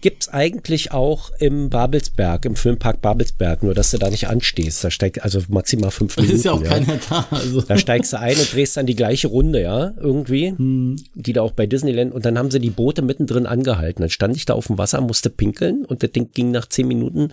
Gibt's 0.00 0.28
eigentlich 0.28 0.92
auch 0.92 1.30
im 1.40 1.68
Babelsberg, 1.68 2.46
im 2.46 2.56
Filmpark 2.56 3.02
Babelsberg, 3.02 3.62
nur 3.62 3.74
dass 3.74 3.90
du 3.90 3.98
da 3.98 4.08
nicht 4.08 4.28
anstehst. 4.28 4.82
Da 4.82 4.90
steigt 4.90 5.22
also 5.22 5.40
maximal 5.48 5.90
fünf 5.90 6.16
Minuten. 6.16 6.36
ist 6.36 6.44
ja 6.44 6.52
auch 6.52 6.62
ja. 6.62 6.68
keiner 6.70 6.98
da. 7.08 7.26
Also. 7.30 7.60
Da 7.60 7.76
steigst 7.76 8.12
du 8.12 8.18
ein 8.18 8.36
und 8.36 8.52
drehst 8.52 8.76
dann 8.76 8.86
die 8.86 8.96
gleiche 8.96 9.28
Runde, 9.28 9.60
ja, 9.60 9.92
irgendwie, 10.00 10.50
Hm. 10.50 10.96
die 11.14 11.32
da 11.34 11.42
auch 11.42 11.52
bei 11.52 11.66
Disneyland. 11.66 12.14
Und 12.14 12.24
dann 12.24 12.38
haben 12.38 12.50
sie 12.50 12.60
die 12.60 12.70
Boote 12.70 13.02
mittendrin 13.02 13.46
angehalten. 13.46 14.02
Dann 14.02 14.10
stand 14.10 14.36
ich 14.36 14.46
da 14.46 14.54
auf 14.54 14.68
dem 14.68 14.78
Wasser, 14.78 15.00
musste 15.00 15.28
pinkeln 15.28 15.84
und 15.84 16.02
das 16.02 16.12
Ding 16.12 16.30
ging 16.32 16.50
nach 16.50 16.66
zehn 16.66 16.88
Minuten 16.88 17.32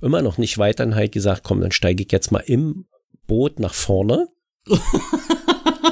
immer 0.00 0.22
noch 0.22 0.38
nicht 0.38 0.58
weiter. 0.58 0.84
Dann 0.84 0.94
halt 0.94 1.12
gesagt, 1.12 1.42
komm, 1.42 1.60
dann 1.60 1.72
steige 1.72 2.04
ich 2.04 2.12
jetzt 2.12 2.30
mal 2.30 2.42
im 2.46 2.84
Boot 3.26 3.58
nach 3.58 3.74
vorne. 3.74 4.28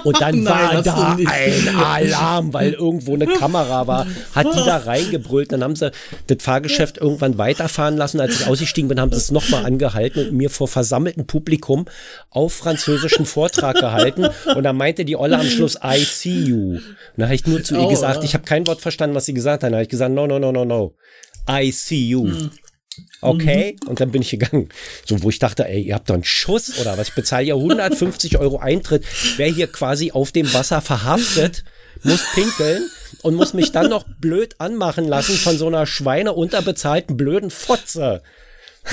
Und 0.02 0.20
dann 0.20 0.42
Nein, 0.42 0.54
war 0.74 0.82
da 0.82 1.16
ein 1.16 1.76
Alarm, 1.76 2.52
weil 2.52 2.72
irgendwo 2.84 3.14
eine 3.14 3.26
Kamera 3.26 3.86
war. 3.86 4.06
Hat 4.34 4.46
die 4.54 4.64
da 4.64 4.78
reingebrüllt. 4.78 5.52
Dann 5.52 5.62
haben 5.62 5.76
sie 5.76 5.92
das 6.26 6.38
Fahrgeschäft 6.40 6.98
irgendwann 6.98 7.38
weiterfahren 7.38 7.96
lassen. 7.96 8.20
Als 8.20 8.40
ich 8.40 8.46
ausgestiegen 8.46 8.88
bin, 8.88 9.00
haben 9.00 9.12
sie 9.12 9.18
es 9.18 9.30
nochmal 9.30 9.64
angehalten 9.64 10.28
und 10.28 10.32
mir 10.36 10.50
vor 10.50 10.68
versammeltem 10.68 11.26
Publikum 11.26 11.86
auf 12.30 12.52
französischen 12.52 13.26
Vortrag 13.26 13.76
gehalten. 13.76 14.26
Und 14.54 14.64
dann 14.64 14.76
meinte 14.76 15.04
die 15.04 15.16
Olle 15.16 15.38
am 15.38 15.46
Schluss, 15.46 15.78
I 15.84 15.98
see 16.04 16.40
you. 16.44 16.74
Und 16.74 16.82
dann 17.16 17.26
habe 17.26 17.34
ich 17.34 17.46
nur 17.46 17.62
zu 17.62 17.76
ihr 17.76 17.88
gesagt, 17.88 18.24
ich 18.24 18.34
habe 18.34 18.44
kein 18.44 18.66
Wort 18.66 18.80
verstanden, 18.80 19.14
was 19.14 19.26
sie 19.26 19.34
gesagt 19.34 19.62
hat. 19.62 19.68
Dann 19.68 19.74
habe 19.74 19.84
ich 19.84 19.88
gesagt, 19.88 20.12
no, 20.12 20.26
no, 20.26 20.38
no, 20.38 20.52
no, 20.52 20.64
no. 20.64 20.94
I 21.48 21.70
see 21.70 22.08
you. 22.08 22.30
Okay, 23.20 23.76
und 23.86 24.00
dann 24.00 24.10
bin 24.10 24.22
ich 24.22 24.30
gegangen. 24.30 24.68
So, 25.06 25.22
wo 25.22 25.30
ich 25.30 25.38
dachte, 25.38 25.66
ey, 25.66 25.82
ihr 25.82 25.94
habt 25.94 26.10
doch 26.10 26.14
einen 26.14 26.24
Schuss 26.24 26.78
oder 26.78 26.96
was? 26.98 27.08
Ich 27.08 27.14
bezahle 27.14 27.46
ja 27.46 27.54
150 27.54 28.38
Euro 28.38 28.58
Eintritt. 28.58 29.04
Wer 29.36 29.48
hier 29.48 29.66
quasi 29.66 30.12
auf 30.12 30.32
dem 30.32 30.52
Wasser 30.52 30.80
verhaftet, 30.80 31.64
muss 32.02 32.24
pinkeln 32.34 32.88
und 33.22 33.34
muss 33.34 33.54
mich 33.54 33.72
dann 33.72 33.88
noch 33.88 34.04
blöd 34.20 34.56
anmachen 34.58 35.06
lassen 35.06 35.36
von 35.36 35.56
so 35.56 35.66
einer 35.66 35.86
schweineunterbezahlten 35.86 37.16
blöden 37.16 37.50
Fotze. 37.50 38.22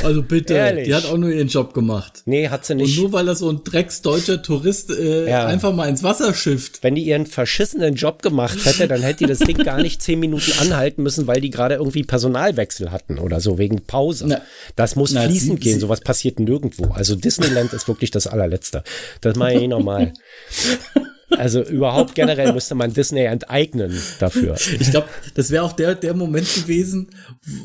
Also 0.04 0.24
bitte, 0.24 0.54
Ehrlich. 0.54 0.86
die 0.86 0.96
hat 0.96 1.06
auch 1.06 1.18
nur 1.18 1.30
ihren 1.32 1.50
Job 1.50 1.74
gemacht. 1.74 2.22
Nee, 2.26 2.48
hat 2.48 2.66
sie 2.66 2.74
Und 2.74 2.80
nicht. 2.80 2.98
nur 2.98 3.12
weil 3.12 3.28
er 3.28 3.36
so 3.36 3.50
ein 3.50 3.64
drecksdeutscher 3.64 4.42
Tourist 4.42 4.90
äh, 4.90 5.30
Ja. 5.30 5.46
einfach 5.48 5.74
mal 5.74 5.90
ins 5.90 6.02
Wasser 6.02 6.34
schifft. 6.34 6.82
Wenn 6.82 6.96
die 6.96 7.04
ihren 7.04 7.26
verschissenen 7.26 7.96
Job 7.96 8.22
gemacht 8.22 8.58
hätte, 8.64 8.88
dann 8.88 9.02
hätte 9.02 9.20
die 9.20 9.26
das 9.28 9.40
Ding 9.40 9.58
gar 9.58 9.82
nicht 9.82 10.02
zehn 10.02 10.20
Minuten 10.20 10.54
anhalten 10.60 11.04
müssen, 11.04 11.28
weil 11.28 11.42
die 11.42 11.50
gerade 11.50 11.76
irgendwie 11.76 12.04
Personalwechsel 12.04 12.92
hatten 12.92 13.20
oder 13.20 13.42
so, 13.42 13.58
wegen 13.58 13.82
Pause. 13.86 14.26
Na, 14.28 14.42
das 14.78 14.96
muss 14.96 15.12
na, 15.12 15.24
fließend 15.24 15.62
sie- 15.62 15.70
gehen, 15.72 15.80
sowas 15.80 16.00
passiert 16.00 16.40
nirgendwo. 16.40 16.94
Also 16.94 17.16
Disneyland 17.16 17.74
ist 17.74 17.88
wirklich 17.88 18.12
das 18.12 18.28
allerletzte. 18.28 18.84
Das 19.20 19.36
mache 19.36 19.54
ich 19.56 19.68
normal. 19.68 20.14
Also 21.38 21.62
überhaupt 21.64 22.16
generell 22.16 22.54
müsste 22.54 22.76
man 22.76 22.94
Disney 22.94 23.22
enteignen 23.24 23.98
dafür. 24.20 24.56
Ich 24.80 24.92
glaube, 24.92 25.08
das 25.36 25.50
wäre 25.52 25.64
auch 25.64 25.74
der, 25.74 25.96
der 25.96 26.14
Moment 26.14 26.48
gewesen, 26.54 27.10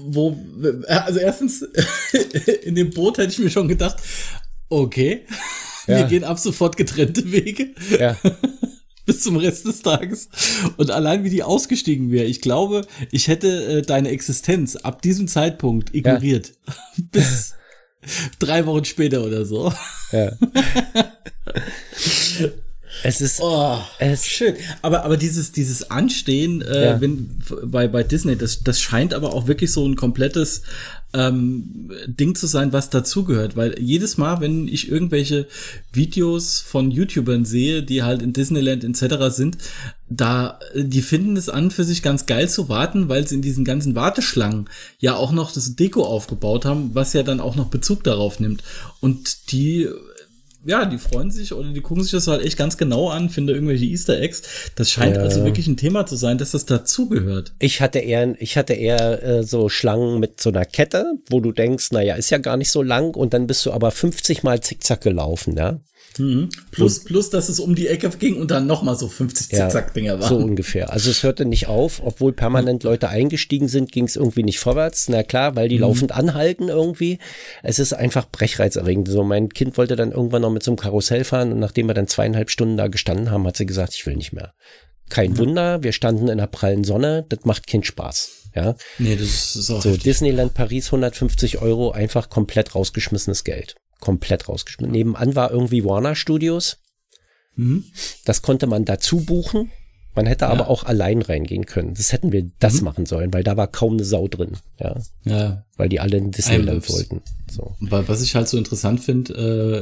wo, 0.06 0.36
also 0.86 1.18
erstens, 1.18 1.62
in 2.62 2.74
dem 2.74 2.90
Boot 2.90 3.18
hätte 3.18 3.32
ich 3.32 3.38
mir 3.38 3.50
schon 3.50 3.68
gedacht, 3.68 3.96
okay, 4.68 5.24
wir 5.86 6.00
Ja. 6.00 6.06
gehen 6.06 6.24
ab 6.24 6.38
sofort 6.38 6.76
getrennte 6.76 7.30
Wege 7.30 7.68
Ja. 7.98 8.16
bis 9.06 9.20
zum 9.20 9.36
Rest 9.36 9.64
des 9.66 9.82
Tages. 9.82 10.28
Und 10.76 10.90
allein 10.90 11.22
wie 11.22 11.30
die 11.30 11.44
ausgestiegen 11.44 12.10
wäre, 12.10 12.26
ich 12.26 12.40
glaube, 12.40 12.86
ich 13.12 13.28
hätte 13.28 13.78
äh, 13.78 13.82
deine 13.82 14.08
Existenz 14.10 14.74
ab 14.76 15.00
diesem 15.00 15.28
Zeitpunkt 15.28 15.94
ignoriert. 15.94 16.54
bis 17.12 17.54
drei 18.40 18.66
Wochen 18.66 18.84
später 18.84 19.22
oder 19.24 19.44
so. 19.44 19.72
ja. 20.12 20.32
Es 23.02 23.20
ist, 23.20 23.40
Oh, 23.40 23.78
es, 23.98 24.26
schön. 24.26 24.54
Aber, 24.82 25.04
aber 25.04 25.16
dieses, 25.16 25.52
dieses 25.52 25.90
Anstehen 25.90 26.62
äh, 26.62 26.84
Ja. 26.86 27.00
wenn, 27.00 27.38
bei, 27.64 27.88
bei 27.88 28.02
Disney, 28.02 28.36
das, 28.36 28.62
das 28.62 28.80
scheint 28.80 29.14
aber 29.14 29.32
auch 29.34 29.46
wirklich 29.46 29.72
so 29.72 29.86
ein 29.86 29.96
komplettes 29.96 30.62
ähm, 31.14 31.90
Ding 32.06 32.34
zu 32.34 32.46
sein, 32.46 32.72
was 32.72 32.90
dazugehört. 32.90 33.56
Weil 33.56 33.78
jedes 33.78 34.18
Mal, 34.18 34.40
wenn 34.40 34.68
ich 34.68 34.88
irgendwelche 34.90 35.46
Videos 35.92 36.60
von 36.60 36.90
YouTubern 36.90 37.44
sehe, 37.44 37.82
die 37.82 38.02
halt 38.02 38.22
in 38.22 38.32
Disneyland 38.32 38.84
etc. 38.84 39.34
sind, 39.34 39.58
da, 40.08 40.58
die 40.74 41.02
finden 41.02 41.36
es 41.36 41.48
an 41.48 41.70
für 41.70 41.84
sich 41.84 42.02
ganz 42.02 42.26
geil 42.26 42.48
zu 42.48 42.68
warten, 42.68 43.08
weil 43.08 43.26
sie 43.26 43.36
in 43.36 43.42
diesen 43.42 43.64
ganzen 43.64 43.94
Warteschlangen 43.94 44.68
ja 44.98 45.16
auch 45.16 45.32
noch 45.32 45.52
das 45.52 45.74
Deko 45.76 46.04
aufgebaut 46.04 46.64
haben, 46.64 46.90
was 46.94 47.12
ja 47.12 47.22
dann 47.22 47.40
auch 47.40 47.56
noch 47.56 47.68
Bezug 47.68 48.04
darauf 48.04 48.38
nimmt. 48.40 48.62
Und 49.00 49.52
die 49.52 49.88
ja, 50.66 50.84
die 50.84 50.98
freuen 50.98 51.30
sich 51.30 51.52
oder 51.52 51.70
die 51.72 51.80
gucken 51.80 52.02
sich 52.02 52.12
das 52.12 52.26
halt 52.26 52.44
echt 52.44 52.56
ganz 52.56 52.76
genau 52.76 53.08
an, 53.08 53.30
finden 53.30 53.54
irgendwelche 53.54 53.84
Easter 53.84 54.20
Eggs. 54.20 54.42
Das 54.74 54.90
scheint 54.90 55.16
Ja. 55.16 55.22
also 55.22 55.44
wirklich 55.44 55.66
ein 55.66 55.76
Thema 55.76 56.06
zu 56.06 56.16
sein, 56.16 56.38
dass 56.38 56.50
das 56.50 56.66
dazugehört. 56.66 57.52
ich 57.58 57.80
hatte 57.80 57.98
eher, 58.00 58.34
ich 58.40 58.56
hatte 58.56 58.74
eher 58.74 59.22
äh, 59.22 59.42
so 59.42 59.68
Schlangen 59.68 60.18
mit 60.20 60.40
so 60.40 60.50
einer 60.50 60.64
Kette, 60.64 61.04
wo 61.30 61.40
du 61.40 61.52
denkst, 61.52 61.92
naja, 61.92 62.14
ist 62.16 62.30
ja 62.30 62.38
gar 62.38 62.56
nicht 62.56 62.70
so 62.70 62.82
lang 62.82 63.14
und 63.14 63.32
dann 63.34 63.46
bist 63.46 63.64
du 63.66 63.72
aber 63.72 63.90
50 63.90 64.42
mal 64.42 64.60
zickzack 64.60 65.00
gelaufen, 65.02 65.56
ja. 65.56 65.80
Mhm. 66.18 66.48
Plus, 66.70 67.04
plus, 67.04 67.30
dass 67.30 67.48
es 67.48 67.60
um 67.60 67.74
die 67.74 67.88
Ecke 67.88 68.08
ging 68.10 68.36
und 68.36 68.50
dann 68.50 68.66
nochmal 68.66 68.96
so 68.96 69.08
50 69.08 69.52
Ja, 69.52 69.68
Zickzack-Dinger 69.68 70.20
waren. 70.20 70.28
So 70.28 70.36
ungefähr. 70.36 70.92
Also 70.92 71.10
es 71.10 71.22
hörte 71.22 71.44
nicht 71.44 71.66
auf, 71.68 72.00
obwohl 72.04 72.32
permanent 72.32 72.82
Leute 72.84 73.08
eingestiegen 73.08 73.68
sind, 73.68 73.92
ging 73.92 74.04
es 74.04 74.16
irgendwie 74.16 74.42
nicht 74.42 74.58
vorwärts. 74.58 75.08
Na 75.08 75.22
klar, 75.22 75.56
weil 75.56 75.68
die 75.68 75.78
laufend 75.78 76.12
anhalten 76.12 76.68
irgendwie. 76.68 77.18
Es 77.62 77.78
ist 77.78 77.92
einfach 77.92 78.26
brechreizerregend. 78.30 79.08
So, 79.08 79.24
mein 79.24 79.48
Kind 79.48 79.76
wollte 79.78 79.96
dann 79.96 80.12
irgendwann 80.12 80.42
noch 80.42 80.50
mit 80.50 80.62
so 80.62 80.70
einem 80.70 80.78
Karussell 80.78 81.24
fahren 81.24 81.52
und 81.52 81.58
nachdem 81.58 81.86
wir 81.86 81.94
dann 81.94 82.08
zweieinhalb 82.08 82.50
Stunden 82.50 82.76
da 82.76 82.88
gestanden 82.88 83.30
haben, 83.30 83.46
hat 83.46 83.56
sie 83.56 83.66
gesagt, 83.66 83.94
ich 83.94 84.06
will 84.06 84.16
nicht 84.16 84.32
mehr. 84.32 84.52
Kein 85.08 85.38
Wunder, 85.38 85.82
wir 85.82 85.92
standen 85.92 86.28
in 86.28 86.38
der 86.38 86.48
prallen 86.48 86.82
Sonne, 86.82 87.24
das 87.28 87.44
macht 87.44 87.68
keinen 87.68 87.84
Spaß. 87.84 88.45
Ja, 88.56 88.74
Nee, 88.98 89.16
das 89.16 89.54
ist 89.54 89.70
auch 89.70 89.82
so 89.82 89.90
heftig. 89.90 90.04
Disneyland 90.04 90.54
Paris 90.54 90.86
150 90.86 91.58
Euro, 91.60 91.90
einfach 91.92 92.30
komplett 92.30 92.74
rausgeschmissenes 92.74 93.44
Geld. 93.44 93.76
Komplett 94.00 94.48
rausgeschmissen. 94.48 94.90
Nebenan 94.92 95.34
war 95.36 95.50
irgendwie 95.50 95.84
Warner 95.84 96.14
Studios. 96.16 96.78
Mhm. 97.54 97.84
Das 98.24 98.42
konnte 98.42 98.66
man 98.66 98.84
dazu 98.84 99.24
buchen. 99.24 99.70
Man 100.14 100.24
hätte 100.24 100.46
aber 100.46 100.68
auch 100.70 100.84
allein 100.84 101.20
reingehen 101.20 101.66
können. 101.66 101.92
Das 101.92 102.10
hätten 102.10 102.32
wir 102.32 102.50
das 102.58 102.80
machen 102.80 103.04
sollen, 103.04 103.34
weil 103.34 103.44
da 103.44 103.58
war 103.58 103.66
kaum 103.66 103.92
eine 103.94 104.04
Sau 104.04 104.28
drin. 104.28 104.56
Ja, 104.80 104.96
Ja. 105.24 105.66
weil 105.76 105.90
die 105.90 106.00
alle 106.00 106.16
in 106.16 106.30
Disneyland 106.30 106.88
wollten. 106.88 107.20
So. 107.50 107.76
Weil 107.80 108.08
was 108.08 108.22
ich 108.22 108.34
halt 108.34 108.48
so 108.48 108.56
interessant 108.56 109.00
finde, 109.00 109.34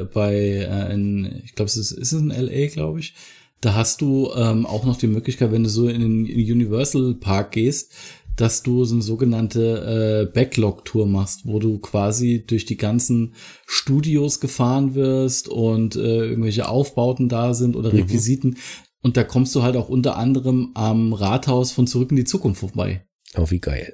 äh, 0.03 0.13
bei, 0.13 0.35
äh, 0.35 0.93
in, 0.93 1.41
ich 1.45 1.55
glaube, 1.55 1.69
es 1.69 1.77
ist, 1.77 1.93
ist 1.93 2.13
es 2.13 2.21
in 2.21 2.31
LA, 2.31 2.67
glaube 2.67 2.99
ich, 2.99 3.15
da 3.61 3.75
hast 3.75 4.01
du 4.01 4.33
ähm, 4.35 4.67
auch 4.67 4.85
noch 4.85 4.97
die 4.99 5.07
Möglichkeit, 5.07 5.53
wenn 5.53 5.63
du 5.63 5.71
so 5.71 5.89
in 5.89 6.01
den 6.01 6.25
Universal 6.27 7.15
Park 7.15 7.53
gehst, 7.53 7.93
dass 8.37 8.63
du 8.63 8.85
so 8.85 8.95
eine 8.95 9.03
sogenannte 9.03 10.29
äh, 10.29 10.33
Backlog-Tour 10.33 11.07
machst, 11.07 11.47
wo 11.47 11.59
du 11.59 11.79
quasi 11.79 12.45
durch 12.47 12.65
die 12.65 12.77
ganzen 12.77 13.35
Studios 13.67 14.41
gefahren 14.41 14.95
wirst 14.95 15.49
und 15.49 15.97
äh, 15.97 16.27
irgendwelche 16.27 16.69
Aufbauten 16.69 17.29
da 17.29 17.55
sind 17.55 17.77
oder 17.77 17.93
Requisiten. 17.93 18.57
Und 19.03 19.17
da 19.17 19.25
kommst 19.25 19.55
du 19.55 19.63
halt 19.63 19.77
auch 19.77 19.89
unter 19.89 20.17
anderem 20.17 20.71
am 20.75 21.13
Rathaus 21.13 21.73
von 21.73 21.87
Zurück 21.87 22.11
in 22.11 22.17
die 22.17 22.25
Zukunft 22.25 22.61
vorbei. 22.61 23.07
Oh, 23.37 23.51
wie 23.51 23.61
geil. 23.61 23.93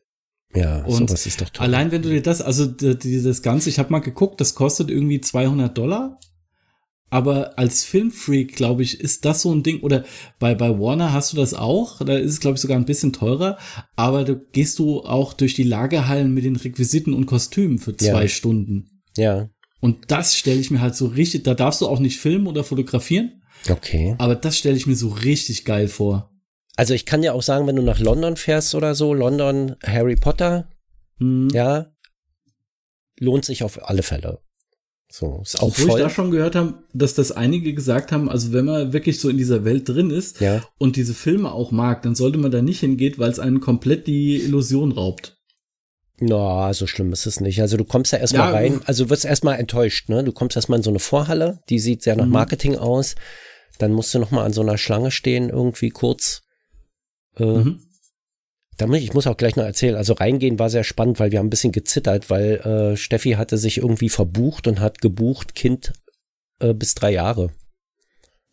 Ja, 0.54 0.84
Und 0.84 1.08
sowas 1.08 1.26
ist 1.26 1.40
doch 1.40 1.50
toll. 1.50 1.64
Allein 1.64 1.92
wenn 1.92 2.02
du 2.02 2.08
dir 2.08 2.22
das, 2.22 2.40
also 2.40 2.66
dieses 2.66 3.42
Ganze, 3.42 3.68
ich 3.68 3.78
habe 3.78 3.90
mal 3.90 4.00
geguckt, 4.00 4.40
das 4.40 4.54
kostet 4.54 4.90
irgendwie 4.90 5.20
200 5.20 5.76
Dollar. 5.76 6.18
Aber 7.10 7.58
als 7.58 7.82
Filmfreak, 7.84 8.54
glaube 8.54 8.82
ich, 8.84 9.00
ist 9.00 9.24
das 9.24 9.42
so 9.42 9.52
ein 9.52 9.62
Ding. 9.64 9.80
Oder 9.80 10.04
bei, 10.38 10.54
bei 10.54 10.70
Warner 10.78 11.12
hast 11.12 11.32
du 11.32 11.36
das 11.36 11.54
auch. 11.54 11.98
Da 12.04 12.16
ist 12.16 12.30
es, 12.30 12.40
glaube 12.40 12.54
ich, 12.54 12.60
sogar 12.60 12.76
ein 12.78 12.84
bisschen 12.84 13.12
teurer. 13.12 13.58
Aber 13.96 14.24
da 14.24 14.34
gehst 14.52 14.78
du 14.78 15.00
auch 15.02 15.32
durch 15.32 15.54
die 15.54 15.64
Lagerhallen 15.64 16.32
mit 16.32 16.44
den 16.44 16.56
Requisiten 16.56 17.12
und 17.12 17.26
Kostümen 17.26 17.78
für 17.78 17.96
zwei 17.96 18.22
Ja. 18.22 18.28
Stunden. 18.28 19.02
Ja, 19.16 19.48
Und 19.80 20.10
das 20.12 20.36
stelle 20.36 20.60
ich 20.60 20.70
mir 20.70 20.80
halt 20.80 20.94
so 20.94 21.06
richtig, 21.06 21.42
da 21.44 21.54
darfst 21.54 21.80
du 21.80 21.88
auch 21.88 21.98
nicht 21.98 22.18
filmen 22.20 22.46
oder 22.46 22.62
fotografieren. 22.62 23.42
okay. 23.68 24.14
Aber 24.18 24.36
das 24.36 24.56
stelle 24.56 24.76
ich 24.76 24.86
mir 24.86 24.94
so 24.96 25.08
richtig 25.08 25.64
geil 25.64 25.88
vor. 25.88 26.30
Also 26.76 26.94
ich 26.94 27.04
kann 27.06 27.22
ja 27.24 27.32
auch 27.32 27.42
sagen, 27.42 27.66
wenn 27.66 27.76
du 27.76 27.82
nach 27.82 27.98
London 27.98 28.36
fährst 28.36 28.74
oder 28.74 28.94
so, 28.94 29.12
London, 29.14 29.74
Harry 29.84 30.14
Potter, 30.16 30.68
Hm. 31.18 31.48
ja, 31.52 31.92
lohnt 33.18 33.44
sich 33.44 33.62
auf 33.64 33.88
alle 33.88 34.02
Fälle. 34.02 34.40
So, 35.12 35.40
ist 35.42 35.58
auch 35.58 35.68
Obwohl 35.68 35.84
ich 35.86 35.90
voll. 35.90 36.00
da 36.00 36.08
schon 36.08 36.30
gehört 36.30 36.54
habe, 36.54 36.74
dass 36.94 37.14
das 37.14 37.32
einige 37.32 37.74
gesagt 37.74 38.12
haben, 38.12 38.28
also 38.30 38.52
wenn 38.52 38.64
man 38.66 38.92
wirklich 38.92 39.18
so 39.18 39.28
in 39.28 39.38
dieser 39.38 39.64
Welt 39.64 39.88
drin 39.88 40.10
ist 40.10 40.40
Ja. 40.40 40.62
und 40.78 40.94
diese 40.94 41.14
Filme 41.14 41.52
auch 41.52 41.72
mag, 41.72 42.02
dann 42.02 42.14
sollte 42.14 42.38
man 42.38 42.52
da 42.52 42.62
nicht 42.62 42.78
hingehen, 42.80 43.14
weil 43.18 43.30
es 43.30 43.40
einen 43.40 43.58
komplett 43.60 44.06
die 44.06 44.36
Illusion 44.36 44.92
raubt. 44.92 45.36
Na, 46.20 46.72
so 46.74 46.86
schlimm 46.86 47.12
ist 47.12 47.26
es 47.26 47.40
nicht. 47.40 47.60
Also 47.60 47.76
du 47.76 47.84
kommst 47.84 48.12
ja 48.12 48.18
erstmal 48.18 48.48
Ja, 48.48 48.54
rein, 48.54 48.80
also 48.84 49.10
wirst 49.10 49.24
erstmal 49.24 49.58
enttäuscht, 49.58 50.08
ne? 50.10 50.22
Du 50.22 50.32
kommst 50.32 50.54
erstmal 50.54 50.78
in 50.78 50.82
so 50.82 50.90
eine 50.90 50.98
Vorhalle, 51.00 51.58
die 51.70 51.78
sieht 51.80 52.02
sehr 52.02 52.14
nach 52.14 52.26
Mhm. 52.26 52.32
Marketing 52.32 52.76
aus. 52.76 53.14
Dann 53.78 53.92
musst 53.92 54.14
du 54.14 54.18
nochmal 54.18 54.44
an 54.44 54.52
so 54.52 54.60
einer 54.60 54.76
Schlange 54.78 55.10
stehen, 55.10 55.48
irgendwie 55.48 55.88
kurz. 55.88 56.42
Äh, 57.36 57.44
Mhm. 57.44 57.80
Da 58.76 58.86
muss 58.86 58.98
ich, 58.98 59.04
ich 59.04 59.14
muss 59.14 59.26
auch 59.26 59.36
gleich 59.36 59.56
noch 59.56 59.64
erzählen. 59.64 59.96
Also 59.96 60.14
reingehen 60.14 60.58
war 60.58 60.70
sehr 60.70 60.84
spannend, 60.84 61.20
weil 61.20 61.32
wir 61.32 61.38
haben 61.38 61.46
ein 61.46 61.50
bisschen 61.50 61.72
gezittert, 61.72 62.30
weil 62.30 62.54
äh, 62.60 62.96
Steffi 62.96 63.32
hatte 63.32 63.58
sich 63.58 63.78
irgendwie 63.78 64.08
verbucht 64.08 64.66
und 64.66 64.80
hat 64.80 65.00
gebucht 65.00 65.54
Kind 65.54 65.92
äh, 66.60 66.72
bis 66.74 66.94
drei 66.94 67.12
Jahre. 67.12 67.50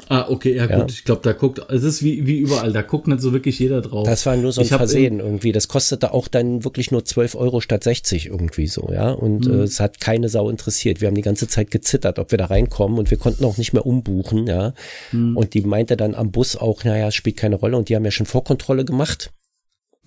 Ah, 0.09 0.27
okay, 0.29 0.53
ja, 0.55 0.65
Ja. 0.69 0.79
gut. 0.81 0.91
Ich 0.91 1.05
glaube, 1.05 1.21
da 1.23 1.33
guckt, 1.33 1.59
es 1.69 1.81
ist 1.81 2.03
wie, 2.03 2.27
wie 2.27 2.37
überall, 2.37 2.71
da 2.71 2.83
guckt 2.83 3.07
nicht 3.07 3.19
so 3.19 3.33
wirklich 3.33 3.57
jeder 3.57 3.81
drauf. 3.81 4.05
Das 4.05 4.27
war 4.27 4.37
nur 4.37 4.51
so 4.51 4.61
ein 4.61 4.67
Versehen 4.67 5.19
irgendwie. 5.19 5.51
Das 5.51 5.67
kostete 5.67 6.13
auch 6.13 6.27
dann 6.27 6.63
wirklich 6.63 6.91
nur 6.91 7.03
12 7.03 7.33
Euro 7.33 7.61
statt 7.61 7.83
60 7.83 8.27
irgendwie 8.27 8.67
so, 8.67 8.89
ja. 8.93 9.09
Und 9.11 9.47
Mhm. 9.47 9.53
äh, 9.53 9.63
es 9.63 9.79
hat 9.79 9.99
keine 9.99 10.29
Sau 10.29 10.49
interessiert. 10.51 11.01
Wir 11.01 11.07
haben 11.07 11.15
die 11.15 11.23
ganze 11.23 11.47
Zeit 11.47 11.71
gezittert, 11.71 12.19
ob 12.19 12.29
wir 12.29 12.37
da 12.37 12.45
reinkommen 12.45 12.99
und 12.99 13.09
wir 13.09 13.17
konnten 13.17 13.43
auch 13.43 13.57
nicht 13.57 13.73
mehr 13.73 13.87
umbuchen, 13.87 14.45
ja. 14.45 14.73
Mhm. 15.11 15.35
Und 15.35 15.55
die 15.55 15.61
meinte 15.61 15.97
dann 15.97 16.13
am 16.13 16.31
Bus 16.31 16.55
auch, 16.55 16.83
naja, 16.83 17.07
es 17.07 17.15
spielt 17.15 17.37
keine 17.37 17.55
Rolle. 17.55 17.75
Und 17.75 17.89
die 17.89 17.95
haben 17.95 18.05
ja 18.05 18.11
schon 18.11 18.27
Vorkontrolle 18.27 18.85
gemacht 18.85 19.31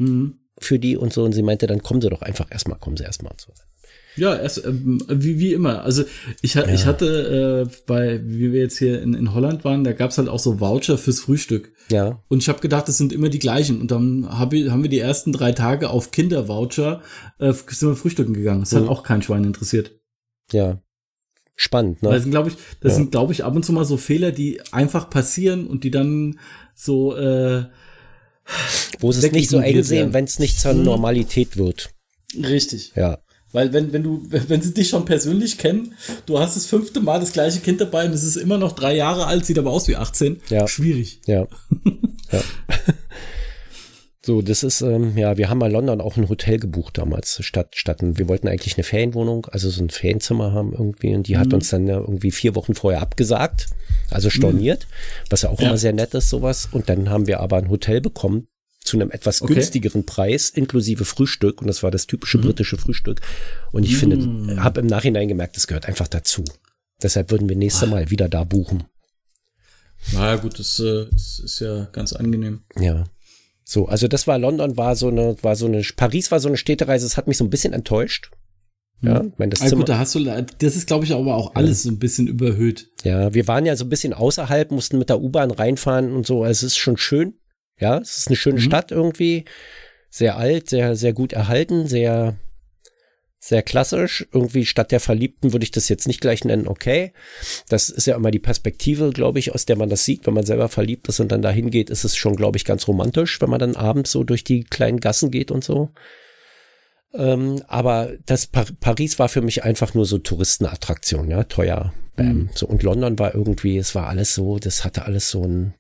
Mhm. 0.01 0.35
für 0.59 0.79
die 0.79 0.97
und 0.97 1.13
so. 1.13 1.23
Und 1.25 1.33
sie 1.33 1.43
meinte, 1.43 1.67
dann 1.67 1.83
kommen 1.83 2.01
sie 2.01 2.11
doch 2.11 2.23
einfach 2.23 2.47
erstmal, 2.51 2.79
kommen 2.79 2.97
sie 2.97 3.05
erstmal. 3.05 3.33
So. 3.39 3.53
Ja, 4.17 4.35
erst, 4.37 4.65
ähm, 4.67 5.03
wie, 5.09 5.39
wie 5.39 5.53
immer. 5.53 5.83
Also 5.85 6.03
ich, 6.43 6.57
ha- 6.57 6.67
ich 6.67 6.85
hatte 6.85 7.69
äh, 7.71 7.77
bei, 7.87 8.21
wie 8.25 8.53
wir 8.53 8.61
jetzt 8.61 8.77
hier 8.79 9.01
in, 9.01 9.15
in 9.15 9.33
Holland 9.35 9.65
waren, 9.65 9.85
da 9.85 9.93
gab's 9.93 10.19
halt 10.19 10.29
auch 10.29 10.41
so 10.41 10.59
Voucher 10.61 10.99
fürs 10.99 11.21
Frühstück. 11.21 11.73
Ja, 11.91 12.21
Und 12.29 12.39
ich 12.43 12.49
habe 12.49 12.61
gedacht, 12.61 12.89
das 12.89 12.99
sind 12.99 13.13
immer 13.13 13.29
die 13.29 13.39
gleichen. 13.39 13.81
Und 13.81 13.91
dann 13.93 14.27
hab 14.29 14.53
ich, 14.53 14.69
haben 14.71 14.83
wir 14.83 14.91
die 14.91 14.99
ersten 14.99 15.33
drei 15.33 15.53
Tage 15.53 15.91
auf 15.91 16.11
Kindervoucher 16.11 17.03
äh, 17.39 17.53
sind 17.53 17.89
wir 17.89 17.97
frühstücken 17.97 18.35
gegangen. 18.35 18.61
Das 18.61 18.75
hat 18.75 18.83
Mhm. 18.83 18.89
auch 18.89 19.03
kein 19.05 19.23
Schwein 19.23 19.45
interessiert. 19.45 19.93
ja. 20.53 20.83
Spannend, 21.57 21.99
Das 22.01 22.11
ne? 22.13 22.21
sind, 22.21 22.31
glaube 22.31 22.49
ich, 22.49 22.57
das 22.81 22.93
Ja. 22.93 22.97
sind, 22.97 23.11
glaube 23.11 23.35
ich, 23.35 23.45
ab 23.45 23.55
und 23.55 23.63
zu 23.67 23.75
mal 23.75 23.85
so 23.85 23.99
Fehler, 23.99 24.33
die 24.33 24.63
einfach 24.73 25.11
passieren 25.11 25.67
und 25.67 25.85
die 25.85 25.91
dann 25.91 26.39
so, 26.75 27.15
äh, 27.15 27.65
Wo 28.99 29.13
sie 29.13 29.25
es 29.27 29.33
nicht 29.33 29.51
so 29.51 29.59
eng 29.59 29.83
sehen, 29.83 30.13
wenn 30.13 30.25
es 30.25 30.39
nicht 30.39 30.59
zur 30.61 30.75
Mhm. 30.75 30.85
Normalität 30.85 31.57
wird. 31.57 31.91
richtig. 32.37 32.93
Ja. 32.97 33.19
Weil 33.53 33.73
wenn, 33.73 33.93
wenn 33.93 34.05
du, 34.05 34.23
wenn 34.29 34.63
sie 34.63 34.73
dich 34.73 34.89
schon 34.91 35.05
persönlich 35.05 35.59
kennen, 35.59 35.95
du 36.27 36.39
hast 36.39 36.55
das 36.55 36.67
fünfte 36.67 37.01
Mal 37.01 37.19
das 37.19 37.33
gleiche 37.33 37.59
Kind 37.59 37.81
dabei 37.81 38.07
und 38.07 38.13
es 38.13 38.23
ist 38.23 38.37
immer 38.37 38.59
noch 38.59 38.73
drei 38.77 38.95
Jahre 38.95 39.27
alt, 39.27 39.45
sieht 39.45 39.59
aber 39.59 39.71
aus 39.73 39.89
wie 39.89 39.97
18. 39.97 40.41
Ja. 40.51 40.69
Schwierig. 40.69 41.21
Ja. 41.27 41.49
ja. 42.33 42.43
So, 44.22 44.42
das 44.42 44.62
ist, 44.62 44.83
ähm, 44.83 45.16
ja, 45.16 45.38
wir 45.38 45.48
haben 45.48 45.59
mal 45.59 45.72
London 45.72 46.02
auch 46.02 46.18
ein 46.18 46.28
Hotel 46.28 46.59
gebucht 46.59 46.98
damals, 46.98 47.42
statt, 47.42 47.74
statt, 47.74 48.00
wir 48.02 48.28
wollten 48.28 48.48
eigentlich 48.48 48.74
eine 48.76 48.85
Ferienwohnung, 48.85 49.46
also 49.46 49.70
so 49.70 49.83
ein 49.83 49.88
Ferienzimmer 49.88 50.52
haben 50.52 50.72
irgendwie 50.72 51.14
und 51.14 51.26
die 51.26 51.38
hat 51.38 51.48
Mhm. 51.48 51.54
uns 51.54 51.70
dann 51.70 51.87
ja 51.88 51.96
irgendwie 51.98 52.30
vier 52.30 52.54
Wochen 52.54 52.74
vorher 52.74 53.00
abgesagt, 53.00 53.68
also 54.11 54.28
storniert, 54.28 54.87
was 55.30 55.42
ja 55.42 55.48
auch 55.48 55.59
Ja. 55.61 55.68
immer 55.68 55.78
sehr 55.78 55.94
nett 55.94 56.12
ist, 56.12 56.28
sowas. 56.28 56.68
Und 56.70 56.90
dann 56.90 57.09
haben 57.09 57.26
wir 57.28 57.40
aber 57.40 57.56
ein 57.56 57.70
Hotel 57.70 58.02
bekommen 58.02 58.46
zu 58.85 58.98
einem 58.98 59.11
etwas 59.11 59.40
Okay. 59.40 59.54
günstigeren 59.54 60.04
Preis, 60.04 60.50
inklusive 60.50 61.06
Frühstück 61.06 61.62
und 61.62 61.66
das 61.68 61.83
war 61.83 61.90
das 61.90 62.06
typische 62.06 62.37
Mhm. 62.38 62.42
britische 62.42 62.76
Frühstück. 62.76 63.22
Und 63.72 63.85
ich 63.85 63.96
finde, 63.96 64.62
habe 64.62 64.80
im 64.80 64.87
Nachhinein 64.87 65.28
gemerkt, 65.28 65.56
das 65.56 65.66
gehört 65.66 65.87
einfach 65.87 66.09
dazu. 66.09 66.44
Deshalb 67.02 67.30
würden 67.30 67.48
wir 67.48 67.56
nächstes 67.56 67.85
Ah. 67.85 67.90
Mal 67.90 68.11
wieder 68.11 68.28
da 68.28 68.44
buchen. 68.44 68.85
Na 70.12 70.30
ja, 70.33 70.37
gut, 70.37 70.59
das 70.59 70.78
äh, 70.78 71.04
ist, 71.14 71.40
ist 71.42 71.61
ja 71.61 71.85
ganz 71.92 72.12
angenehm. 72.12 72.61
Ja. 72.78 73.04
So, 73.72 73.87
also 73.87 74.09
das 74.09 74.26
war 74.26 74.37
London, 74.37 74.76
war 74.76 74.96
so 74.96 75.06
eine, 75.06 75.37
war 75.42 75.54
so 75.54 75.66
eine, 75.66 75.80
Paris 75.94 76.33
war 76.33 76.40
so 76.40 76.48
eine 76.48 76.56
Städtereise, 76.56 77.06
das 77.06 77.16
hat 77.16 77.28
mich 77.28 77.37
so 77.37 77.44
ein 77.44 77.50
bisschen 77.50 77.72
enttäuscht. 77.72 78.33
Ja, 79.00 79.22
ich 79.22 79.38
meine, 79.38 79.50
das 79.50 79.62
Ah, 79.62 79.66
Zimmer, 79.66 79.83
gut, 79.83 79.88
da 79.90 79.98
hast 80.00 80.12
du, 80.16 80.24
das 80.24 80.74
ist, 80.76 80.88
glaube 80.88 81.04
ich, 81.04 81.12
aber 81.14 81.37
auch 81.37 81.54
alles 81.54 81.85
so 81.85 81.88
ein 81.90 82.00
bisschen 82.00 82.26
überhöht. 82.26 82.88
ja, 83.04 83.33
wir 83.33 83.46
waren 83.46 83.66
ja 83.66 83.76
so 83.76 83.85
ein 83.85 83.88
bisschen 83.88 84.12
außerhalb, 84.12 84.72
mussten 84.72 84.98
mit 84.98 85.09
der 85.09 85.20
U-Bahn 85.20 85.52
reinfahren 85.52 86.12
und 86.12 86.26
so, 86.26 86.42
also 86.42 86.66
es 86.66 86.72
ist 86.72 86.78
schon 86.78 86.96
schön. 86.96 87.35
Ja, 87.78 87.98
es 87.98 88.18
ist 88.18 88.26
eine 88.26 88.37
schöne 88.37 88.56
Mhm. 88.56 88.62
Stadt 88.62 88.90
irgendwie, 88.90 89.44
sehr 90.11 90.37
alt, 90.37 90.68
sehr, 90.68 90.96
sehr 90.96 91.12
gut 91.12 91.33
erhalten, 91.33 91.87
sehr, 91.87 92.35
sehr 93.42 93.62
klassisch. 93.62 94.29
Irgendwie 94.33 94.66
Stadt 94.66 94.92
der 94.92 95.00
Verliebten 95.00 95.53
würde 95.53 95.64
ich 95.64 95.70
das 95.70 95.88
jetzt 95.88 96.07
nicht 96.07 96.20
gleich 96.20 96.44
nennen, 96.44 96.68
okay. 96.68 97.12
Das 97.68 97.88
ist 97.88 98.07
ja 98.07 98.14
immer 98.14 98.31
die 98.31 98.38
Perspektive, 98.38 99.11
glaube 99.11 99.38
ich, 99.38 99.55
aus 99.55 99.64
der 99.64 99.76
man 99.76 99.88
das 99.88 100.05
sieht. 100.05 100.26
Wenn 100.26 100.35
man 100.35 100.44
selber 100.44 100.68
verliebt 100.68 101.09
ist 101.09 101.20
und 101.20 101.33
dann 101.33 101.40
dahin 101.40 101.70
geht, 101.70 101.88
ist 101.88 102.05
es 102.05 102.16
schon, 102.16 102.37
glaube 102.37 102.59
ich, 102.59 102.66
ganz 102.66 102.87
romantisch, 102.87 103.40
wenn 103.40 103.50
man 103.50 103.59
dann 103.59 103.76
abends 103.76 104.12
so 104.12 104.24
durch 104.24 104.44
die 104.44 104.64
kleinen 104.64 105.00
Gassen 105.00 105.31
geht 105.31 105.50
und 105.50 105.64
so. 105.64 105.90
Ähm, 107.14 107.62
aber 107.66 108.12
das 108.26 108.46
Pa- 108.46 108.66
Paris 108.79 109.18
war 109.18 109.31
für 109.31 109.40
mich 109.40 109.64
einfach 109.64 109.94
nur 109.94 110.05
so 110.05 110.18
Touristenattraktion, 110.18 111.31
ja, 111.31 111.42
teuer. 111.44 111.94
Bam. 112.16 112.50
So, 112.55 112.66
und 112.66 112.83
London 112.83 113.18
war 113.18 113.35
irgendwie, 113.35 113.79
es 113.79 113.94
war 113.94 114.07
alles 114.07 114.35
so, 114.35 114.59
das 114.59 114.85
hatte 114.85 115.07
alles 115.07 115.31
so 115.31 115.42
ein, 115.44 115.74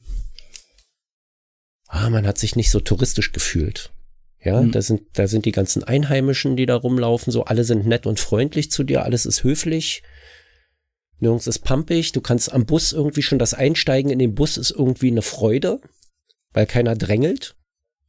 ah, 1.88 2.08
man 2.08 2.26
hat 2.26 2.38
sich 2.38 2.56
nicht 2.56 2.70
so 2.70 2.80
touristisch 2.80 3.32
gefühlt. 3.32 3.92
Ja, 4.42 4.60
Mhm. 4.62 4.70
da 4.72 4.80
sind, 4.82 5.02
da 5.14 5.26
sind 5.26 5.44
die 5.44 5.52
ganzen 5.52 5.84
Einheimischen, 5.84 6.56
die 6.56 6.66
da 6.66 6.74
rumlaufen, 6.76 7.30
so 7.32 7.44
alle 7.44 7.64
sind 7.64 7.86
nett 7.86 8.06
und 8.06 8.18
freundlich 8.20 8.70
zu 8.70 8.84
dir, 8.84 9.04
alles 9.04 9.26
ist 9.26 9.44
höflich. 9.44 10.02
Nirgends 11.18 11.46
ist 11.46 11.58
pampig, 11.58 12.12
du 12.12 12.22
kannst 12.22 12.50
am 12.52 12.64
Bus 12.64 12.92
irgendwie 12.92 13.20
schon 13.22 13.38
das 13.38 13.52
Einsteigen 13.52 14.10
in 14.10 14.18
den 14.18 14.34
Bus 14.34 14.56
ist 14.56 14.70
irgendwie 14.70 15.08
eine 15.10 15.20
Freude, 15.22 15.80
weil 16.54 16.66
keiner 16.66 16.96
drängelt. 16.96 17.54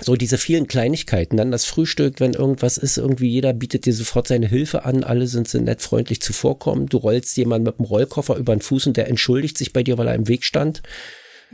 So 0.00 0.16
diese 0.16 0.36
vielen 0.36 0.66
Kleinigkeiten, 0.66 1.36
dann 1.36 1.52
das 1.52 1.64
Frühstück, 1.64 2.18
wenn 2.18 2.32
irgendwas 2.32 2.76
ist, 2.76 2.96
irgendwie 2.96 3.28
jeder 3.28 3.52
bietet 3.52 3.86
dir 3.86 3.92
sofort 3.94 4.26
seine 4.26 4.48
Hilfe 4.48 4.84
an, 4.84 5.04
alle 5.04 5.28
sind 5.28 5.46
so 5.46 5.60
nett 5.60 5.80
freundlich 5.80 6.20
zuvorkommen, 6.20 6.86
du 6.88 6.96
rollst 6.96 7.36
jemanden 7.36 7.66
mit 7.66 7.78
dem 7.78 7.84
Rollkoffer 7.84 8.36
über 8.36 8.56
den 8.56 8.62
Fuß 8.62 8.88
und 8.88 8.96
der 8.96 9.06
entschuldigt 9.08 9.56
sich 9.58 9.72
bei 9.72 9.84
dir, 9.84 9.98
weil 9.98 10.08
er 10.08 10.16
im 10.16 10.26
Weg 10.26 10.42
stand. 10.44 10.82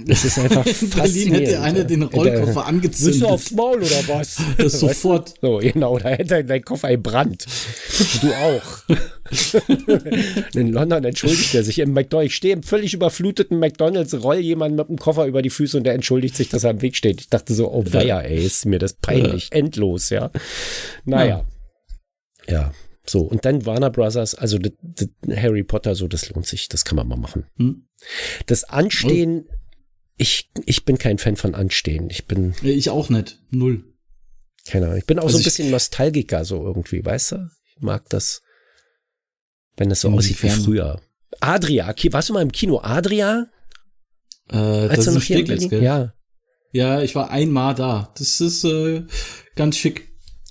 Das 0.06 0.24
ist 0.24 0.38
einfach 0.38 0.64
In 0.82 0.90
Berlin 0.90 1.34
hätte 1.34 1.60
einer 1.60 1.84
den 1.84 2.02
Rollkoffer 2.02 2.66
angezündet. 2.66 3.22
du 3.22 3.26
aufs 3.26 3.50
Maul 3.50 3.78
oder 3.78 4.08
was? 4.08 4.38
Das 4.56 4.80
sofort. 4.80 5.34
So, 5.40 5.58
genau, 5.58 5.98
da 5.98 6.10
hätte 6.10 6.44
dein 6.44 6.62
Koffer 6.62 6.90
gebrannt. 6.90 7.46
Du 8.20 8.32
auch. 8.32 8.96
In 10.54 10.72
London 10.72 11.04
entschuldigt 11.04 11.54
er 11.54 11.62
sich 11.62 11.80
im 11.80 11.92
McDonald's. 11.92 12.32
Ich 12.32 12.36
stehe 12.36 12.54
im 12.54 12.62
völlig 12.62 12.94
überfluteten 12.94 13.58
McDonalds, 13.58 14.22
roll 14.22 14.38
jemand 14.38 14.76
mit 14.76 14.88
dem 14.88 14.98
Koffer 14.98 15.26
über 15.26 15.42
die 15.42 15.50
Füße 15.50 15.76
und 15.76 15.84
der 15.84 15.94
entschuldigt 15.94 16.36
sich, 16.36 16.48
dass 16.48 16.64
er 16.64 16.70
im 16.70 16.82
Weg 16.82 16.96
steht. 16.96 17.20
Ich 17.20 17.28
dachte 17.28 17.52
so, 17.52 17.70
oh 17.70 17.84
weia, 17.90 18.20
ey, 18.20 18.44
ist 18.44 18.66
mir 18.66 18.78
das 18.78 18.94
peinlich. 18.94 19.48
Endlos, 19.52 20.10
ja. 20.10 20.30
Naja. 21.04 21.44
Ja. 22.48 22.72
So, 23.06 23.20
und 23.20 23.44
dann 23.44 23.64
Warner 23.64 23.90
Brothers, 23.90 24.34
also 24.34 24.58
das, 24.58 24.72
das 24.82 25.08
Harry 25.34 25.62
Potter, 25.62 25.94
so, 25.94 26.08
das 26.08 26.28
lohnt 26.30 26.46
sich, 26.46 26.68
das 26.68 26.84
kann 26.84 26.96
man 26.96 27.08
mal 27.08 27.16
machen. 27.16 27.46
Hm? 27.56 27.86
Das 28.46 28.64
Anstehen, 28.64 29.46
ich, 30.18 30.50
ich 30.66 30.84
bin 30.84 30.98
kein 30.98 31.18
Fan 31.18 31.36
von 31.36 31.54
Anstehen. 31.54 32.10
Ich 32.10 32.26
bin, 32.26 32.54
Ich 32.62 32.90
auch 32.90 33.08
nicht. 33.08 33.38
Null. 33.50 33.84
keine 34.66 34.86
Ahnung, 34.86 34.98
ich 34.98 35.06
bin 35.06 35.18
auch 35.18 35.24
Also 35.24 35.38
so 35.38 35.42
ein 35.42 35.44
bisschen 35.44 35.70
Nostalgiker, 35.70 36.44
so 36.44 36.64
irgendwie, 36.64 37.04
weißt 37.04 37.32
du? 37.32 37.50
Ich 37.74 37.80
mag 37.80 38.08
das, 38.10 38.42
wenn 39.76 39.88
das 39.88 40.02
so 40.02 40.10
aussieht 40.10 40.42
wie 40.42 40.50
früher. 40.50 41.00
Adria, 41.40 41.94
warst 42.10 42.28
du 42.28 42.32
mal 42.32 42.42
im 42.42 42.52
Kino 42.52 42.80
Adria? 42.82 43.46
Äh, 44.50 44.56
Als 44.56 44.88
das 44.88 45.04
du 45.04 45.10
ist 45.10 45.14
noch 45.16 45.22
hier 45.22 45.36
Steglitz, 45.38 45.68
gell? 45.68 45.82
Ja. 45.82 46.14
Ja, 46.72 47.00
ich 47.02 47.14
war 47.14 47.30
einmal 47.30 47.74
da. 47.74 48.12
Das 48.18 48.40
ist 48.40 48.64
äh, 48.64 49.04
ganz 49.54 49.76
schick. 49.76 50.07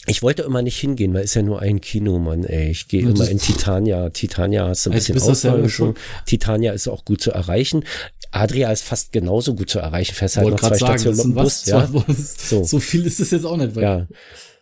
Ich 0.09 0.23
wollte 0.23 0.43
immer 0.43 0.61
nicht 0.61 0.77
hingehen, 0.79 1.13
weil 1.13 1.23
ist 1.23 1.33
ja 1.35 1.41
nur 1.41 1.61
ein 1.61 1.81
Kino, 1.81 2.17
Mann, 2.17 2.43
ey. 2.45 2.71
Ich 2.71 2.87
gehe 2.87 3.01
immer 3.01 3.27
in 3.29 3.39
Titania. 3.39 4.09
Titania 4.09 4.67
hast 4.67 4.85
du 4.85 4.89
ein 4.91 4.93
Also 4.95 5.13
bisschen 5.13 5.69
schon- 5.69 5.95
Titania 6.25 6.71
ist 6.71 6.87
auch 6.87 7.03
gut 7.05 7.21
zu 7.21 7.31
erreichen. 7.31 7.83
Adria 8.31 8.71
ist 8.71 8.83
fast 8.83 9.11
genauso 9.11 9.53
gut 9.55 9.69
zu 9.69 9.79
erreichen. 9.79 10.13
Fährst 10.15 10.37
halt 10.37 10.49
noch 10.49 10.59
zwei 10.59 10.77
sagen, 10.77 10.99
Stationen 10.99 11.17
mit 11.17 11.25
dem? 11.25 11.33
Bus, 11.35 11.65
ja. 11.65 11.89
So. 12.17 12.63
So. 12.63 12.79
viel 12.79 13.05
ist 13.05 13.19
es 13.19 13.31
jetzt 13.31 13.45
auch 13.45 13.57
nicht. 13.57 13.75
Ja. 13.75 14.07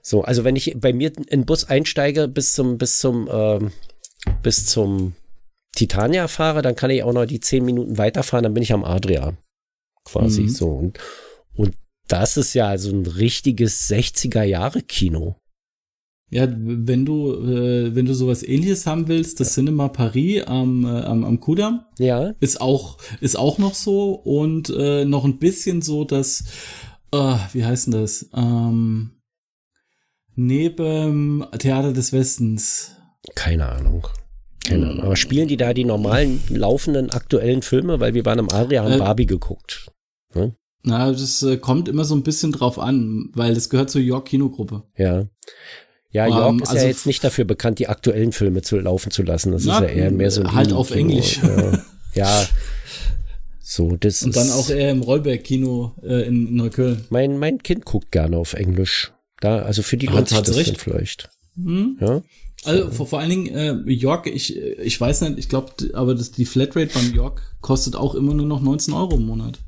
So, 0.01 0.23
also 0.23 0.43
wenn 0.43 0.55
ich 0.55 0.75
bei 0.79 0.93
mir 0.93 1.11
in 1.17 1.23
den 1.41 1.45
Bus 1.45 1.63
einsteige 1.65 2.27
bis 2.27 2.53
zum, 2.53 2.77
bis 2.77 2.99
zum, 2.99 3.27
ähm, 3.31 3.71
bis 4.43 4.65
zum 4.67 5.13
Titania 5.75 6.27
fahre, 6.27 6.61
dann 6.61 6.75
kann 6.75 6.89
ich 6.91 7.03
auch 7.03 7.13
noch 7.13 7.25
die 7.25 7.39
zehn 7.39 7.65
Minuten 7.65 7.97
weiterfahren, 7.97 8.43
dann 8.43 8.53
bin 8.53 8.63
ich 8.63 8.71
am 8.73 8.83
Adria. 8.83 9.33
Quasi 10.05 10.41
Mhm. 10.43 10.49
so. 10.49 10.69
Und, 10.69 10.99
und 11.55 11.75
das 12.07 12.37
ist 12.37 12.53
ja 12.53 12.77
so 12.77 12.91
ein 12.91 13.05
richtiges 13.05 13.89
60er 13.89 14.43
Jahre 14.43 14.81
Kino. 14.81 15.35
Ja, 16.31 16.47
wenn 16.51 17.05
du, 17.05 17.33
äh, 17.33 17.95
wenn 17.95 18.05
du 18.07 18.13
sowas 18.15 18.41
ähnliches 18.43 18.87
haben 18.87 19.07
willst, 19.07 19.39
das 19.39 19.53
Cinema 19.53 19.87
Paris 19.89 20.43
am, 20.43 20.83
äh, 20.83 20.87
am, 21.01 21.23
am 21.23 21.39
Kudamm 21.39 21.85
Ja. 21.99 22.33
ist 22.39 22.59
auch, 22.61 22.97
ist 23.21 23.37
auch 23.37 23.57
noch 23.59 23.75
so 23.75 24.13
und 24.13 24.69
äh, 24.69 25.05
noch 25.05 25.23
ein 25.23 25.37
bisschen 25.37 25.81
so, 25.83 26.03
dass, 26.03 26.43
äh, 27.11 27.35
wie 27.53 27.63
heißt 27.63 27.87
denn 27.87 28.01
das? 28.01 28.27
Ähm, 28.35 29.11
neben 30.35 31.45
Theater 31.59 31.93
des 31.93 32.11
Westens. 32.11 32.91
Keine 33.35 33.67
Ahnung. 33.67 34.07
Keine 34.65 34.89
Ahnung. 34.89 35.03
Aber 35.03 35.15
spielen 35.15 35.47
die 35.47 35.57
da 35.57 35.73
die 35.73 35.85
normalen 35.85 36.41
laufenden 36.49 37.11
aktuellen 37.11 37.61
Filme? 37.61 37.99
Weil 37.99 38.13
wir 38.13 38.25
waren 38.25 38.39
am 38.39 38.49
Adria, 38.49 38.83
haben 38.83 38.93
Äh, 38.93 38.97
Barbie 38.97 39.25
geguckt. 39.27 39.91
Na, 40.85 41.11
das 41.11 41.41
äh, 41.43 41.57
kommt 41.57 41.87
immer 41.89 42.05
so 42.05 42.15
ein 42.15 42.23
bisschen 42.23 42.51
drauf 42.51 42.77
an, 42.79 43.29
weil 43.33 43.53
das 43.55 43.69
gehört 43.69 43.89
zur 43.89 44.01
York 44.01 44.25
Kinogruppe. 44.27 44.83
Ja. 44.97 45.25
Ja, 46.11 46.27
Ähm, 46.27 46.31
York 46.33 46.61
ist 46.61 46.69
also 46.69 46.81
ja 46.83 46.87
jetzt 46.89 47.05
nicht 47.07 47.23
dafür 47.23 47.43
bekannt, 47.45 47.79
die 47.79 47.87
aktuellen 47.87 48.31
Filme 48.31 48.61
zu 48.61 48.77
laufen 48.79 49.11
zu 49.11 49.23
lassen. 49.23 49.51
Das 49.51 49.65
Na, 49.65 49.79
ist 49.79 49.89
ja 49.89 49.95
eher 49.95 50.11
mehr 50.11 50.31
so 50.31 50.41
ein 50.41 50.53
halt 50.53 50.71
auf. 50.71 50.91
Englisch. 50.91 51.39
Ja. 51.43 51.83
ja. 52.13 52.45
So, 53.59 53.97
das 53.97 54.21
Und 54.23 54.35
dann 54.35 54.51
auch 54.51 54.69
eher 54.69 54.91
im 54.91 55.01
Rollberg-Kino 55.01 55.95
äh, 56.03 56.27
in 56.27 56.55
Neukölln. 56.55 57.03
mein, 57.09 57.37
mein 57.39 57.57
Kind 57.63 57.83
guckt 57.83 58.11
gerne 58.11 58.37
auf 58.37 58.53
Englisch. 58.53 59.11
Da, 59.41 59.59
also 59.63 59.81
für 59.81 59.97
die 59.97 60.07
Ah, 60.09 60.13
lohnt 60.13 60.29
sich 60.29 60.37
hat's 60.37 60.49
das 60.49 60.57
recht. 60.57 60.77
vielleicht. 60.79 61.29
Hm? 61.55 61.97
Ja. 61.99 62.21
Also 62.63 62.91
vor, 62.91 63.07
vor 63.07 63.19
allen 63.19 63.29
Dingen 63.29 63.47
äh, 63.47 63.73
York, 63.91 64.27
ich, 64.27 64.55
ich 64.57 65.01
weiß 65.01 65.21
nicht, 65.21 65.39
ich 65.39 65.49
glaube, 65.49 65.71
aber 65.93 66.15
das, 66.15 66.31
die 66.31 66.45
Flatrate 66.45 66.91
beim 66.93 67.13
York 67.13 67.41
kostet 67.61 67.95
auch 67.95 68.13
immer 68.15 68.33
nur 68.33 68.45
noch 68.45 68.61
19 68.61 68.93
Euro 68.93 69.15
im 69.17 69.25
Monat. 69.25 69.59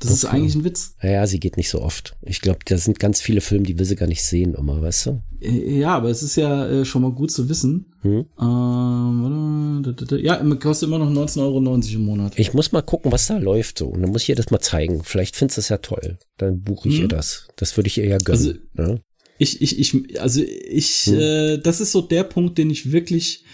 Das 0.00 0.10
ist 0.10 0.24
Okay. 0.26 0.36
eigentlich 0.36 0.54
ein 0.54 0.64
Witz. 0.64 0.94
Naja, 1.02 1.26
sie 1.26 1.40
geht 1.40 1.56
nicht 1.56 1.70
so 1.70 1.80
oft. 1.80 2.16
Ich 2.22 2.42
glaube, 2.42 2.58
da 2.66 2.76
sind 2.76 2.98
ganz 2.98 3.20
viele 3.22 3.40
Filme, 3.40 3.64
die 3.64 3.78
will 3.78 3.86
sie 3.86 3.96
gar 3.96 4.06
nicht 4.08 4.22
sehen 4.22 4.54
immer, 4.54 4.82
weißt 4.82 5.06
du? 5.06 5.22
Äh, 5.40 5.78
Ja, 5.80 5.96
aber 5.96 6.10
es 6.10 6.22
ist 6.22 6.36
ja 6.36 6.66
äh, 6.68 6.84
schon 6.84 7.00
mal 7.02 7.12
gut 7.12 7.30
zu 7.30 7.48
wissen. 7.48 7.94
Hm? 8.02 8.26
Ähm, 8.38 9.82
da, 9.82 9.92
da, 9.92 10.04
da. 10.04 10.16
ja, 10.16 10.36
kostet 10.56 10.88
immer 10.88 10.98
noch 10.98 11.10
19,90 11.10 11.40
Euro 11.40 11.58
im 11.94 12.04
Monat. 12.04 12.38
Ich 12.38 12.52
muss 12.52 12.72
mal 12.72 12.82
gucken, 12.82 13.10
was 13.12 13.26
da 13.26 13.38
läuft 13.38 13.78
so. 13.78 13.86
Und 13.86 14.02
dann 14.02 14.10
muss 14.10 14.22
ich 14.24 14.28
ihr 14.28 14.34
das 14.36 14.50
mal 14.50 14.60
zeigen. 14.60 15.02
Vielleicht 15.02 15.34
findest 15.36 15.56
du 15.56 15.60
es 15.60 15.68
ja 15.70 15.78
toll. 15.78 16.18
Dann 16.36 16.62
buche 16.62 16.88
ich 16.88 16.96
Hm. 16.96 17.02
ihr 17.02 17.08
das. 17.08 17.48
Das 17.56 17.76
würde 17.76 17.88
ich 17.88 17.98
ihr 17.98 18.06
ja 18.06 18.18
gönnen. 18.18 18.68
ne? 18.74 19.00
Ich, 19.38 19.60
ich, 19.60 19.78
ich, 19.78 20.20
also 20.20 20.42
ich, 20.42 21.06
Hm. 21.06 21.18
äh, 21.18 21.58
das 21.58 21.80
ist 21.80 21.92
so 21.92 22.02
der 22.02 22.24
Punkt, 22.24 22.58
den 22.58 22.70
ich 22.70 22.92
wirklich 22.92 23.44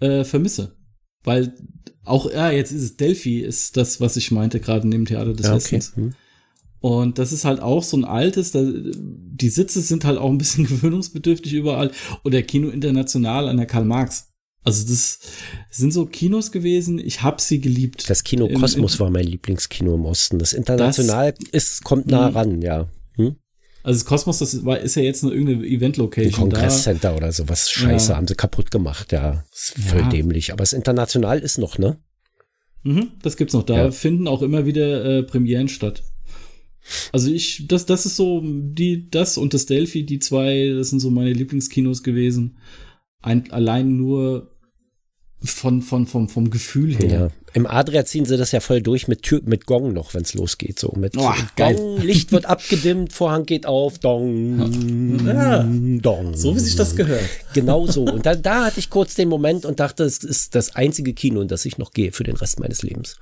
äh, 0.00 0.24
vermisse. 0.24 0.76
Weil 1.24 1.54
auch, 2.04 2.30
ja, 2.30 2.50
jetzt 2.50 2.72
ist 2.72 2.82
es 2.82 2.96
Delphi, 2.96 3.40
ist 3.40 3.76
das, 3.76 4.00
was 4.00 4.16
ich 4.16 4.30
meinte, 4.30 4.60
gerade 4.60 4.88
neben 4.88 5.04
Theater 5.04 5.34
des 5.34 5.46
ja, 5.46 5.52
okay. 5.54 5.76
Westens. 5.76 5.96
Hm. 5.96 6.14
Und 6.80 7.18
das 7.18 7.32
ist 7.32 7.44
halt 7.44 7.60
auch 7.60 7.84
so 7.84 7.96
ein 7.96 8.04
altes, 8.04 8.50
da, 8.50 8.60
die 8.64 9.48
Sitze 9.48 9.80
sind 9.82 10.04
halt 10.04 10.18
auch 10.18 10.28
ein 10.28 10.38
bisschen 10.38 10.66
gewöhnungsbedürftig 10.68 11.52
überall. 11.52 11.92
Und 12.24 12.34
der 12.34 12.42
Kino 12.42 12.68
International 12.70 13.48
an 13.48 13.56
der 13.56 13.66
Karl 13.66 13.84
Marx. 13.84 14.28
Also 14.64 14.86
das 14.86 15.18
sind 15.70 15.92
so 15.92 16.06
Kinos 16.06 16.52
gewesen, 16.52 16.98
ich 16.98 17.22
hab 17.22 17.40
sie 17.40 17.60
geliebt. 17.60 18.08
Das 18.08 18.22
Kino 18.22 18.48
Kosmos 18.48 19.00
war 19.00 19.10
mein 19.10 19.26
Lieblingskino 19.26 19.94
im 19.94 20.04
Osten. 20.04 20.38
Das 20.38 20.52
international 20.52 21.34
ist, 21.50 21.82
kommt 21.82 22.06
nah 22.06 22.28
Hm. 22.28 22.36
ran, 22.36 22.62
ja. 22.62 22.88
Also 23.84 23.98
das 23.98 24.04
Kosmos, 24.04 24.38
das 24.38 24.64
war, 24.64 24.78
ist 24.78 24.94
ja 24.94 25.02
jetzt 25.02 25.22
nur 25.22 25.32
irgendeine 25.32 25.66
Event-Location. 25.66 26.32
Kongresscenter 26.50 27.16
oder 27.16 27.32
sowas. 27.32 27.68
Scheiße, 27.70 28.12
Ja. 28.12 28.16
haben 28.16 28.28
sie 28.28 28.34
kaputt 28.34 28.70
gemacht, 28.70 29.10
ja. 29.12 29.44
Ist 29.52 29.74
voll 29.78 30.00
Ja. 30.02 30.08
dämlich. 30.08 30.52
Aber 30.52 30.62
das 30.62 30.72
international 30.72 31.40
ist 31.40 31.58
noch, 31.58 31.78
ne? 31.78 31.98
Mhm, 32.84 33.12
das 33.22 33.36
gibt's 33.36 33.54
noch. 33.54 33.64
Da 33.64 33.76
Ja. 33.86 33.90
finden 33.90 34.28
auch 34.28 34.42
immer 34.42 34.66
wieder 34.66 35.04
äh, 35.04 35.22
Premieren 35.24 35.68
statt. 35.68 36.02
Also 37.12 37.30
ich, 37.30 37.66
das, 37.68 37.86
das 37.86 38.06
ist 38.06 38.16
so, 38.16 38.42
die, 38.44 39.08
das 39.08 39.38
und 39.38 39.54
das 39.54 39.66
Delphi, 39.66 40.04
die 40.04 40.18
zwei, 40.18 40.72
das 40.76 40.90
sind 40.90 40.98
so 41.00 41.10
meine 41.10 41.32
Lieblingskinos 41.32 42.02
gewesen. 42.02 42.58
Ein, 43.20 43.50
allein 43.52 43.96
nur 43.96 44.51
von, 45.44 45.82
von, 45.82 46.06
vom, 46.06 46.28
vom 46.28 46.50
Gefühl 46.50 46.94
her. 46.96 47.08
Ja. 47.10 47.28
Im 47.54 47.66
Adria 47.66 48.04
ziehen 48.04 48.24
sie 48.24 48.36
das 48.36 48.52
ja 48.52 48.60
voll 48.60 48.80
durch 48.80 49.08
mit 49.08 49.22
Tür, 49.22 49.40
mit 49.44 49.66
Gong 49.66 49.92
noch, 49.92 50.14
wenn 50.14 50.22
es 50.22 50.32
losgeht. 50.34 50.78
So 50.78 50.94
mit 50.96 51.16
Oh. 51.18 51.32
Gong, 51.56 52.00
Licht 52.00 52.32
wird 52.32 52.46
abgedimmt, 52.46 53.12
Vorhang 53.12 53.44
geht 53.44 53.66
auf, 53.66 53.98
Dong, 53.98 55.26
Ja. 55.26 55.62
Dong. 55.62 56.34
So 56.34 56.54
wie 56.56 56.60
sich 56.60 56.76
das 56.76 56.96
gehört. 56.96 57.28
Genau 57.52 57.86
so. 57.86 58.04
Und 58.04 58.24
da, 58.24 58.34
da 58.34 58.66
hatte 58.66 58.80
ich 58.80 58.88
kurz 58.88 59.14
den 59.14 59.28
Moment 59.28 59.66
und 59.66 59.80
dachte, 59.80 60.04
es 60.04 60.18
ist 60.18 60.54
das 60.54 60.74
einzige 60.76 61.12
Kino, 61.12 61.40
in 61.42 61.48
das 61.48 61.64
ich 61.66 61.76
noch 61.76 61.90
gehe 61.92 62.12
für 62.12 62.24
den 62.24 62.36
Rest 62.36 62.58
meines 62.58 62.82
Lebens. 62.82 63.16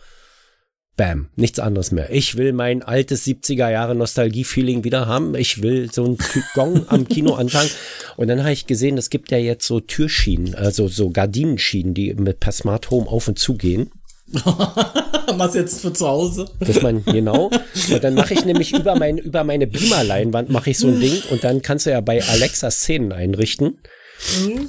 Bam, 1.01 1.31
nichts 1.35 1.59
anderes 1.59 1.93
mehr. 1.93 2.11
Ich 2.11 2.37
will 2.37 2.53
mein 2.53 2.83
altes 2.83 3.27
70er 3.27 3.71
Jahre 3.71 3.95
Nostalgie-Feeling 3.95 4.85
wieder 4.85 5.07
haben. 5.07 5.35
Ich 5.35 5.63
will 5.63 5.91
so 5.91 6.05
einen 6.05 6.19
Gong 6.53 6.85
am 6.89 7.09
Kino 7.09 7.37
anfangen. 7.37 7.71
Und 8.19 8.29
dann 8.29 8.41
habe 8.41 8.53
ich 8.53 8.67
gesehen, 8.67 8.99
es 8.99 9.09
gibt 9.09 9.31
ja 9.31 9.39
jetzt 9.39 9.67
so 9.67 9.81
Türschienen, 9.81 10.55
also 10.55 10.89
so 10.89 11.09
Gardinenschienen, 11.09 11.95
die 11.95 12.13
mit 12.13 12.41
per 12.41 12.53
Smart 12.53 12.91
Home 12.91 13.09
auf 13.09 13.29
und 13.29 13.39
zu 13.39 13.55
gehen. 13.55 13.93
Was 14.35 15.55
jetzt 15.55 15.81
für 15.81 15.95
zu 15.95 16.07
Hause? 16.07 16.45
Dass 16.61 16.83
man, 16.83 17.03
genau. 17.07 17.51
Und 17.91 18.05
dann 18.05 18.13
mache 18.13 18.35
ich 18.35 18.45
nämlich 18.45 18.75
über, 18.75 18.95
mein, 18.95 19.17
über 19.17 19.43
meine 19.43 19.67
Beamer-Leinwand 19.67 20.51
mache 20.51 20.69
ich 20.69 20.79
so 20.79 20.89
ein 20.89 21.01
Ding 21.01 21.23
und 21.31 21.43
dann 21.43 21.63
kannst 21.63 21.87
du 21.87 21.93
ja 21.93 22.03
bei 22.03 22.23
Alexa 22.23 22.71
Szenen 22.71 23.13
einrichten. 23.13 23.79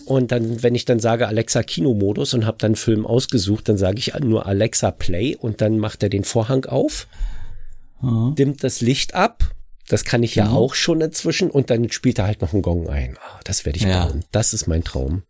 Und 0.06 0.32
dann, 0.32 0.64
wenn 0.64 0.76
ich 0.76 0.86
dann 0.86 1.00
sage 1.00 1.28
Alexa 1.28 1.64
Kinomodus 1.64 2.34
und 2.34 2.46
habe 2.46 2.58
dann 2.60 2.70
einen 2.70 2.76
Film 2.76 3.06
ausgesucht, 3.06 3.68
dann 3.70 3.78
sage 3.78 3.98
ich 3.98 4.14
nur 4.20 4.46
Alexa 4.46 4.92
Play 4.92 5.36
und 5.36 5.62
dann 5.62 5.78
macht 5.80 6.04
er 6.04 6.10
den 6.10 6.24
Vorhang 6.24 6.66
auf, 6.66 7.08
dimmt 8.38 8.64
das 8.64 8.82
Licht 8.82 9.14
ab. 9.14 9.44
Das 9.90 10.06
kann 10.06 10.24
ich 10.24 10.36
ja 10.36 10.46
Genau. 10.46 10.58
auch 10.58 10.74
schon 10.76 11.02
inzwischen 11.02 11.50
und 11.52 11.70
dann 11.70 11.92
spielt 11.92 12.18
er 12.18 12.26
halt 12.28 12.42
noch 12.42 12.54
einen 12.54 12.62
Gong 12.62 12.88
ein. 12.88 13.18
Ah, 13.18 13.40
das 13.44 13.66
werde 13.66 13.78
ich 13.78 13.84
Ja. 13.84 14.06
bauen. 14.06 14.24
Das 14.32 14.54
ist 14.54 14.66
mein 14.68 14.86
Traum. 14.86 15.24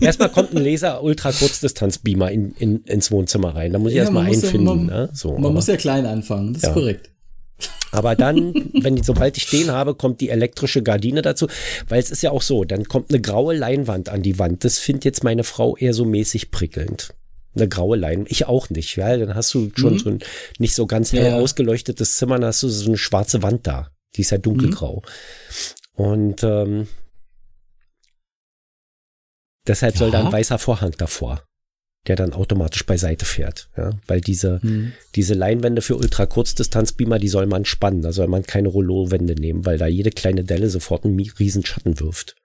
erstmal 0.00 0.30
kommt 0.30 0.52
ein 0.52 0.56
Laser 0.64 1.02
Ultra 1.04 1.30
Kurzdistanz 1.30 1.98
Beamer 1.98 2.30
in, 2.32 2.54
in, 2.58 2.82
ins 2.84 3.12
Wohnzimmer 3.12 3.54
rein. 3.54 3.72
Da 3.72 3.78
muss 3.78 3.90
ich 3.92 3.96
Ja, 3.98 4.02
erstmal 4.02 4.24
muss 4.24 4.42
ja- 4.42 4.48
einfinden. 4.48 4.64
man- 4.66 4.86
ne? 4.86 5.10
so, 5.12 5.34
Man 5.34 5.44
aber- 5.44 5.52
muss 5.54 5.68
ja 5.68 5.76
klein 5.76 6.06
anfangen, 6.06 6.54
das 6.54 6.62
Ja. 6.62 6.68
ist 6.70 6.74
korrekt. 6.74 7.10
Aber 7.94 8.16
dann, 8.16 8.52
wenn 8.74 9.02
sobald 9.02 9.36
ich 9.36 9.48
den 9.48 9.70
habe, 9.70 9.94
kommt 9.94 10.20
die 10.20 10.28
elektrische 10.30 10.82
Gardine 10.82 11.22
dazu, 11.22 11.46
weil 11.88 12.00
es 12.00 12.10
ist 12.10 12.22
ja 12.22 12.30
auch 12.30 12.42
so, 12.42 12.64
dann 12.64 12.84
kommt 12.84 13.10
eine 13.10 13.20
graue 13.20 13.54
Leinwand 13.56 14.08
an 14.08 14.22
die 14.22 14.38
Wand. 14.38 14.64
Das 14.64 14.78
findet 14.78 15.04
jetzt 15.04 15.24
meine 15.24 15.44
Frau 15.44 15.76
eher 15.76 15.94
so 15.94 16.04
mäßig 16.04 16.50
prickelnd. 16.50 17.14
Eine 17.56 17.68
graue 17.68 17.96
Leinwand. 17.96 18.30
Ich 18.30 18.46
auch 18.46 18.68
nicht, 18.70 18.96
ja. 18.96 19.16
Dann 19.16 19.34
hast 19.34 19.54
du 19.54 19.70
schon 19.76 19.98
so 19.98 20.10
ein 20.10 20.18
nicht 20.58 20.74
so 20.74 20.86
ganz 20.86 21.12
hell 21.12 21.26
Ja. 21.26 21.36
ausgeleuchtetes 21.38 22.16
Zimmer, 22.16 22.34
dann 22.38 22.46
hast 22.48 22.62
du 22.64 22.68
so 22.68 22.86
eine 22.86 22.98
schwarze 22.98 23.42
Wand 23.42 23.66
da. 23.66 23.90
Die 24.16 24.22
ist 24.22 24.30
ja 24.30 24.38
dunkelgrau. 24.38 25.02
Und 25.94 26.42
ähm, 26.42 26.88
deshalb 29.66 29.96
soll 29.96 30.10
da 30.10 30.20
Ja. 30.20 30.26
ein 30.26 30.32
weißer 30.32 30.58
Vorhang 30.58 30.92
davor, 30.98 31.42
der 32.06 32.16
dann 32.16 32.32
automatisch 32.32 32.84
beiseite 32.84 33.24
fährt. 33.24 33.68
Ja, 33.76 33.92
weil 34.06 34.20
diese, 34.20 34.60
diese 35.14 35.34
Leinwände 35.34 35.82
für 35.82 35.96
Ultrakurzdistanzbeamer, 35.96 37.18
die 37.18 37.28
soll 37.28 37.46
man 37.46 37.64
spannen. 37.64 38.02
Da 38.02 38.12
soll 38.12 38.28
man 38.28 38.42
keine 38.42 38.68
Rollo-Wände 38.68 39.34
nehmen, 39.34 39.64
weil 39.64 39.78
da 39.78 39.86
jede 39.86 40.10
kleine 40.10 40.44
Delle 40.44 40.68
sofort 40.68 41.04
einen 41.04 41.18
riesen 41.18 41.64
Schatten 41.64 42.00
wirft. 42.00 42.36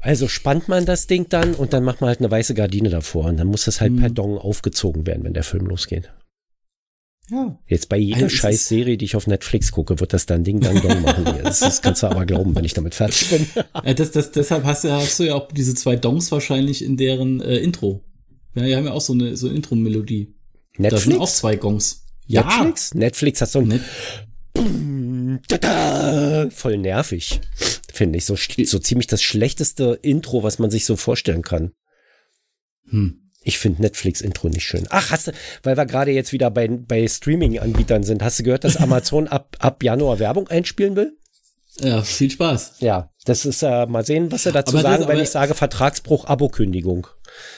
Also 0.00 0.28
spannt 0.28 0.66
man 0.66 0.86
das 0.86 1.06
Ding 1.06 1.28
dann 1.28 1.54
und 1.54 1.72
dann 1.72 1.84
macht 1.84 2.00
man 2.00 2.08
halt 2.08 2.20
eine 2.20 2.30
weiße 2.30 2.54
Gardine 2.54 2.88
davor 2.88 3.26
und 3.26 3.36
dann 3.36 3.48
muss 3.48 3.66
das 3.66 3.80
halt 3.80 3.96
per 3.98 4.08
Dong 4.08 4.38
aufgezogen 4.38 5.06
werden, 5.06 5.24
wenn 5.24 5.34
der 5.34 5.44
Film 5.44 5.66
losgeht. 5.66 6.10
Ja. 7.30 7.58
Jetzt 7.66 7.88
bei 7.88 7.96
jeder 7.96 8.24
Also 8.24 8.28
scheiß 8.28 8.66
Serie, 8.66 8.96
die 8.96 9.04
ich 9.04 9.14
auf 9.16 9.26
Netflix 9.26 9.70
gucke, 9.70 10.00
wird 10.00 10.12
das 10.12 10.26
dann 10.26 10.42
Ding 10.42 10.60
dann 10.60 10.80
Dong 10.82 11.02
machen. 11.02 11.24
Das, 11.42 11.60
das 11.60 11.80
kannst 11.80 12.02
du 12.02 12.08
aber 12.08 12.26
glauben, 12.26 12.54
wenn 12.56 12.64
ich 12.64 12.74
damit 12.74 12.94
fertig 12.94 13.30
bin. 13.30 13.46
Äh, 13.84 13.94
Das, 13.94 14.10
das, 14.10 14.32
deshalb 14.32 14.64
hast 14.64 14.84
du, 14.84 14.90
hast 14.90 15.18
du 15.20 15.24
ja 15.24 15.34
auch 15.34 15.50
diese 15.52 15.74
zwei 15.74 15.96
Dongs 15.96 16.32
wahrscheinlich 16.32 16.84
in 16.84 16.96
deren 16.96 17.40
äh, 17.40 17.58
Intro. 17.58 18.02
Ja, 18.54 18.64
die 18.64 18.74
haben 18.74 18.84
ja 18.84 18.92
auch 18.92 19.00
so 19.00 19.12
eine, 19.12 19.36
so 19.36 19.46
eine 19.46 19.56
Intro-Melodie. 19.56 20.34
Da 20.78 20.90
sind 20.90 21.14
auch 21.14 21.20
Netflix? 21.20 21.36
zwei 21.36 21.56
Gongs. 21.56 22.04
Ja. 22.26 22.42
Netflix? 22.44 22.94
Netflix 22.94 23.40
hat 23.40 23.50
so 23.50 23.60
ein 23.60 23.68
Net 23.68 23.82
Tada! 25.48 26.50
voll 26.50 26.78
nervig, 26.78 27.40
finde 27.92 28.18
ich. 28.18 28.24
So, 28.24 28.36
so 28.36 28.78
ziemlich 28.78 29.06
das 29.06 29.22
schlechteste 29.22 29.98
Intro, 30.02 30.42
was 30.42 30.58
man 30.58 30.70
sich 30.70 30.84
so 30.84 30.96
vorstellen 30.96 31.42
kann. 31.42 31.72
Hm. 32.88 33.19
Ich 33.42 33.58
finde 33.58 33.82
Netflix-Intro 33.82 34.48
nicht 34.48 34.64
schön. 34.64 34.86
Ach, 34.90 35.10
hast 35.10 35.28
du, 35.28 35.32
weil 35.62 35.76
wir 35.76 35.86
gerade 35.86 36.10
jetzt 36.10 36.32
wieder 36.32 36.50
bei, 36.50 36.68
bei 36.68 37.06
Streaming-Anbietern 37.08 38.02
sind, 38.02 38.22
hast 38.22 38.38
du 38.38 38.42
gehört, 38.42 38.64
dass 38.64 38.76
Amazon 38.76 39.28
ab, 39.28 39.56
ab 39.60 39.82
Januar 39.82 40.18
Werbung 40.18 40.48
einspielen 40.48 40.94
will? 40.96 41.16
Ja, 41.80 42.02
viel 42.02 42.30
Spaß. 42.30 42.74
Ja, 42.80 43.10
das 43.24 43.46
ist 43.46 43.62
äh, 43.62 43.86
mal 43.86 44.04
sehen, 44.04 44.30
was 44.30 44.42
sie 44.42 44.52
dazu 44.52 44.74
Aber 44.76 44.82
das- 44.82 44.92
sagen, 44.92 45.04
wenn 45.08 45.14
aber- 45.16 45.22
ich 45.22 45.30
sage 45.30 45.54
Vertragsbruch, 45.54 46.26
Abokündigung. 46.26 47.06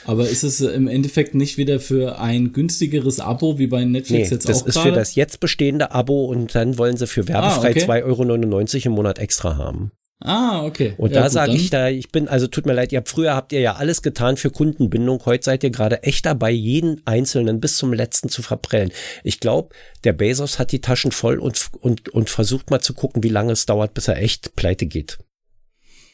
Aber 0.04 0.28
ist 0.28 0.44
es 0.44 0.60
im 0.60 0.86
Endeffekt 0.86 1.34
nicht 1.34 1.56
wieder 1.56 1.80
für 1.80 2.18
ein 2.20 2.52
günstigeres 2.52 3.18
Abo 3.20 3.58
wie 3.58 3.66
bei 3.66 3.84
Netflix 3.84 4.28
Nee, 4.30 4.34
jetzt 4.36 4.48
das 4.48 4.62
auch 4.62 4.66
ist 4.66 4.74
gerade? 4.74 4.90
für 4.90 4.94
das 4.94 5.14
jetzt 5.16 5.40
bestehende 5.40 5.90
Abo 5.92 6.26
und 6.26 6.54
dann 6.54 6.76
wollen 6.78 6.96
sie 6.96 7.06
für 7.06 7.26
werbefrei 7.26 7.68
Ah, 7.68 7.70
okay. 7.70 7.84
2,99 7.86 8.04
Euro 8.04 8.86
im 8.86 8.92
Monat 8.92 9.18
extra 9.18 9.56
haben. 9.56 9.90
Ah, 10.24 10.64
okay. 10.64 10.94
Und 10.98 11.10
Ja, 11.12 11.22
da 11.22 11.30
sage 11.30 11.52
ich 11.52 11.70
da, 11.70 11.88
ich 11.88 12.10
bin, 12.10 12.28
also 12.28 12.46
tut 12.46 12.64
mir 12.66 12.72
leid, 12.74 12.92
ihr 12.92 12.98
habt 12.98 13.08
früher 13.08 13.34
habt 13.34 13.52
ihr 13.52 13.60
ja 13.60 13.74
alles 13.74 14.02
getan 14.02 14.36
für 14.36 14.50
Kundenbindung. 14.50 15.24
Heute 15.26 15.44
seid 15.44 15.64
ihr 15.64 15.70
gerade 15.70 16.02
echt 16.04 16.26
dabei, 16.26 16.50
jeden 16.52 17.02
einzelnen 17.06 17.58
bis 17.60 17.76
zum 17.76 17.92
letzten 17.92 18.28
zu 18.28 18.42
verprellen. 18.42 18.92
Ich 19.24 19.40
glaube, 19.40 19.74
der 20.04 20.12
Bezos 20.12 20.58
hat 20.58 20.70
die 20.72 20.80
Taschen 20.80 21.10
voll 21.10 21.38
und, 21.38 21.68
und, 21.80 22.08
und 22.10 22.30
versucht 22.30 22.70
mal 22.70 22.80
zu 22.80 22.94
gucken, 22.94 23.22
wie 23.22 23.28
lange 23.28 23.52
es 23.52 23.66
dauert, 23.66 23.94
bis 23.94 24.06
er 24.08 24.18
echt 24.22 24.54
pleite 24.54 24.86
geht. 24.86 25.18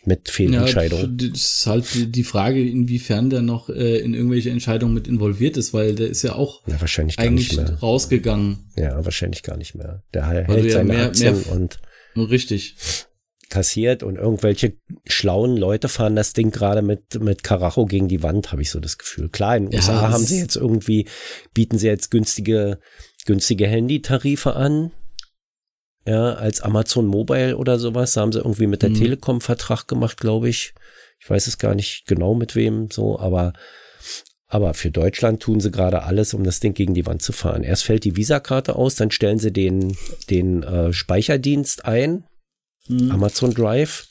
Mit 0.05 0.31
Fehlentscheidungen. 0.31 1.19
Ja, 1.21 1.29
das 1.29 1.41
ist 1.41 1.67
halt 1.67 2.17
die- 2.17 2.25
Frage, 2.25 2.67
inwiefern 2.67 3.29
der 3.29 3.43
noch 3.43 3.69
äh, 3.69 3.99
in 3.99 4.15
irgendwelche 4.15 4.49
Entscheidungen 4.49 4.95
mit 4.95 5.07
involviert 5.07 5.57
ist, 5.59 5.75
weil 5.75 5.95
der 5.97 6.09
ist 6.09 6.23
ja 6.23 6.35
auch 6.35 6.67
Ja, 6.67 6.81
wahrscheinlich 6.81 7.19
eigentlich 7.19 7.59
rausgegangen. 7.83 8.71
Ja, 8.77 9.05
wahrscheinlich 9.05 9.43
gar 9.43 9.59
nicht 9.59 9.75
mehr. 9.75 10.03
Der 10.15 10.27
hält 10.29 10.65
ja 10.65 10.71
seine 10.71 10.93
mehr- 10.95 11.07
Aktien 11.07 11.35
mehr- 11.37 11.53
und 11.53 11.79
Richtig. 12.17 12.75
Kassiert 13.51 14.03
und 14.03 14.17
irgendwelche 14.17 14.75
schlauen 15.07 15.57
Leute 15.57 15.89
fahren 15.89 16.17
das 16.17 16.33
Ding 16.33 16.51
gerade 16.51 16.83
mit, 16.83 17.21
mit 17.21 17.43
Karacho 17.43 17.87
gegen 17.87 18.09
die 18.09 18.23
Wand, 18.23 18.53
habe 18.53 18.63
ich 18.63 18.71
so 18.71 18.81
das 18.81 18.99
Gefühl. 18.99 19.29
Klar, 19.29 19.57
in 19.57 19.65
den 19.65 19.73
Ja, 19.73 19.79
USA 19.79 20.11
haben 20.11 20.25
sie 20.25 20.39
jetzt 20.41 20.57
irgendwie, 20.57 21.07
bieten 21.55 21.79
sie 21.79 21.87
jetzt 21.87 22.11
günstige, 22.11 22.79
günstige 23.27 23.67
Handytarife 23.67 24.55
an. 24.55 24.91
Ja, 26.07 26.35
als 26.35 26.61
Amazon 26.63 27.07
Mobile 27.07 27.57
oder 27.57 27.79
sowas, 27.79 28.13
da 28.15 28.23
haben 28.23 28.33
sie 28.33 28.39
irgendwie 28.39 28.67
mit 28.67 28.83
der 28.83 28.91
Mhm. 28.91 28.95
Telekom 28.95 29.41
Vertrag 29.41 29.87
gemacht, 29.89 30.19
glaube 30.19 30.49
ich. 30.49 30.73
Ich 31.21 31.29
weiß 31.29 31.47
es 31.49 31.59
gar 31.59 31.75
nicht 31.75 32.07
genau 32.07 32.35
mit 32.35 32.55
wem 32.55 32.91
so, 32.91 33.19
aber 33.19 33.53
aber 34.51 34.73
für 34.73 34.91
Deutschland 34.91 35.43
tun 35.43 35.61
sie 35.61 35.71
gerade 35.71 36.05
alles, 36.05 36.33
um 36.33 36.43
das 36.43 36.61
Ding 36.61 36.73
gegen 36.73 36.95
die 36.95 37.05
Wand 37.05 37.21
zu 37.21 37.33
fahren. 37.33 37.63
Erst 37.65 37.85
fällt 37.85 38.05
die 38.05 38.17
Visakarte 38.17 38.77
aus, 38.77 38.95
dann 38.95 39.11
stellen 39.11 39.39
sie 39.39 39.53
den, 39.53 39.95
den 40.31 40.63
äh, 40.63 40.91
Speicherdienst 40.95 41.85
ein, 41.85 42.25
Amazon 42.89 43.53
Drive. 43.53 44.07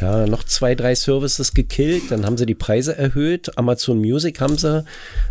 Ja, 0.00 0.26
noch 0.26 0.44
zwei, 0.44 0.74
drei 0.74 0.94
Services 0.94 1.54
gekillt, 1.54 2.10
dann 2.10 2.26
haben 2.26 2.36
sie 2.36 2.44
die 2.44 2.54
Preise 2.54 2.96
erhöht. 2.96 3.56
Amazon 3.56 3.98
Music 3.98 4.40
haben 4.40 4.58
sie 4.58 4.84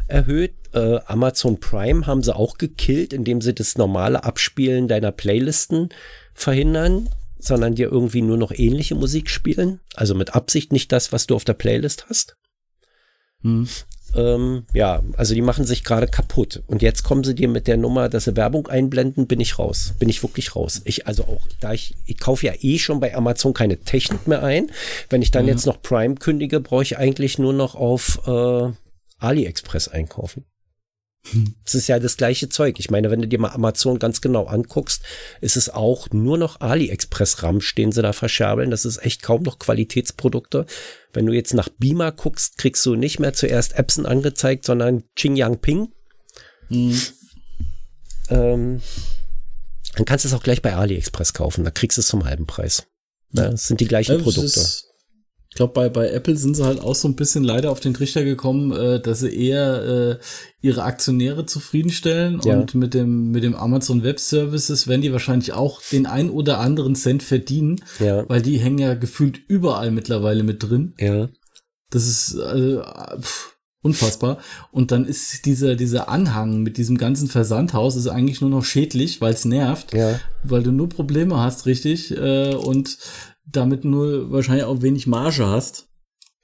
erhöht. 0.07 0.55
Äh, 0.73 0.99
Amazon 1.05 1.59
Prime 1.59 2.07
haben 2.07 2.23
sie 2.23 2.35
auch 2.35 2.57
gekillt, 2.57 3.13
indem 3.13 3.41
sie 3.41 3.53
das 3.53 3.77
normale 3.77 4.23
Abspielen 4.23 4.87
deiner 4.87 5.11
Playlisten 5.11 5.89
verhindern, 6.33 7.09
sondern 7.37 7.75
dir 7.75 7.91
irgendwie 7.91 8.23
nur 8.23 8.37
noch 8.37 8.51
ähnliche 8.51 8.95
Musik 8.95 9.29
spielen. 9.29 9.81
Also 9.93 10.15
mit 10.15 10.33
Absicht 10.33 10.71
nicht 10.71 10.91
das, 10.91 11.11
was 11.11 11.27
du 11.27 11.35
auf 11.35 11.45
der 11.45 11.53
Playlist 11.53 12.07
hast. 12.09 12.35
Hm. 13.41 13.67
Ähm, 14.15 14.65
ja, 14.73 15.01
also 15.17 15.33
die 15.33 15.41
machen 15.41 15.65
sich 15.65 15.83
gerade 15.83 16.07
kaputt. 16.07 16.63
Und 16.67 16.81
jetzt 16.81 17.03
kommen 17.03 17.23
sie 17.23 17.35
dir 17.35 17.47
mit 17.47 17.67
der 17.67 17.77
Nummer, 17.77 18.09
dass 18.09 18.25
sie 18.25 18.35
Werbung 18.35 18.67
einblenden, 18.67 19.27
bin 19.27 19.39
ich 19.39 19.59
raus. 19.59 19.93
Bin 19.99 20.09
ich 20.09 20.23
wirklich 20.23 20.55
raus. 20.55 20.81
Ich, 20.85 21.07
also 21.07 21.23
auch, 21.23 21.47
da 21.59 21.73
ich, 21.73 21.95
ich 22.05 22.19
kaufe 22.19 22.45
ja 22.45 22.53
eh 22.59 22.77
schon 22.79 22.99
bei 22.99 23.15
Amazon 23.15 23.53
keine 23.53 23.77
Technik 23.77 24.27
mehr 24.27 24.43
ein. 24.43 24.71
Wenn 25.09 25.21
ich 25.21 25.31
dann 25.31 25.45
Ja. 25.47 25.53
jetzt 25.53 25.65
noch 25.65 25.81
Prime 25.81 26.15
kündige, 26.15 26.59
brauche 26.59 26.83
ich 26.83 26.97
eigentlich 26.97 27.37
nur 27.39 27.53
noch 27.53 27.75
auf 27.75 28.21
äh, 28.27 28.71
AliExpress 29.19 29.87
einkaufen. 29.87 30.45
Es 31.65 31.73
ist 31.75 31.87
ja 31.87 31.97
das 31.99 32.17
gleiche 32.17 32.49
Zeug. 32.49 32.79
Ich 32.79 32.91
meine, 32.91 33.09
wenn 33.09 33.21
du 33.21 33.27
dir 33.27 33.39
mal 33.39 33.49
Amazon 33.49 33.97
ganz 33.99 34.21
genau 34.21 34.45
anguckst, 34.45 35.01
ist 35.41 35.57
es 35.57 35.69
auch 35.69 36.09
nur 36.11 36.37
noch 36.37 36.59
AliExpress-Ramsch, 36.61 37.73
den 37.75 37.91
sie 37.91 38.01
da 38.01 38.13
verscherbeln. 38.13 38.69
Das 38.71 38.85
ist 38.85 39.03
echt 39.03 39.21
kaum 39.23 39.43
noch 39.43 39.57
Qualitätsprodukte. 39.59 40.65
Wenn 41.13 41.25
du 41.25 41.33
jetzt 41.33 41.53
nach 41.53 41.69
Beamer 41.69 42.11
guckst, 42.11 42.57
kriegst 42.57 42.85
du 42.85 42.95
nicht 42.95 43.19
mehr 43.19 43.33
zuerst 43.33 43.73
Epson 43.73 44.05
angezeigt, 44.05 44.65
sondern 44.65 45.03
Xinjiang 45.15 45.59
Ping. 45.59 45.91
Hm. 46.67 47.01
Ähm, 48.29 48.81
Dann 49.95 50.05
kannst 50.05 50.25
du 50.25 50.29
es 50.29 50.33
auch 50.33 50.43
gleich 50.43 50.61
bei 50.61 50.75
AliExpress 50.75 51.33
kaufen. 51.33 51.63
Da 51.63 51.71
kriegst 51.71 51.97
du 51.97 52.01
es 52.01 52.07
zum 52.07 52.25
halben 52.25 52.45
Preis. 52.45 52.83
Ja, 53.31 53.49
das 53.49 53.67
sind 53.67 53.79
die 53.81 53.87
gleichen 53.87 54.11
Ja, 54.13 54.17
das 54.17 54.23
Produkte. 54.23 54.59
ist- 54.59 54.87
ich 55.55 55.57
glaube, 55.57 55.71
bei, 55.71 55.87
bei 55.87 56.09
Apple 56.09 56.35
sind 56.35 56.57
sie 56.57 56.65
halt 56.65 56.81
auch 56.81 56.95
so 56.95 57.07
ein 57.07 57.15
bisschen 57.15 57.45
leider 57.45 57.71
auf 57.71 57.79
den 57.79 57.93
Trichter 57.93 58.25
gekommen, 58.25 58.73
äh, 58.73 58.99
dass 58.99 59.21
sie 59.21 59.33
eher 59.33 60.17
äh, 60.19 60.23
ihre 60.59 60.83
Aktionäre 60.83 61.45
zufriedenstellen 61.45 62.41
Ja. 62.43 62.59
und 62.59 62.75
mit 62.75 62.93
dem, 62.93 63.31
mit 63.31 63.41
dem 63.45 63.55
Amazon 63.55 64.03
Web 64.03 64.19
Services 64.19 64.85
werden 64.89 65.01
die 65.01 65.13
wahrscheinlich 65.13 65.53
auch 65.53 65.81
den 65.93 66.07
ein 66.07 66.29
oder 66.29 66.59
anderen 66.59 66.93
Cent 66.95 67.23
verdienen, 67.23 67.77
ja, 68.01 68.27
weil 68.27 68.41
die 68.41 68.57
hängen 68.57 68.79
ja 68.79 68.95
gefühlt 68.95 69.39
überall 69.47 69.91
mittlerweile 69.91 70.43
mit 70.43 70.61
drin. 70.61 70.93
ja, 70.99 71.29
Das 71.89 72.05
ist 72.05 72.35
äh, 72.35 72.81
pff, 73.21 73.55
unfassbar. 73.81 74.39
Und 74.73 74.91
dann 74.91 75.05
ist 75.05 75.45
dieser, 75.45 75.75
dieser 75.75 76.09
Anhang 76.09 76.63
mit 76.63 76.75
diesem 76.77 76.97
ganzen 76.97 77.29
Versandhaus 77.29 77.95
ist 77.95 78.07
eigentlich 78.07 78.41
nur 78.41 78.49
noch 78.49 78.65
schädlich, 78.65 79.21
weil 79.21 79.33
es 79.33 79.45
nervt 79.45 79.93
ja. 79.93 80.19
weil 80.43 80.63
du 80.63 80.73
nur 80.73 80.89
Probleme 80.89 81.37
hast, 81.37 81.65
richtig, 81.65 82.11
äh, 82.11 82.53
und 82.55 82.97
damit 83.45 83.85
nur 83.85 84.31
wahrscheinlich 84.31 84.65
auch 84.65 84.81
wenig 84.81 85.07
Marge 85.07 85.45
hast. 85.47 85.87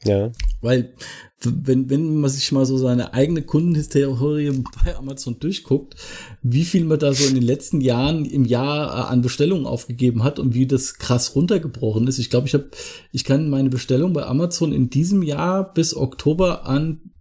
Ja, 0.04 0.32
Weil, 0.62 0.96
wenn, 1.44 1.90
wenn 1.92 2.20
man 2.22 2.30
sich 2.30 2.52
mal 2.52 2.66
so 2.66 2.78
seine 2.78 3.14
eigene 3.14 3.44
Kundenhistorie 3.44 4.64
bei 4.84 4.96
Amazon 4.96 5.40
durchguckt, 5.40 5.96
wie 6.42 6.66
viel 6.66 6.86
man 6.86 6.98
da 6.98 7.14
so 7.14 7.28
in 7.28 7.36
den 7.36 7.44
letzten 7.44 7.82
Jahren 7.82 8.26
im 8.26 8.46
Jahr 8.46 8.88
äh, 8.88 9.12
an 9.12 9.22
Bestellungen 9.22 9.68
aufgegeben 9.68 10.24
hat 10.24 10.40
und 10.40 10.56
wie 10.56 10.66
das 10.66 10.96
krass 10.96 11.36
runtergebrochen 11.36 12.08
ist. 12.08 12.18
Ich 12.18 12.32
glaube, 12.32 12.48
ich 12.48 12.56
habe, 12.56 12.72
ich 13.12 13.24
kann 13.24 13.50
meine 13.50 13.70
Bestellung 13.70 14.14
bei 14.14 14.26
Amazon 14.26 14.74
in 14.74 14.90
diesem 14.90 15.22
Jahr 15.22 15.72
bis 15.72 15.96
Oktober 15.96 16.66
an 16.66 17.12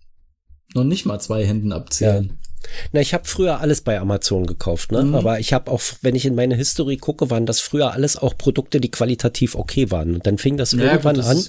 noch 0.74 0.84
nicht 0.84 1.04
mal 1.04 1.18
zwei 1.18 1.44
Händen 1.44 1.72
abzählen. 1.72 2.38
Na, 2.92 3.00
ich 3.00 3.14
habe 3.14 3.24
früher 3.26 3.60
alles 3.60 3.80
bei 3.80 3.98
Amazon 3.98 4.46
gekauft, 4.46 4.92
ne? 4.92 5.02
Mhm. 5.02 5.14
Aber 5.14 5.40
ich 5.40 5.52
habe 5.52 5.70
auch, 5.70 5.80
wenn 6.02 6.14
ich 6.14 6.26
in 6.26 6.34
meine 6.34 6.54
History 6.54 6.96
gucke, 6.96 7.30
waren 7.30 7.46
das 7.46 7.60
früher 7.60 7.92
alles 7.92 8.16
auch 8.16 8.36
Produkte, 8.36 8.80
die 8.80 8.90
qualitativ 8.90 9.54
okay 9.54 9.90
waren. 9.90 10.14
Und 10.14 10.26
dann 10.26 10.38
fing 10.38 10.56
das 10.56 10.72
Ja, 10.72 10.84
irgendwann 10.84 11.16
gut, 11.16 11.24
das 11.24 11.30
an, 11.30 11.44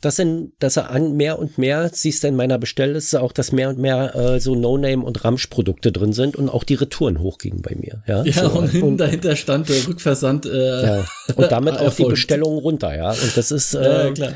dass, 0.00 0.18
in, 0.18 0.52
dass 0.58 0.76
er 0.76 0.90
an 0.90 1.16
mehr 1.16 1.38
und 1.38 1.58
mehr, 1.58 1.90
siehst 1.92 2.22
du 2.22 2.28
in 2.28 2.36
meiner 2.36 2.58
Bestellliste 2.58 3.20
auch, 3.20 3.32
dass 3.32 3.52
mehr 3.52 3.70
und 3.70 3.78
mehr 3.78 4.14
äh, 4.14 4.40
so 4.40 4.54
No-Name 4.54 5.04
und 5.04 5.24
Ramsch-Produkte 5.24 5.92
drin 5.92 6.12
sind 6.12 6.36
und 6.36 6.48
auch 6.48 6.64
die 6.64 6.74
Retouren 6.74 7.20
hochgingen 7.20 7.62
bei 7.62 7.74
mir. 7.74 8.02
Ja, 8.06 8.24
Ja, 8.24 8.50
so, 8.50 8.58
und 8.58 8.68
hinten 8.68 8.96
dahinter 8.98 9.36
stand 9.36 9.68
der 9.68 9.86
Rückversand. 9.86 10.46
Äh, 10.46 10.86
ja. 10.86 11.04
und 11.34 11.50
damit 11.50 11.76
auch 11.78 11.94
die. 11.94 12.04
Bestellungen 12.12 12.58
runter, 12.58 12.94
ja. 12.94 13.10
Und 13.10 13.36
das 13.36 13.50
ist, 13.50 13.74
Ja, 13.74 14.06
äh, 14.06 14.12
klar. 14.12 14.32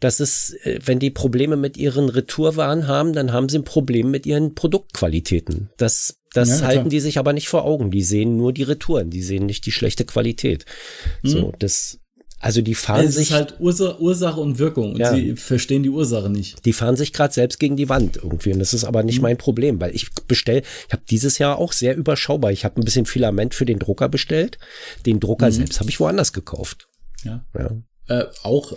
Das 0.00 0.20
ist, 0.20 0.54
äh, 0.64 0.78
wenn 0.84 0.98
die 0.98 1.10
Probleme 1.10 1.56
mit 1.56 1.76
ihren 1.76 2.08
Retourwaren 2.08 2.86
haben, 2.86 3.12
dann 3.12 3.32
haben 3.32 3.48
sie 3.48 3.58
ein 3.58 3.64
Problem 3.64 4.10
mit 4.10 4.26
ihren 4.26 4.54
Produktqualitäten. 4.54 5.70
Das, 5.76 6.18
das 6.32 6.48
Ja, 6.50 6.56
klar. 6.56 6.68
halten 6.68 6.88
die 6.90 7.00
sich 7.00 7.18
aber 7.18 7.32
nicht 7.32 7.48
vor 7.48 7.64
Augen. 7.64 7.90
Die 7.90 8.02
sehen 8.02 8.36
nur 8.36 8.52
die 8.52 8.62
Retouren, 8.62 9.10
die 9.10 9.22
sehen 9.22 9.46
nicht 9.46 9.66
die 9.66 9.72
schlechte 9.72 10.04
Qualität. 10.04 10.64
So, 11.22 11.52
das, 11.58 11.98
also 12.40 12.60
die 12.62 12.74
fahren 12.76 13.06
Es 13.06 13.16
sich, 13.16 13.30
ist 13.30 13.34
halt 13.34 13.56
Ursa 13.58 13.98
Ursache 13.98 14.40
und 14.40 14.58
Wirkung 14.60 14.92
und 14.92 14.98
Ja. 15.00 15.12
sie 15.14 15.34
verstehen 15.34 15.82
die 15.82 15.88
Ursache 15.90 16.30
nicht. 16.30 16.64
die 16.64 16.72
fahren 16.72 16.94
sich 16.96 17.12
gerade 17.12 17.34
selbst 17.34 17.58
gegen 17.58 17.76
die 17.76 17.88
Wand 17.88 18.16
irgendwie. 18.18 18.52
Und 18.52 18.60
das 18.60 18.74
ist 18.74 18.84
aber 18.84 19.00
Mhm. 19.00 19.06
nicht 19.06 19.20
mein 19.22 19.36
Problem, 19.38 19.80
weil 19.80 19.94
ich 19.94 20.08
bestell, 20.28 20.62
ich 20.86 20.92
habe 20.92 21.02
dieses 21.10 21.38
Jahr 21.38 21.58
auch 21.58 21.72
sehr 21.72 21.96
überschaubar. 21.96 22.52
Ich 22.52 22.64
habe 22.64 22.80
ein 22.80 22.84
bisschen 22.84 23.06
Filament 23.06 23.54
für 23.54 23.64
den 23.64 23.78
Drucker 23.80 24.08
bestellt. 24.08 24.58
Den 25.06 25.18
Drucker 25.18 25.46
Mhm. 25.46 25.52
selbst 25.52 25.80
habe 25.80 25.90
ich 25.90 25.98
woanders 25.98 26.32
gekauft. 26.32 26.86
Ja. 27.24 27.44
Ja. 27.58 27.70
Äh, 28.08 28.24
auch, 28.42 28.72
äh, 28.72 28.76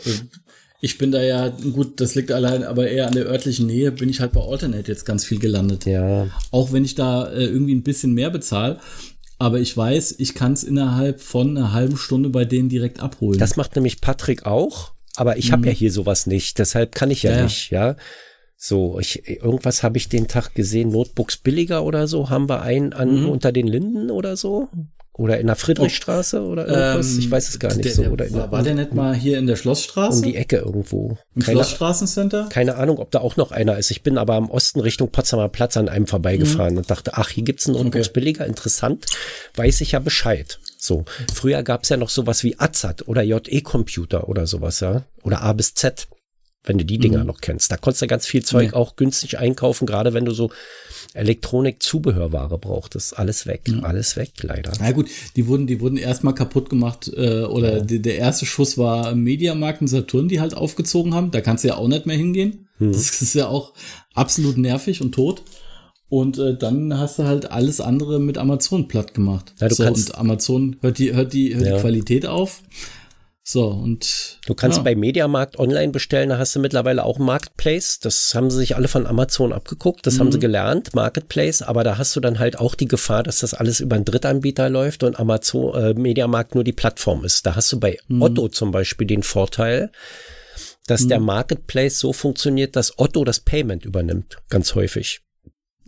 ich 0.82 0.98
bin 0.98 1.12
da 1.12 1.22
ja, 1.24 1.50
gut, 1.50 2.02
das 2.02 2.16
liegt 2.16 2.32
allein, 2.32 2.64
aber 2.64 2.90
eher 2.90 3.08
an 3.08 3.14
der 3.14 3.26
örtlichen 3.28 3.68
Nähe, 3.68 3.92
bin 3.92 4.10
ich 4.10 4.20
halt 4.20 4.32
bei 4.34 4.42
Alternate 4.42 4.92
jetzt 4.92 5.06
ganz 5.06 5.24
viel 5.24 5.40
gelandet. 5.40 5.86
Ja, 5.86 6.28
Auch 6.50 6.74
wenn 6.74 6.84
ich 6.84 6.96
da 6.96 7.32
äh, 7.32 7.46
irgendwie 7.46 7.76
ein 7.76 7.84
bisschen 7.84 8.14
mehr 8.14 8.30
bezahle. 8.32 8.80
Aber 9.38 9.60
ich 9.60 9.76
weiß, 9.76 10.16
ich 10.20 10.36
kann 10.36 10.54
es 10.54 10.64
innerhalb 10.64 11.20
von 11.22 11.58
einer 11.58 11.72
halben 11.74 11.98
Stunde 11.98 12.30
bei 12.30 12.46
denen 12.46 12.70
direkt 12.70 13.00
abholen. 13.00 13.40
Das 13.40 13.56
macht 13.58 13.76
nämlich 13.76 14.00
Patrick 14.02 14.46
auch, 14.46 14.92
aber 15.16 15.38
ich 15.38 15.52
habe 15.52 15.66
ja 15.68 15.72
hier 15.74 15.92
sowas 15.92 16.28
nicht, 16.28 16.60
deshalb 16.60 16.94
kann 16.94 17.10
ich 17.10 17.24
ja, 17.24 17.32
Mhm. 17.32 17.36
Ja, 17.36 17.40
ja. 17.40 17.44
nicht, 17.46 17.70
ja. 17.72 17.96
So, 18.58 19.00
ich, 19.00 19.28
irgendwas 19.28 19.82
habe 19.82 19.98
ich 19.98 20.10
den 20.10 20.28
Tag 20.28 20.54
gesehen, 20.54 20.90
Notebooks 20.90 21.38
billiger 21.38 21.84
oder 21.84 22.08
so, 22.08 22.30
haben 22.30 22.48
wir 22.50 22.62
einen 22.62 22.94
an 22.94 23.22
Mhm. 23.24 23.30
unter 23.30 23.52
den 23.52 23.66
Linden 23.68 24.12
oder 24.12 24.38
so? 24.38 24.68
Oder 25.14 25.40
in 25.40 25.48
der 25.48 25.58
Friedrichstraße 25.58 26.42
oder 26.42 26.68
irgendwas? 26.68 27.12
Ähm, 27.14 27.20
ich 27.20 27.30
weiß 27.30 27.50
es 27.50 27.60
gar 27.60 27.74
nicht 27.74 27.84
der, 27.84 27.92
so. 27.94 28.02
Der, 28.04 28.12
Oder 28.14 28.26
in 28.28 28.34
war, 28.34 28.52
war 28.52 28.64
der 28.64 28.76
nicht 28.76 28.94
mal 28.94 29.14
hier 29.14 29.38
in 29.40 29.46
der 29.46 29.58
Schlossstraße? 29.58 30.18
um 30.18 30.24
die 30.24 30.36
Ecke 30.38 30.58
irgendwo. 30.58 31.18
Im 31.36 31.42
Keine, 31.42 31.58
Schlossstraßencenter? 31.58 32.48
keine 32.50 32.76
Ahnung, 32.76 32.98
ob 32.98 33.12
da 33.12 33.20
auch 33.20 33.36
noch 33.36 33.52
einer 33.52 33.78
ist. 33.78 33.92
Ich 33.92 34.04
bin 34.04 34.18
aber 34.18 34.36
am 34.36 34.50
Osten 34.50 34.80
Richtung 34.80 35.12
Potsdamer 35.12 35.50
Platz 35.50 35.76
an 35.76 35.90
einem 35.90 36.08
vorbeigefahren 36.08 36.78
und 36.78 36.90
dachte, 36.90 37.12
ach, 37.16 37.30
hier 37.30 37.44
gibt's 37.44 37.68
einen 37.68 37.78
Mhm. 37.82 37.88
Okay. 37.88 38.04
billiger, 38.14 38.46
interessant, 38.46 39.06
weiß 39.56 39.82
ich 39.82 39.92
ja 39.92 40.00
Bescheid. 40.00 40.60
So, 40.78 41.04
früher 41.34 41.62
gab's 41.62 41.90
ja 41.90 41.98
noch 41.98 42.10
sowas 42.10 42.44
wie 42.44 42.58
AZAT 42.58 43.08
oder 43.08 43.22
JE-Computer 43.22 44.30
oder 44.30 44.48
sowas, 44.48 44.80
ja. 44.80 45.04
Oder 45.24 45.42
A 45.42 45.54
bis 45.54 45.74
Z, 45.76 46.08
wenn 46.64 46.78
du 46.78 46.86
die 46.86 47.00
Dinger 47.00 47.24
noch 47.24 47.42
kennst. 47.42 47.72
Da 47.72 47.78
konntest 47.78 48.02
du 48.04 48.08
ganz 48.08 48.26
viel 48.28 48.44
Zeug 48.44 48.68
Mhm. 48.68 48.72
Nee. 48.72 48.78
auch 48.78 48.96
günstig 48.96 49.38
einkaufen, 49.40 49.86
gerade 49.88 50.14
wenn 50.14 50.26
du 50.26 50.32
so 50.32 50.52
Elektronik-Zubehörware 51.14 52.58
brauchtest. 52.58 53.18
Alles 53.18 53.46
weg, 53.48 53.62
Mhm. 53.68 53.84
alles 53.84 54.16
weg, 54.16 54.32
leider. 54.42 54.72
Na 54.80 54.92
gut, 54.92 55.08
die 55.36 55.48
wurden, 55.48 55.68
die 55.68 55.80
wurden 55.80 55.98
erstmal 55.98 56.36
kaputt 56.36 56.70
gemacht, 56.70 57.12
äh, 57.16 57.44
oder 57.44 57.82
die, 57.82 58.02
der 58.02 58.18
erste 58.18 58.46
Schuss 58.46 58.78
war 58.78 59.16
Mediamarkt 59.16 59.82
und 59.82 59.88
Saturn, 59.88 60.28
die 60.28 60.40
halt 60.40 60.54
aufgezogen 60.54 61.14
haben. 61.14 61.32
Da 61.32 61.42
kannst 61.42 61.64
du 61.64 61.70
ja 61.70 61.76
auch 61.78 61.88
nicht 61.88 62.06
mehr 62.06 62.18
hingehen. 62.18 62.68
Mhm. 62.80 62.92
Das 62.94 63.22
ist 63.22 63.34
ja 63.36 63.48
auch 63.48 63.74
absolut 64.14 64.58
nervig 64.58 65.02
und 65.02 65.14
tot. 65.14 65.44
Und 66.10 66.38
äh, 66.40 66.58
dann 66.58 66.98
hast 66.98 67.20
du 67.20 67.24
halt 67.24 67.50
alles 67.52 67.80
andere 67.80 68.20
mit 68.20 68.38
Amazon 68.38 68.88
platt 68.90 69.14
gemacht. 69.14 69.54
Ja, 69.62 69.70
du 69.70 69.76
so, 69.76 69.84
kannst- 69.84 70.10
und 70.12 70.18
Amazon 70.18 70.76
hört 70.82 70.98
die, 71.00 71.14
hört 71.14 71.32
die, 71.34 71.56
hört 71.56 71.66
Ja. 71.66 71.76
die 71.76 71.82
Qualität 71.82 72.26
auf. 72.26 72.62
So, 73.44 73.68
und 73.70 74.40
Du 74.46 74.54
kannst 74.54 74.78
ja. 74.78 74.84
bei 74.84 74.96
Mediamarkt 74.96 75.58
online 75.58 75.92
bestellen, 75.92 76.30
da 76.30 76.38
hast 76.38 76.56
du 76.56 76.60
mittlerweile 76.60 77.04
auch 77.04 77.18
Marketplace. 77.18 78.00
Das 78.00 78.36
haben 78.36 78.52
sie 78.52 78.58
sich 78.58 78.76
alle 78.76 78.88
von 78.88 79.08
Amazon 79.08 79.52
abgeguckt, 79.52 80.06
das 80.06 80.16
Mhm. 80.16 80.20
haben 80.20 80.32
sie 80.32 80.40
gelernt, 80.40 80.94
Marketplace, 80.94 81.64
aber 81.64 81.84
da 81.84 81.98
hast 81.98 82.16
du 82.16 82.20
dann 82.20 82.38
halt 82.38 82.60
auch 82.60 82.76
die 82.76 82.88
Gefahr, 82.88 83.24
dass 83.24 83.40
das 83.40 83.56
alles 83.56 83.80
über 83.80 83.96
einen 83.96 84.06
Drittanbieter 84.06 84.70
läuft 84.70 85.04
und 85.04 85.20
Amazon, 85.20 85.74
äh, 85.76 85.94
Mediamarkt 85.96 86.54
nur 86.54 86.64
die 86.64 86.72
Plattform 86.72 87.26
ist. 87.26 87.46
Da 87.48 87.56
hast 87.56 87.72
du 87.72 87.80
bei 87.80 87.98
Mhm. 88.08 88.22
Otto 88.22 88.48
zum 88.48 88.70
Beispiel 88.72 89.08
den 89.08 89.24
Vorteil, 89.24 89.92
dass 90.88 91.08
der 91.08 91.20
Marketplace 91.20 92.00
so 92.00 92.14
funktioniert, 92.14 92.76
dass 92.76 93.00
Otto 93.00 93.24
das 93.24 93.40
Payment 93.40 93.86
übernimmt, 93.86 94.38
ganz 94.50 94.76
häufig. 94.76 95.22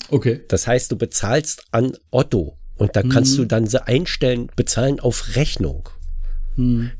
Okay. 0.09 0.41
Das 0.47 0.65
heißt, 0.65 0.91
du 0.91 0.95
bezahlst 0.97 1.63
an 1.71 1.95
Otto 2.09 2.57
und 2.77 2.95
da 2.95 3.03
kannst 3.03 3.37
du 3.37 3.45
dann 3.45 3.67
so 3.67 3.77
einstellen, 3.79 4.49
bezahlen 4.55 4.99
auf 4.99 5.35
Rechnung. 5.35 5.89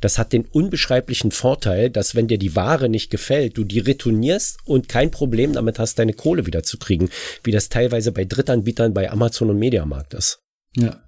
Das 0.02 0.18
hat 0.18 0.34
den 0.34 0.46
unbeschreiblichen 0.46 1.32
Vorteil, 1.32 1.90
dass 1.90 2.16
wenn 2.16 2.28
dir 2.28 2.38
die 2.38 2.56
Ware 2.56 2.90
nicht 2.90 3.10
gefällt, 3.10 3.58
du 3.58 3.64
die 3.64 3.80
retournierst 3.80 4.60
und 4.66 4.90
kein 4.90 5.12
Problem 5.12 5.54
damit 5.54 5.80
hast, 5.80 6.00
deine 6.00 6.14
Kohle 6.14 6.46
wieder 6.46 6.64
zu 6.64 6.78
kriegen, 6.78 7.10
wie 7.44 7.52
das 7.52 7.70
teilweise 7.70 8.12
bei 8.12 8.26
Drittanbietern 8.26 8.94
bei 8.94 9.12
Amazon 9.12 9.50
und 9.50 9.60
Mediamarkt 9.60 10.14
ist. 10.14 10.40
Ja. 10.76 11.04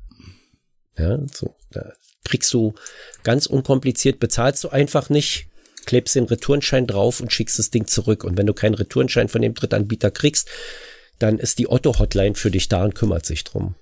Ja, 0.97 1.19
so, 1.33 1.55
da 1.71 1.93
kriegst 2.23 2.53
du 2.53 2.73
ganz 3.23 3.45
unkompliziert, 3.45 4.19
bezahlst 4.19 4.63
du 4.63 4.69
einfach 4.69 5.09
nicht, 5.09 5.47
klebst 5.85 6.15
den 6.15 6.25
Retourenschein 6.25 6.87
drauf 6.87 7.19
und 7.19 7.31
schickst 7.31 7.59
das 7.59 7.69
Ding 7.69 7.87
zurück. 7.87 8.23
Und 8.23 8.37
wenn 8.37 8.47
du 8.47 8.53
keinen 8.53 8.75
Retourenschein 8.75 9.29
von 9.29 9.41
dem 9.41 9.53
Drittanbieter 9.53 10.11
kriegst, 10.11 10.49
dann 11.19 11.37
ist 11.37 11.59
die 11.59 11.69
Otto-Hotline 11.69 12.35
für 12.35 12.51
dich 12.51 12.67
da 12.67 12.83
und 12.83 12.95
kümmert 12.95 13.25
sich 13.25 13.43
drum. 13.43 13.75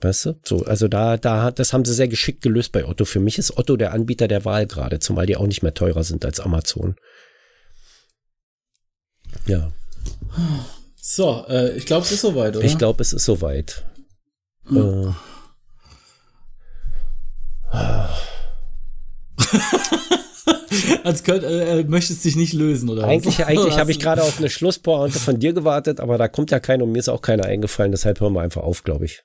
Weißt 0.00 0.26
du? 0.26 0.38
So, 0.44 0.62
also 0.64 0.88
da, 0.88 1.16
da, 1.16 1.42
hat- 1.42 1.58
das 1.58 1.72
haben 1.72 1.84
sie 1.86 1.94
sehr 1.94 2.08
geschickt 2.08 2.42
gelöst 2.42 2.72
bei 2.72 2.84
Otto. 2.86 3.04
Für 3.06 3.20
mich 3.20 3.38
ist 3.38 3.56
Otto 3.56 3.76
der 3.76 3.92
Anbieter 3.92 4.28
der 4.28 4.44
Wahl 4.44 4.66
gerade, 4.66 4.98
zumal 4.98 5.26
die 5.26 5.36
auch 5.36 5.46
nicht 5.46 5.62
mehr 5.62 5.74
teurer 5.74 6.04
sind 6.04 6.24
als 6.24 6.40
Amazon. 6.40 6.96
Ja, 9.46 9.72
So, 10.96 11.44
äh, 11.48 11.76
ich 11.76 11.86
glaube, 11.86 12.04
es 12.04 12.12
ist 12.12 12.20
soweit, 12.20 12.56
oder? 12.56 12.64
ich 12.66 12.76
glaube, 12.78 13.02
es 13.02 13.12
ist 13.12 13.24
soweit. 13.24 13.84
Äh, 14.70 14.76
Als 21.04 21.24
könnt, 21.24 21.44
äh, 21.44 21.84
möchtest 21.84 22.24
dich 22.24 22.36
nicht 22.36 22.52
lösen, 22.52 22.88
oder? 22.88 23.02
was? 23.02 23.08
Eigentlich, 23.08 23.44
eigentlich 23.46 23.78
habe 23.78 23.90
ich 23.90 23.98
du- 23.98 24.04
gerade 24.04 24.22
auf 24.22 24.38
eine 24.38 24.50
Schlusspointe 24.50 25.18
von 25.18 25.38
dir 25.38 25.52
gewartet, 25.52 26.00
aber 26.00 26.18
da 26.18 26.28
kommt 26.28 26.50
ja 26.50 26.60
keiner 26.60 26.84
und 26.84 26.92
mir 26.92 26.98
ist 26.98 27.08
auch 27.08 27.22
keiner 27.22 27.44
eingefallen, 27.44 27.92
deshalb 27.92 28.20
hören 28.20 28.34
wir 28.34 28.42
einfach 28.42 28.62
auf, 28.62 28.84
glaube 28.84 29.04
ich. 29.06 29.22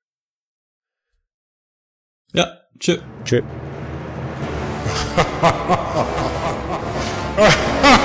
Ja, 2.34 2.47
tschö. 2.79 2.97
Tschö. 3.25 3.41